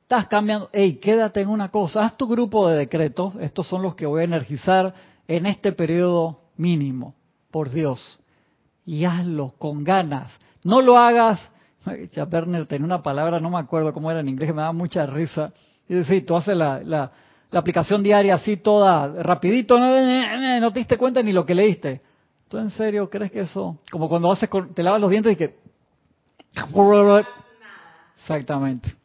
Estás 0.08 0.30
cambiando, 0.30 0.70
hey, 0.72 1.02
quédate 1.02 1.42
en 1.42 1.50
una 1.50 1.68
cosa, 1.68 2.06
haz 2.06 2.16
tu 2.16 2.30
grupo 2.30 2.70
de 2.70 2.78
decretos, 2.78 3.34
estos 3.42 3.68
son 3.68 3.82
los 3.82 3.94
que 3.94 4.06
voy 4.06 4.22
a 4.22 4.24
energizar 4.24 4.94
en 5.28 5.46
este 5.46 5.74
periodo 5.74 6.44
mínimo, 6.56 7.14
por 7.52 7.70
Dios, 7.70 8.18
y 8.86 9.04
hazlo 9.04 9.56
con 9.58 9.84
ganas. 9.84 10.32
No 10.64 10.82
lo 10.82 10.98
hagas. 10.98 11.42
Ya 12.14 12.24
Werner 12.24 12.66
tenía 12.68 12.86
una 12.86 13.04
palabra, 13.04 13.42
no 13.42 13.50
me 13.50 13.60
acuerdo 13.60 13.92
cómo 13.92 14.10
era 14.10 14.22
en 14.22 14.30
inglés, 14.30 14.48
que 14.48 14.54
me 14.54 14.62
daba 14.62 14.72
mucha 14.72 15.06
risa. 15.06 15.52
Y 15.90 15.96
decir, 15.96 16.26
tú 16.26 16.38
haces 16.38 16.56
la, 16.56 16.80
la, 16.82 17.12
la 17.52 17.60
aplicación 17.60 18.02
diaria 18.02 18.36
así 18.36 18.56
toda 18.56 19.22
rapidito, 19.22 19.78
no, 19.78 20.62
no 20.62 20.72
te 20.72 20.80
diste 20.80 20.98
cuenta 20.98 21.22
ni 21.22 21.34
lo 21.34 21.46
que 21.46 21.54
leíste. 21.54 22.02
¿Tú 22.48 22.58
en 22.60 22.70
serio 22.70 23.10
crees 23.10 23.30
que 23.30 23.42
eso? 23.42 23.80
Como 23.92 24.08
cuando 24.08 24.32
haces, 24.32 24.50
te 24.74 24.84
lavas 24.84 25.02
los 25.02 25.12
dientes 25.12 25.34
y 25.34 25.36
que... 25.36 25.60
Exactamente. 28.16 28.96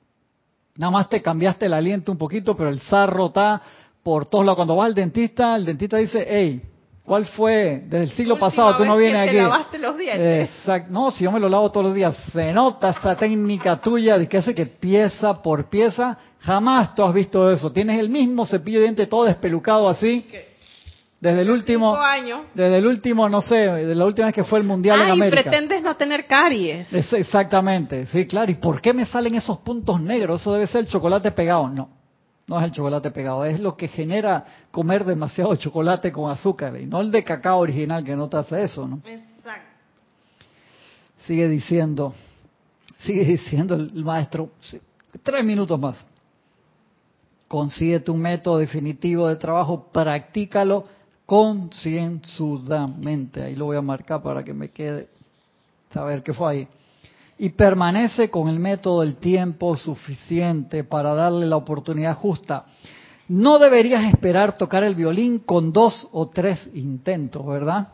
Nada 0.77 0.91
más 0.91 1.09
te 1.09 1.21
cambiaste 1.21 1.67
el 1.67 1.75
aliento 1.75 2.13
un 2.13 2.19
poquito, 2.19 2.57
pero 2.57 2.71
el 2.71 2.81
sarro 2.81 3.27
está 3.27 3.61
por 4.03 4.27
todos 4.27 4.45
lados. 4.45 4.57
Cuando 4.57 4.77
vas 4.77 4.87
al 4.87 4.95
dentista, 4.95 5.55
el 5.57 5.67
dentista 5.67 5.99
dice, 5.99 6.27
hey, 6.29 6.63
¿cuál 7.05 7.27
fue? 7.27 7.83
Desde 7.85 8.05
el 8.05 8.11
siglo 8.13 8.39
pasado 8.39 8.77
tú 8.77 8.85
no 8.85 8.97
vienes 8.97 9.29
aquí. 9.29 9.37
Te 9.37 9.43
lavaste 9.43 9.79
los 9.79 9.99
dientes. 9.99 10.49
Exacto. 10.49 10.91
No, 10.91 11.11
si 11.11 11.25
yo 11.25 11.33
me 11.33 11.41
lo 11.41 11.49
lavo 11.49 11.71
todos 11.71 11.87
los 11.87 11.95
días, 11.95 12.17
se 12.33 12.53
nota 12.53 12.91
esa 12.91 13.17
técnica 13.17 13.81
tuya 13.81 14.17
de 14.17 14.27
que 14.27 14.39
hace 14.39 14.55
que 14.55 14.67
pieza 14.67 15.43
por 15.43 15.69
pieza, 15.69 16.17
jamás 16.39 16.95
tú 16.95 17.03
has 17.03 17.13
visto 17.13 17.51
eso. 17.51 17.71
Tienes 17.71 17.99
el 17.99 18.09
mismo 18.09 18.47
cepillo 18.47 18.79
de 18.79 18.85
dientes 18.85 19.09
todo 19.09 19.25
despelucado 19.25 19.89
así. 19.89 20.27
Desde 21.23 21.43
el 21.43 21.51
último, 21.53 21.97
desde 22.53 22.79
el 22.79 22.85
último, 22.85 23.29
no 23.29 23.41
sé, 23.43 23.55
de 23.55 23.95
la 23.95 24.07
última 24.07 24.27
vez 24.27 24.35
que 24.35 24.43
fue 24.43 24.59
el 24.59 24.65
mundial 24.65 25.03
en 25.03 25.11
América. 25.13 25.39
y 25.39 25.43
pretendes 25.45 25.81
no 25.81 25.97
tener 25.97 26.27
caries. 26.27 26.93
exactamente, 26.93 28.07
sí, 28.07 28.27
claro. 28.27 28.51
¿Y 28.51 28.57
por 28.57 28.81
qué 28.81 28.93
me 28.93 29.07
salen 29.07 29.37
esos 29.37 29.59
puntos 29.59 30.01
negros? 30.01 30.41
Eso 30.41 30.53
debe 30.53 30.67
ser 30.67 30.81
el 30.81 30.89
chocolate 30.89 31.31
pegado. 31.31 31.69
No, 31.69 31.91
no 32.49 32.59
es 32.59 32.65
el 32.65 32.73
chocolate 32.73 33.13
pegado, 33.13 33.45
es 33.45 33.61
lo 33.61 33.77
que 33.77 33.87
genera 33.87 34.45
comer 34.73 35.05
demasiado 35.05 35.55
chocolate 35.55 36.11
con 36.11 36.29
azúcar 36.29 36.75
y 36.81 36.87
no 36.87 37.01
el 37.01 37.13
de 37.13 37.23
cacao 37.23 37.61
original 37.61 38.03
que 38.03 38.17
no 38.17 38.29
te 38.29 38.39
hace 38.39 38.65
eso, 38.65 38.89
¿no? 38.89 39.01
Exacto. 39.05 39.69
Sigue 41.19 41.49
diciendo, 41.49 42.15
sigue 42.99 43.25
diciendo 43.25 43.77
el 43.77 44.05
maestro, 44.05 44.51
tres 45.23 45.45
minutos 45.45 45.79
más. 45.79 46.05
Consíguete 47.47 48.11
un 48.11 48.21
método 48.21 48.59
definitivo 48.59 49.29
de 49.29 49.37
trabajo, 49.37 49.87
practícalo 49.93 50.89
concienzudamente. 51.33 53.43
Ahí 53.43 53.57
lo 53.57 53.65
voy 53.65 53.79
a 53.79 53.81
marcar 53.81 54.23
para 54.23 54.45
que 54.45 54.53
me 54.53 54.69
quede 54.69 55.09
saber 55.91 56.23
qué 56.23 56.35
fue 56.35 56.51
ahí. 56.51 56.69
Y 57.39 57.49
permanece 57.49 58.29
con 58.29 58.51
el 58.51 58.59
método 58.59 59.03
el 59.03 59.17
tiempo 59.17 59.75
suficiente 59.75 60.85
para 60.85 61.15
darle 61.15 61.47
la 61.47 61.57
oportunidad 61.57 62.17
justa. 62.17 62.67
No 63.29 63.59
deberías 63.59 64.05
esperar 64.13 64.59
tocar 64.59 64.85
el 64.85 64.95
violín 64.95 65.39
con 65.39 65.73
dos 65.73 66.07
o 66.13 66.29
tres 66.29 66.69
intentos, 66.75 67.47
¿verdad? 67.47 67.89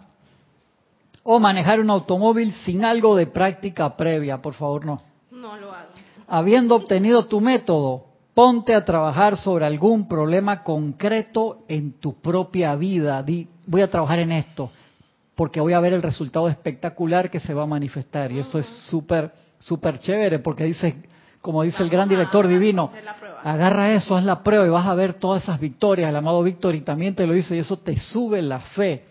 O 1.23 1.39
manejar 1.39 1.79
un 1.79 1.91
automóvil 1.91 2.53
sin 2.65 2.85
algo 2.85 3.15
de 3.15 3.29
práctica 3.29 3.97
previa, 3.97 4.43
por 4.43 4.55
favor, 4.55 4.85
no. 4.85 5.01
No 5.31 5.57
lo 5.57 5.73
hago. 5.73 5.91
Habiendo 6.27 6.75
obtenido 6.75 7.27
tu 7.27 7.41
método, 7.41 8.08
Ponte 8.39 8.73
a 8.73 8.85
trabajar 8.85 9.37
sobre 9.37 9.65
algún 9.65 10.07
problema 10.07 10.63
concreto 10.63 11.65
en 11.67 11.95
tu 11.99 12.21
propia 12.21 12.77
vida. 12.77 13.21
Di, 13.21 13.49
voy 13.67 13.83
a 13.83 13.91
trabajar 13.91 14.21
en 14.21 14.31
esto 14.31 14.71
porque 15.35 15.61
voy 15.61 15.73
a 15.73 15.81
ver 15.81 15.93
el 15.93 16.03
resultado 16.03 16.49
espectacular 16.49 17.33
que 17.33 17.41
se 17.41 17.53
va 17.53 17.65
a 17.65 17.67
manifestar. 17.67 18.31
Y 18.31 18.39
eso 18.39 18.61
es 18.61 18.67
súper, 18.89 19.33
súper 19.59 19.99
chévere 19.99 20.39
porque 20.39 20.63
dice, 20.63 21.03
como 21.41 21.65
dice 21.65 21.83
el 21.83 21.91
gran 21.91 22.09
director 22.09 22.47
divino, 22.47 22.93
agarra 23.43 23.93
eso, 23.95 24.17
haz 24.17 24.23
la 24.23 24.41
prueba 24.45 24.65
y 24.65 24.71
vas 24.71 24.87
a 24.87 24.95
ver 24.95 25.15
todas 25.15 25.43
esas 25.43 25.59
victorias. 25.59 26.09
El 26.09 26.15
amado 26.15 26.41
Víctor 26.45 26.77
y 26.77 26.83
también 26.83 27.17
te 27.17 27.27
lo 27.27 27.33
dice 27.33 27.57
y 27.57 27.59
eso 27.59 27.79
te 27.79 27.99
sube 27.99 28.41
la 28.41 28.61
fe 28.61 29.05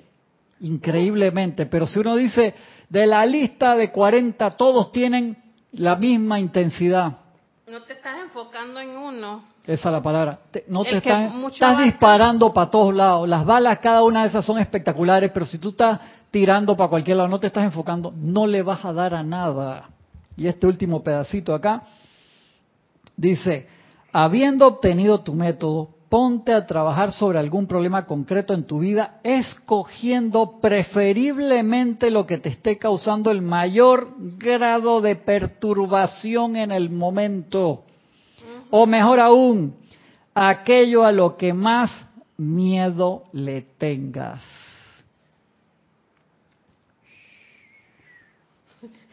increíblemente. 0.61 1.65
Pero 1.65 1.85
si 1.85 1.99
uno 1.99 2.15
dice, 2.15 2.55
de 2.87 3.05
la 3.05 3.25
lista 3.25 3.75
de 3.75 3.91
40 3.91 4.51
todos 4.51 4.93
tienen 4.93 5.35
la 5.73 5.97
misma 5.97 6.39
intensidad 6.39 7.26
no 7.67 7.83
te 7.83 7.93
estás 7.93 8.17
enfocando 8.21 8.79
en 8.79 8.97
uno. 8.97 9.43
Esa 9.65 9.89
es 9.89 9.93
la 9.93 10.01
palabra. 10.01 10.39
no 10.69 10.83
te 10.83 10.97
estás, 10.97 11.33
estás 11.51 11.83
disparando 11.83 12.53
para 12.53 12.71
todos 12.71 12.95
lados. 12.95 13.27
Las 13.27 13.45
balas, 13.45 13.79
cada 13.79 14.03
una 14.03 14.21
de 14.21 14.29
esas 14.29 14.45
son 14.45 14.57
espectaculares, 14.57 15.31
pero 15.33 15.45
si 15.45 15.57
tú 15.57 15.69
estás 15.69 15.99
tirando 16.31 16.77
para 16.77 16.89
cualquier 16.89 17.17
lado, 17.17 17.27
no 17.27 17.41
te 17.41 17.47
estás 17.47 17.65
enfocando, 17.65 18.13
no 18.15 18.47
le 18.47 18.61
vas 18.61 18.85
a 18.85 18.93
dar 18.93 19.13
a 19.13 19.21
nada. 19.21 19.89
Y 20.37 20.47
este 20.47 20.65
último 20.65 21.03
pedacito 21.03 21.53
acá 21.53 21.83
dice, 23.17 23.67
habiendo 24.13 24.65
obtenido 24.65 25.19
tu 25.19 25.33
método, 25.33 25.89
ponte 26.09 26.53
a 26.53 26.65
trabajar 26.65 27.11
sobre 27.11 27.39
algún 27.39 27.67
problema 27.67 28.05
concreto 28.05 28.53
en 28.53 28.63
tu 28.63 28.79
vida, 28.79 29.19
escogiendo 29.23 30.59
preferiblemente 30.61 32.09
lo 32.11 32.25
que 32.25 32.37
te 32.37 32.49
esté 32.49 32.77
causando 32.77 33.29
el 33.31 33.41
mayor 33.41 34.13
grado 34.37 35.01
de 35.01 35.15
perturbación 35.15 36.55
en 36.55 36.71
el 36.71 36.89
momento. 36.89 37.83
O 38.69 38.85
mejor 38.85 39.19
aún, 39.19 39.75
aquello 40.33 41.03
a 41.03 41.11
lo 41.11 41.35
que 41.35 41.53
más 41.53 41.91
miedo 42.37 43.23
le 43.33 43.63
tengas. 43.77 44.41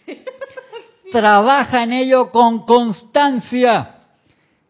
Trabaja 1.13 1.83
en 1.83 1.93
ello 1.93 2.31
con 2.31 2.65
constancia. 2.65 3.91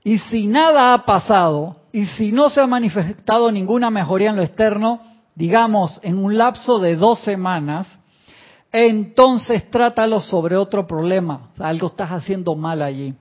Y 0.02 0.18
si 0.18 0.46
nada 0.46 0.92
ha 0.92 1.04
pasado, 1.04 1.76
y 1.94 2.06
si 2.06 2.32
no 2.32 2.50
se 2.50 2.60
ha 2.60 2.66
manifestado 2.66 3.52
ninguna 3.52 3.88
mejoría 3.88 4.30
en 4.30 4.34
lo 4.34 4.42
externo, 4.42 5.00
digamos 5.36 6.00
en 6.02 6.18
un 6.18 6.36
lapso 6.36 6.80
de 6.80 6.96
dos 6.96 7.20
semanas, 7.20 7.86
entonces 8.72 9.70
trátalo 9.70 10.18
sobre 10.18 10.56
otro 10.56 10.88
problema. 10.88 11.50
algo 11.60 11.86
estás 11.86 12.10
haciendo 12.10 12.56
mal 12.56 12.82
allí. 12.82 13.14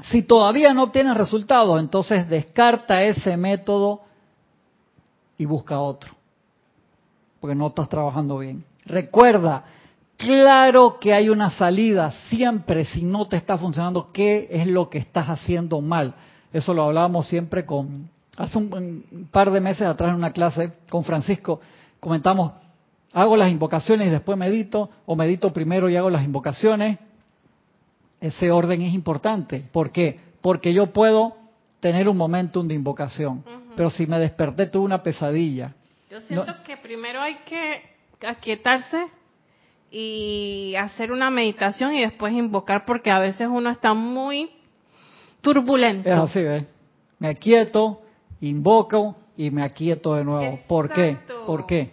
Si 0.00 0.22
todavía 0.22 0.72
no 0.72 0.84
obtienes 0.84 1.16
resultados, 1.16 1.80
entonces 1.80 2.28
descarta 2.28 3.02
ese 3.02 3.36
método 3.36 4.02
y 5.36 5.44
busca 5.44 5.80
otro. 5.80 6.12
Porque 7.40 7.56
no 7.56 7.66
estás 7.66 7.88
trabajando 7.88 8.38
bien. 8.38 8.64
Recuerda, 8.86 9.64
claro 10.16 11.00
que 11.00 11.14
hay 11.14 11.30
una 11.30 11.50
salida 11.50 12.12
siempre 12.28 12.84
si 12.84 13.02
no 13.02 13.26
te 13.26 13.34
está 13.34 13.58
funcionando, 13.58 14.12
qué 14.12 14.46
es 14.52 14.68
lo 14.68 14.88
que 14.88 14.98
estás 14.98 15.26
haciendo 15.26 15.80
mal. 15.80 16.14
Eso 16.52 16.72
lo 16.74 16.84
hablábamos 16.84 17.28
siempre 17.28 17.66
con, 17.66 18.08
hace 18.36 18.58
un, 18.58 19.28
par 19.30 19.50
de 19.50 19.60
meses 19.60 19.86
atrás 19.86 20.10
en 20.10 20.16
una 20.16 20.32
clase 20.32 20.72
con 20.90 21.04
Francisco, 21.04 21.60
comentamos, 22.00 22.52
hago 23.12 23.36
las 23.36 23.50
invocaciones 23.50 24.08
y 24.08 24.10
después 24.10 24.38
medito, 24.38 24.90
o 25.06 25.16
medito 25.16 25.52
primero 25.52 25.88
y 25.88 25.96
hago 25.96 26.10
las 26.10 26.24
invocaciones. 26.24 26.98
Ese 28.20 28.50
orden 28.50 28.82
es 28.82 28.94
importante. 28.94 29.62
¿Por 29.72 29.92
qué? 29.92 30.18
Porque 30.40 30.72
yo 30.72 30.92
puedo 30.92 31.36
tener 31.80 32.08
un 32.08 32.16
momentum 32.16 32.66
de 32.66 32.74
invocación, 32.74 33.44
pero 33.76 33.90
si 33.90 34.06
me 34.06 34.18
desperté 34.18 34.66
tuve 34.66 34.84
una 34.84 35.02
pesadilla. 35.02 35.74
Yo 36.10 36.20
siento 36.20 36.52
que 36.64 36.76
primero 36.76 37.20
hay 37.20 37.36
que 37.44 37.82
aquietarse 38.26 39.06
y 39.90 40.74
hacer 40.76 41.12
una 41.12 41.30
meditación 41.30 41.94
y 41.94 42.00
después 42.00 42.32
invocar 42.32 42.84
porque 42.84 43.10
a 43.10 43.18
veces 43.18 43.48
uno 43.48 43.70
está 43.70 43.94
muy 43.94 44.50
turbulento. 45.40 46.08
Es 46.08 46.16
así, 46.16 46.40
¿eh? 46.40 46.66
Me 47.18 47.28
aquieto, 47.28 48.02
invoco 48.40 49.16
y 49.36 49.50
me 49.50 49.62
aquieto 49.62 50.14
de 50.14 50.24
nuevo. 50.24 50.60
¿Por 50.66 50.90
qué? 50.90 51.16
¿Por 51.46 51.66
qué? 51.66 51.90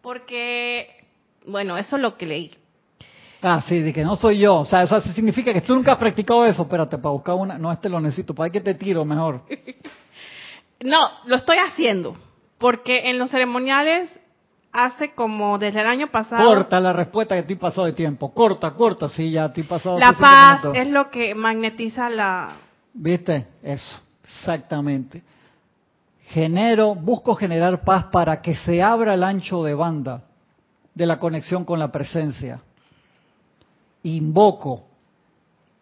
Porque, 0.00 1.04
bueno, 1.46 1.76
eso 1.76 1.96
es 1.96 2.02
lo 2.02 2.16
que 2.16 2.26
leí. 2.26 2.50
Ah, 3.42 3.62
sí, 3.66 3.80
de 3.80 3.92
que 3.92 4.02
no 4.02 4.16
soy 4.16 4.38
yo. 4.38 4.56
O 4.60 4.64
sea, 4.64 4.82
eso 4.82 5.00
significa 5.00 5.52
que 5.52 5.60
tú 5.60 5.74
nunca 5.74 5.92
has 5.92 5.98
practicado 5.98 6.44
eso. 6.44 6.62
Espérate, 6.62 6.98
para 6.98 7.12
buscar 7.12 7.34
una. 7.34 7.58
No, 7.58 7.70
este 7.70 7.88
lo 7.88 8.00
necesito. 8.00 8.34
¿Para 8.34 8.50
que 8.50 8.60
te 8.60 8.74
tiro 8.74 9.04
mejor? 9.04 9.42
no, 10.80 11.10
lo 11.26 11.36
estoy 11.36 11.58
haciendo. 11.58 12.16
Porque 12.58 13.10
en 13.10 13.18
los 13.18 13.30
ceremoniales 13.30 14.10
hace 14.72 15.12
como 15.12 15.58
desde 15.58 15.80
el 15.80 15.86
año 15.86 16.10
pasado. 16.10 16.44
Corta 16.44 16.80
la 16.80 16.92
respuesta 16.92 17.34
que 17.34 17.40
estoy 17.40 17.56
pasado 17.56 17.86
de 17.86 17.92
tiempo. 17.92 18.32
Corta, 18.32 18.72
corta, 18.72 19.08
sí, 19.08 19.30
ya 19.30 19.46
estoy 19.46 19.64
pasado. 19.64 19.98
La 19.98 20.12
paz 20.12 20.62
es 20.74 20.88
lo 20.88 21.10
que 21.10 21.34
magnetiza 21.34 22.08
la. 22.10 22.56
¿Viste? 22.92 23.46
Eso, 23.62 24.00
exactamente. 24.24 25.22
Genero, 26.28 26.94
busco 26.94 27.34
generar 27.34 27.82
paz 27.82 28.06
para 28.12 28.42
que 28.42 28.54
se 28.54 28.82
abra 28.82 29.14
el 29.14 29.22
ancho 29.22 29.64
de 29.64 29.74
banda 29.74 30.22
de 30.94 31.06
la 31.06 31.18
conexión 31.18 31.64
con 31.64 31.78
la 31.78 31.90
presencia. 31.90 32.60
Invoco 34.02 34.84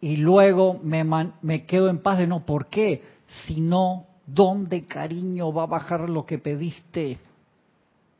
y 0.00 0.16
luego 0.16 0.78
me, 0.82 1.04
me 1.42 1.64
quedo 1.64 1.88
en 1.88 1.98
paz 1.98 2.18
de 2.18 2.26
no, 2.26 2.44
¿por 2.44 2.66
qué? 2.66 3.02
Si 3.44 3.60
no, 3.60 4.06
¿dónde 4.26 4.86
cariño 4.86 5.52
va 5.52 5.64
a 5.64 5.66
bajar 5.66 6.08
lo 6.08 6.24
que 6.24 6.38
pediste? 6.38 7.18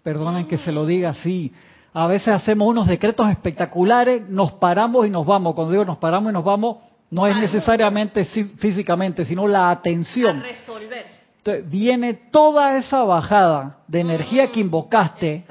Perdonen 0.06 0.46
que 0.46 0.56
se 0.56 0.70
lo 0.70 0.86
diga 0.86 1.08
así. 1.08 1.52
A 1.92 2.06
veces 2.06 2.28
hacemos 2.28 2.68
unos 2.68 2.86
decretos 2.86 3.28
espectaculares, 3.28 4.22
nos 4.28 4.52
paramos 4.52 5.04
y 5.04 5.10
nos 5.10 5.26
vamos. 5.26 5.56
Cuando 5.56 5.72
digo 5.72 5.84
nos 5.84 5.96
paramos 5.98 6.30
y 6.30 6.32
nos 6.32 6.44
vamos, 6.44 6.76
no 7.10 7.26
es 7.26 7.34
necesariamente 7.34 8.24
físicamente, 8.24 9.24
sino 9.24 9.48
la 9.48 9.68
atención. 9.68 10.44
resolver. 10.44 11.06
Entonces, 11.38 11.68
viene 11.68 12.14
toda 12.30 12.76
esa 12.76 13.02
bajada 13.02 13.78
de 13.88 13.98
energía 13.98 14.52
que 14.52 14.60
invocaste 14.60 15.44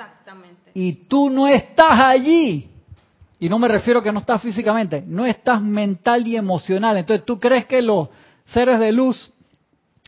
y 0.74 0.94
tú 1.10 1.30
no 1.30 1.50
estás 1.50 2.00
allí. 2.00 2.70
Y 3.42 3.50
no 3.50 3.60
me 3.60 3.68
refiero 3.68 4.02
que 4.02 4.14
no 4.14 4.20
estás 4.20 4.42
físicamente, 4.42 5.04
no 5.06 5.26
estás 5.26 5.62
mental 5.62 6.26
y 6.26 6.38
emocional. 6.38 6.96
Entonces 6.96 7.26
tú 7.26 7.42
crees 7.42 7.66
que 7.66 7.82
los 7.82 8.08
seres 8.46 8.80
de 8.80 8.94
luz, 8.94 9.34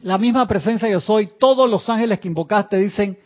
la 0.03 0.17
misma 0.17 0.47
presencia 0.47 0.87
yo 0.87 1.01
soy, 1.01 1.31
todos 1.37 1.69
los 1.69 1.89
ángeles 1.89 2.21
que 2.21 2.29
invocaste 2.29 2.77
dicen, 2.77 3.17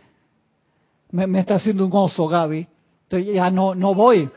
me, 1.11 1.39
está 1.39 1.55
haciendo 1.55 1.85
un 1.85 1.91
oso 1.93 2.27
Gaby, 2.27 2.67
entonces 3.03 3.33
ya 3.33 3.49
no, 3.49 3.75
no 3.75 3.93
voy. 3.93 4.29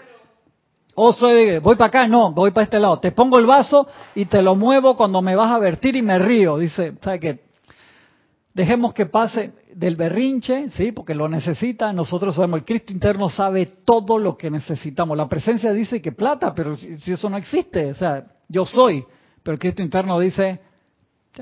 Oso, 0.96 1.28
voy 1.62 1.74
para 1.74 1.86
acá, 1.86 2.06
no, 2.06 2.32
voy 2.32 2.52
para 2.52 2.64
este 2.64 2.78
lado. 2.78 3.00
Te 3.00 3.10
pongo 3.10 3.38
el 3.38 3.46
vaso 3.46 3.86
y 4.14 4.26
te 4.26 4.42
lo 4.42 4.54
muevo 4.54 4.96
cuando 4.96 5.22
me 5.22 5.34
vas 5.34 5.50
a 5.50 5.58
vertir 5.58 5.96
y 5.96 6.02
me 6.02 6.18
río. 6.18 6.56
Dice, 6.58 6.94
¿sabe 7.02 7.20
qué? 7.20 7.40
Dejemos 8.52 8.94
que 8.94 9.06
pase 9.06 9.52
del 9.74 9.96
berrinche, 9.96 10.70
sí, 10.70 10.92
porque 10.92 11.14
lo 11.14 11.28
necesita. 11.28 11.92
Nosotros 11.92 12.36
sabemos, 12.36 12.60
el 12.60 12.64
Cristo 12.64 12.92
interno 12.92 13.28
sabe 13.28 13.66
todo 13.84 14.18
lo 14.18 14.36
que 14.36 14.48
necesitamos. 14.50 15.16
La 15.16 15.28
presencia 15.28 15.72
dice 15.72 16.00
que 16.00 16.12
plata, 16.12 16.54
pero 16.54 16.76
si, 16.76 17.10
eso 17.10 17.28
no 17.28 17.36
existe, 17.36 17.90
o 17.90 17.94
sea, 17.96 18.24
yo 18.48 18.64
soy, 18.64 19.04
pero 19.42 19.54
el 19.54 19.58
Cristo 19.58 19.82
interno 19.82 20.20
dice, 20.20 20.60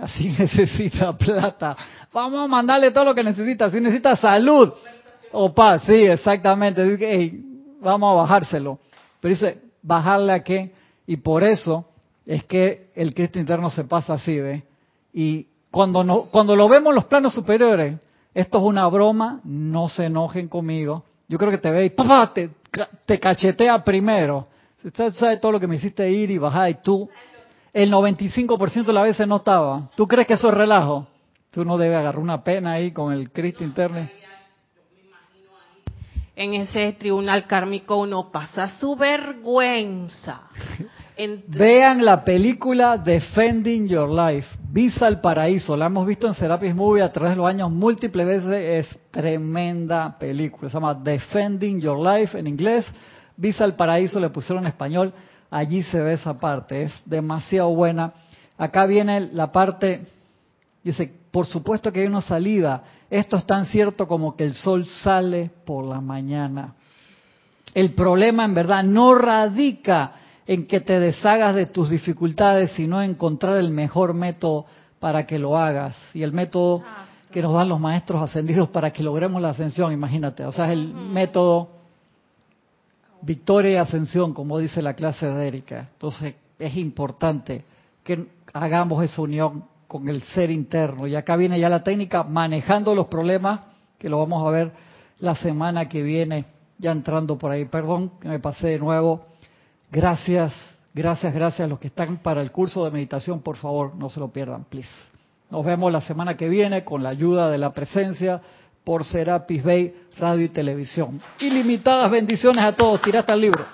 así 0.01 0.29
necesita 0.39 1.17
plata. 1.17 1.77
Vamos 2.15 2.41
a 2.41 2.49
mandarle 2.49 2.91
todo 2.91 3.05
lo 3.05 3.15
que 3.15 3.23
necesita. 3.25 3.71
Si 3.71 3.79
necesita 3.79 4.17
salud 4.17 4.73
o 5.33 5.55
paz, 5.55 5.83
sí, 5.87 5.95
exactamente. 5.95 6.85
Dice, 6.85 7.41
vamos 7.81 8.13
a 8.13 8.23
bajárselo. 8.23 8.79
Pero 9.21 9.35
dice, 9.35 9.61
bajarle 9.83 10.33
a 10.33 10.43
qué? 10.43 10.73
Y 11.07 11.17
por 11.17 11.45
eso 11.45 11.87
es 12.25 12.45
que 12.45 12.91
el 12.95 13.15
Cristo 13.15 13.39
interno 13.39 13.71
se 13.71 13.85
pasa 13.85 14.15
así, 14.15 14.39
¿ve? 14.39 14.63
Y 15.13 15.47
cuando, 15.71 16.05
no, 16.05 16.23
cuando 16.25 16.55
lo 16.55 16.69
vemos 16.69 16.91
en 16.91 16.97
los 16.97 17.05
planos 17.07 17.35
superiores, 17.35 17.97
esto 18.35 18.59
es 18.59 18.65
una 18.65 18.87
broma, 18.89 19.41
no 19.45 19.89
se 19.89 20.07
enojen 20.07 20.49
conmigo. 20.49 21.05
Yo 21.29 21.39
creo 21.39 21.51
que 21.51 21.59
te 21.59 21.71
ve 21.71 21.87
y 21.87 21.91
te, 21.91 22.51
te 23.07 23.19
cachetea 23.19 23.83
primero. 23.83 24.47
Usted 24.85 25.13
sabe 25.13 25.37
todo 25.37 25.53
lo 25.53 25.61
que 25.61 25.67
me 25.67 25.77
hiciste 25.77 26.11
ir 26.11 26.31
y 26.31 26.39
bajar 26.39 26.71
y 26.71 26.75
tú, 26.75 27.09
el 27.73 27.91
95% 27.91 28.85
de 28.85 28.93
las 28.93 29.05
veces 29.05 29.27
no 29.27 29.37
estaba. 29.37 29.89
¿Tú 29.97 30.07
crees 30.07 30.27
que 30.27 30.35
eso 30.35 30.49
es 30.49 30.55
relajo? 30.55 31.07
Tú 31.51 31.65
no 31.65 31.79
debes 31.79 31.99
agarrar 31.99 32.21
una 32.21 32.43
pena 32.43 32.73
ahí 32.73 32.91
con 32.91 33.13
el 33.13 33.31
Cristo 33.31 33.63
interno. 33.65 34.09
En 36.43 36.55
ese 36.55 36.93
tribunal 36.95 37.47
kármico 37.47 37.99
uno 37.99 38.33
pasa 38.33 38.69
su 38.69 38.97
vergüenza. 38.97 40.41
Vean 41.47 42.05
la 42.05 42.25
película 42.25 42.99
Defending 42.99 43.87
Your 43.87 44.11
Life, 44.11 44.49
Visa 44.69 45.07
al 45.07 45.21
Paraíso. 45.21 45.77
La 45.77 45.87
hemos 45.87 46.05
visto 46.05 46.27
en 46.27 46.35
Serapis 46.35 46.75
Movie 46.75 47.05
a 47.05 47.13
través 47.13 47.35
de 47.35 47.37
los 47.37 47.49
años 47.49 47.71
múltiples 47.71 48.27
veces. 48.27 48.89
Es 48.89 49.01
tremenda 49.13 50.19
película. 50.19 50.69
Se 50.69 50.75
llama 50.75 50.95
Defending 50.95 51.81
Your 51.81 52.05
Life 52.05 52.37
en 52.37 52.49
inglés. 52.49 52.91
Visa 53.37 53.63
al 53.63 53.77
Paraíso 53.77 54.19
le 54.19 54.31
pusieron 54.31 54.65
en 54.65 54.71
español. 54.71 55.15
Allí 55.49 55.85
se 55.85 56.01
ve 56.01 56.15
esa 56.15 56.35
parte. 56.35 56.83
Es 56.83 57.03
demasiado 57.05 57.73
buena. 57.73 58.15
Acá 58.59 58.87
viene 58.87 59.29
la 59.33 59.53
parte. 59.53 60.03
Dice, 60.83 61.09
por 61.31 61.47
supuesto 61.47 61.93
que 61.93 62.01
hay 62.01 62.07
una 62.09 62.21
salida. 62.21 62.83
Esto 63.13 63.37
es 63.37 63.45
tan 63.45 63.67
cierto 63.67 64.07
como 64.07 64.35
que 64.35 64.45
el 64.45 64.55
sol 64.55 64.87
sale 64.87 65.51
por 65.67 65.85
la 65.85 66.01
mañana. 66.01 66.73
El 67.75 67.93
problema 67.93 68.47
en 68.47 68.55
verdad 68.55 68.83
no 68.83 69.15
radica 69.15 70.13
en 70.47 70.67
que 70.67 70.81
te 70.81 70.99
deshagas 70.99 71.55
de 71.55 71.67
tus 71.67 71.91
dificultades, 71.91 72.73
sino 72.73 73.03
encontrar 73.03 73.59
el 73.59 73.69
mejor 73.69 74.15
método 74.15 74.65
para 74.99 75.27
que 75.27 75.39
lo 75.39 75.59
hagas. 75.59 75.95
Y 76.15 76.23
el 76.23 76.33
método 76.33 76.85
que 77.31 77.43
nos 77.43 77.53
dan 77.53 77.69
los 77.69 77.79
maestros 77.79 78.23
ascendidos 78.23 78.71
para 78.71 78.95
que 78.95 79.03
logremos 79.03 79.43
la 79.43 79.51
ascensión, 79.51 79.93
imagínate. 79.93 80.47
O 80.47 80.53
sea, 80.53 80.69
es 80.69 80.73
el 80.73 80.95
método 80.95 81.69
victoria 83.21 83.73
y 83.73 83.77
ascensión, 83.77 84.33
como 84.33 84.57
dice 84.57 84.81
la 84.81 84.95
clase 84.95 85.27
de 85.27 85.49
Erika. 85.49 85.91
Entonces, 85.93 86.35
es 86.59 86.77
importante 86.79 87.63
que 88.03 88.27
hagamos 88.55 89.05
esa 89.05 89.21
unión 89.21 89.65
con 89.93 90.09
el 90.09 90.23
ser 90.23 90.51
interno. 90.51 91.07
Y 91.07 91.15
acá 91.15 91.37
viene 91.37 91.61
ya 91.61 91.69
la 91.69 91.85
técnica 91.85 92.23
manejando 92.25 92.95
los 92.95 93.09
problemas, 93.09 93.61
que 93.99 94.09
lo 94.09 94.19
vamos 94.19 94.49
a 94.49 94.51
ver 94.51 94.73
la 95.19 95.35
semana 95.35 95.87
que 95.87 96.03
viene, 96.03 96.47
ya 96.79 96.93
entrando 96.93 97.37
por 97.37 97.51
ahí. 97.51 97.67
Perdón 97.67 98.13
que 98.19 98.29
me 98.29 98.41
pasé 98.41 98.69
de 98.69 98.79
nuevo 98.79 99.33
Gracias, 99.93 100.55
gracias, 100.95 101.35
gracias 101.35 101.67
a 101.67 101.69
los 101.69 101.79
que 101.79 101.89
están 101.89 102.17
para 102.17 102.41
el 102.41 102.51
curso 102.51 102.83
de 102.87 102.91
meditación, 102.91 103.43
por 103.43 103.59
favor, 103.59 103.95
no 103.95 104.09
se 104.09 104.21
lo 104.21 104.29
pierdan, 104.29 104.65
please. 104.65 104.89
Nos 105.51 105.67
vemos 105.67 105.93
la 105.93 106.01
semana 106.01 106.35
que 106.35 106.49
viene 106.49 106.83
con 106.83 107.03
la 107.03 107.11
ayuda 107.11 107.51
de 107.51 107.59
la 107.59 107.73
presencia 107.73 108.41
por 108.85 109.05
Serapis 109.05 109.63
Bay 109.63 109.95
Radio 110.19 110.47
y 110.47 110.49
Televisión. 110.49 111.21
Ilimitadas 111.41 112.11
bendiciones 112.11 112.65
a 112.65 112.75
todos. 112.75 113.03
Tiraste 113.03 113.35
el 113.35 113.41
libro. 113.43 113.67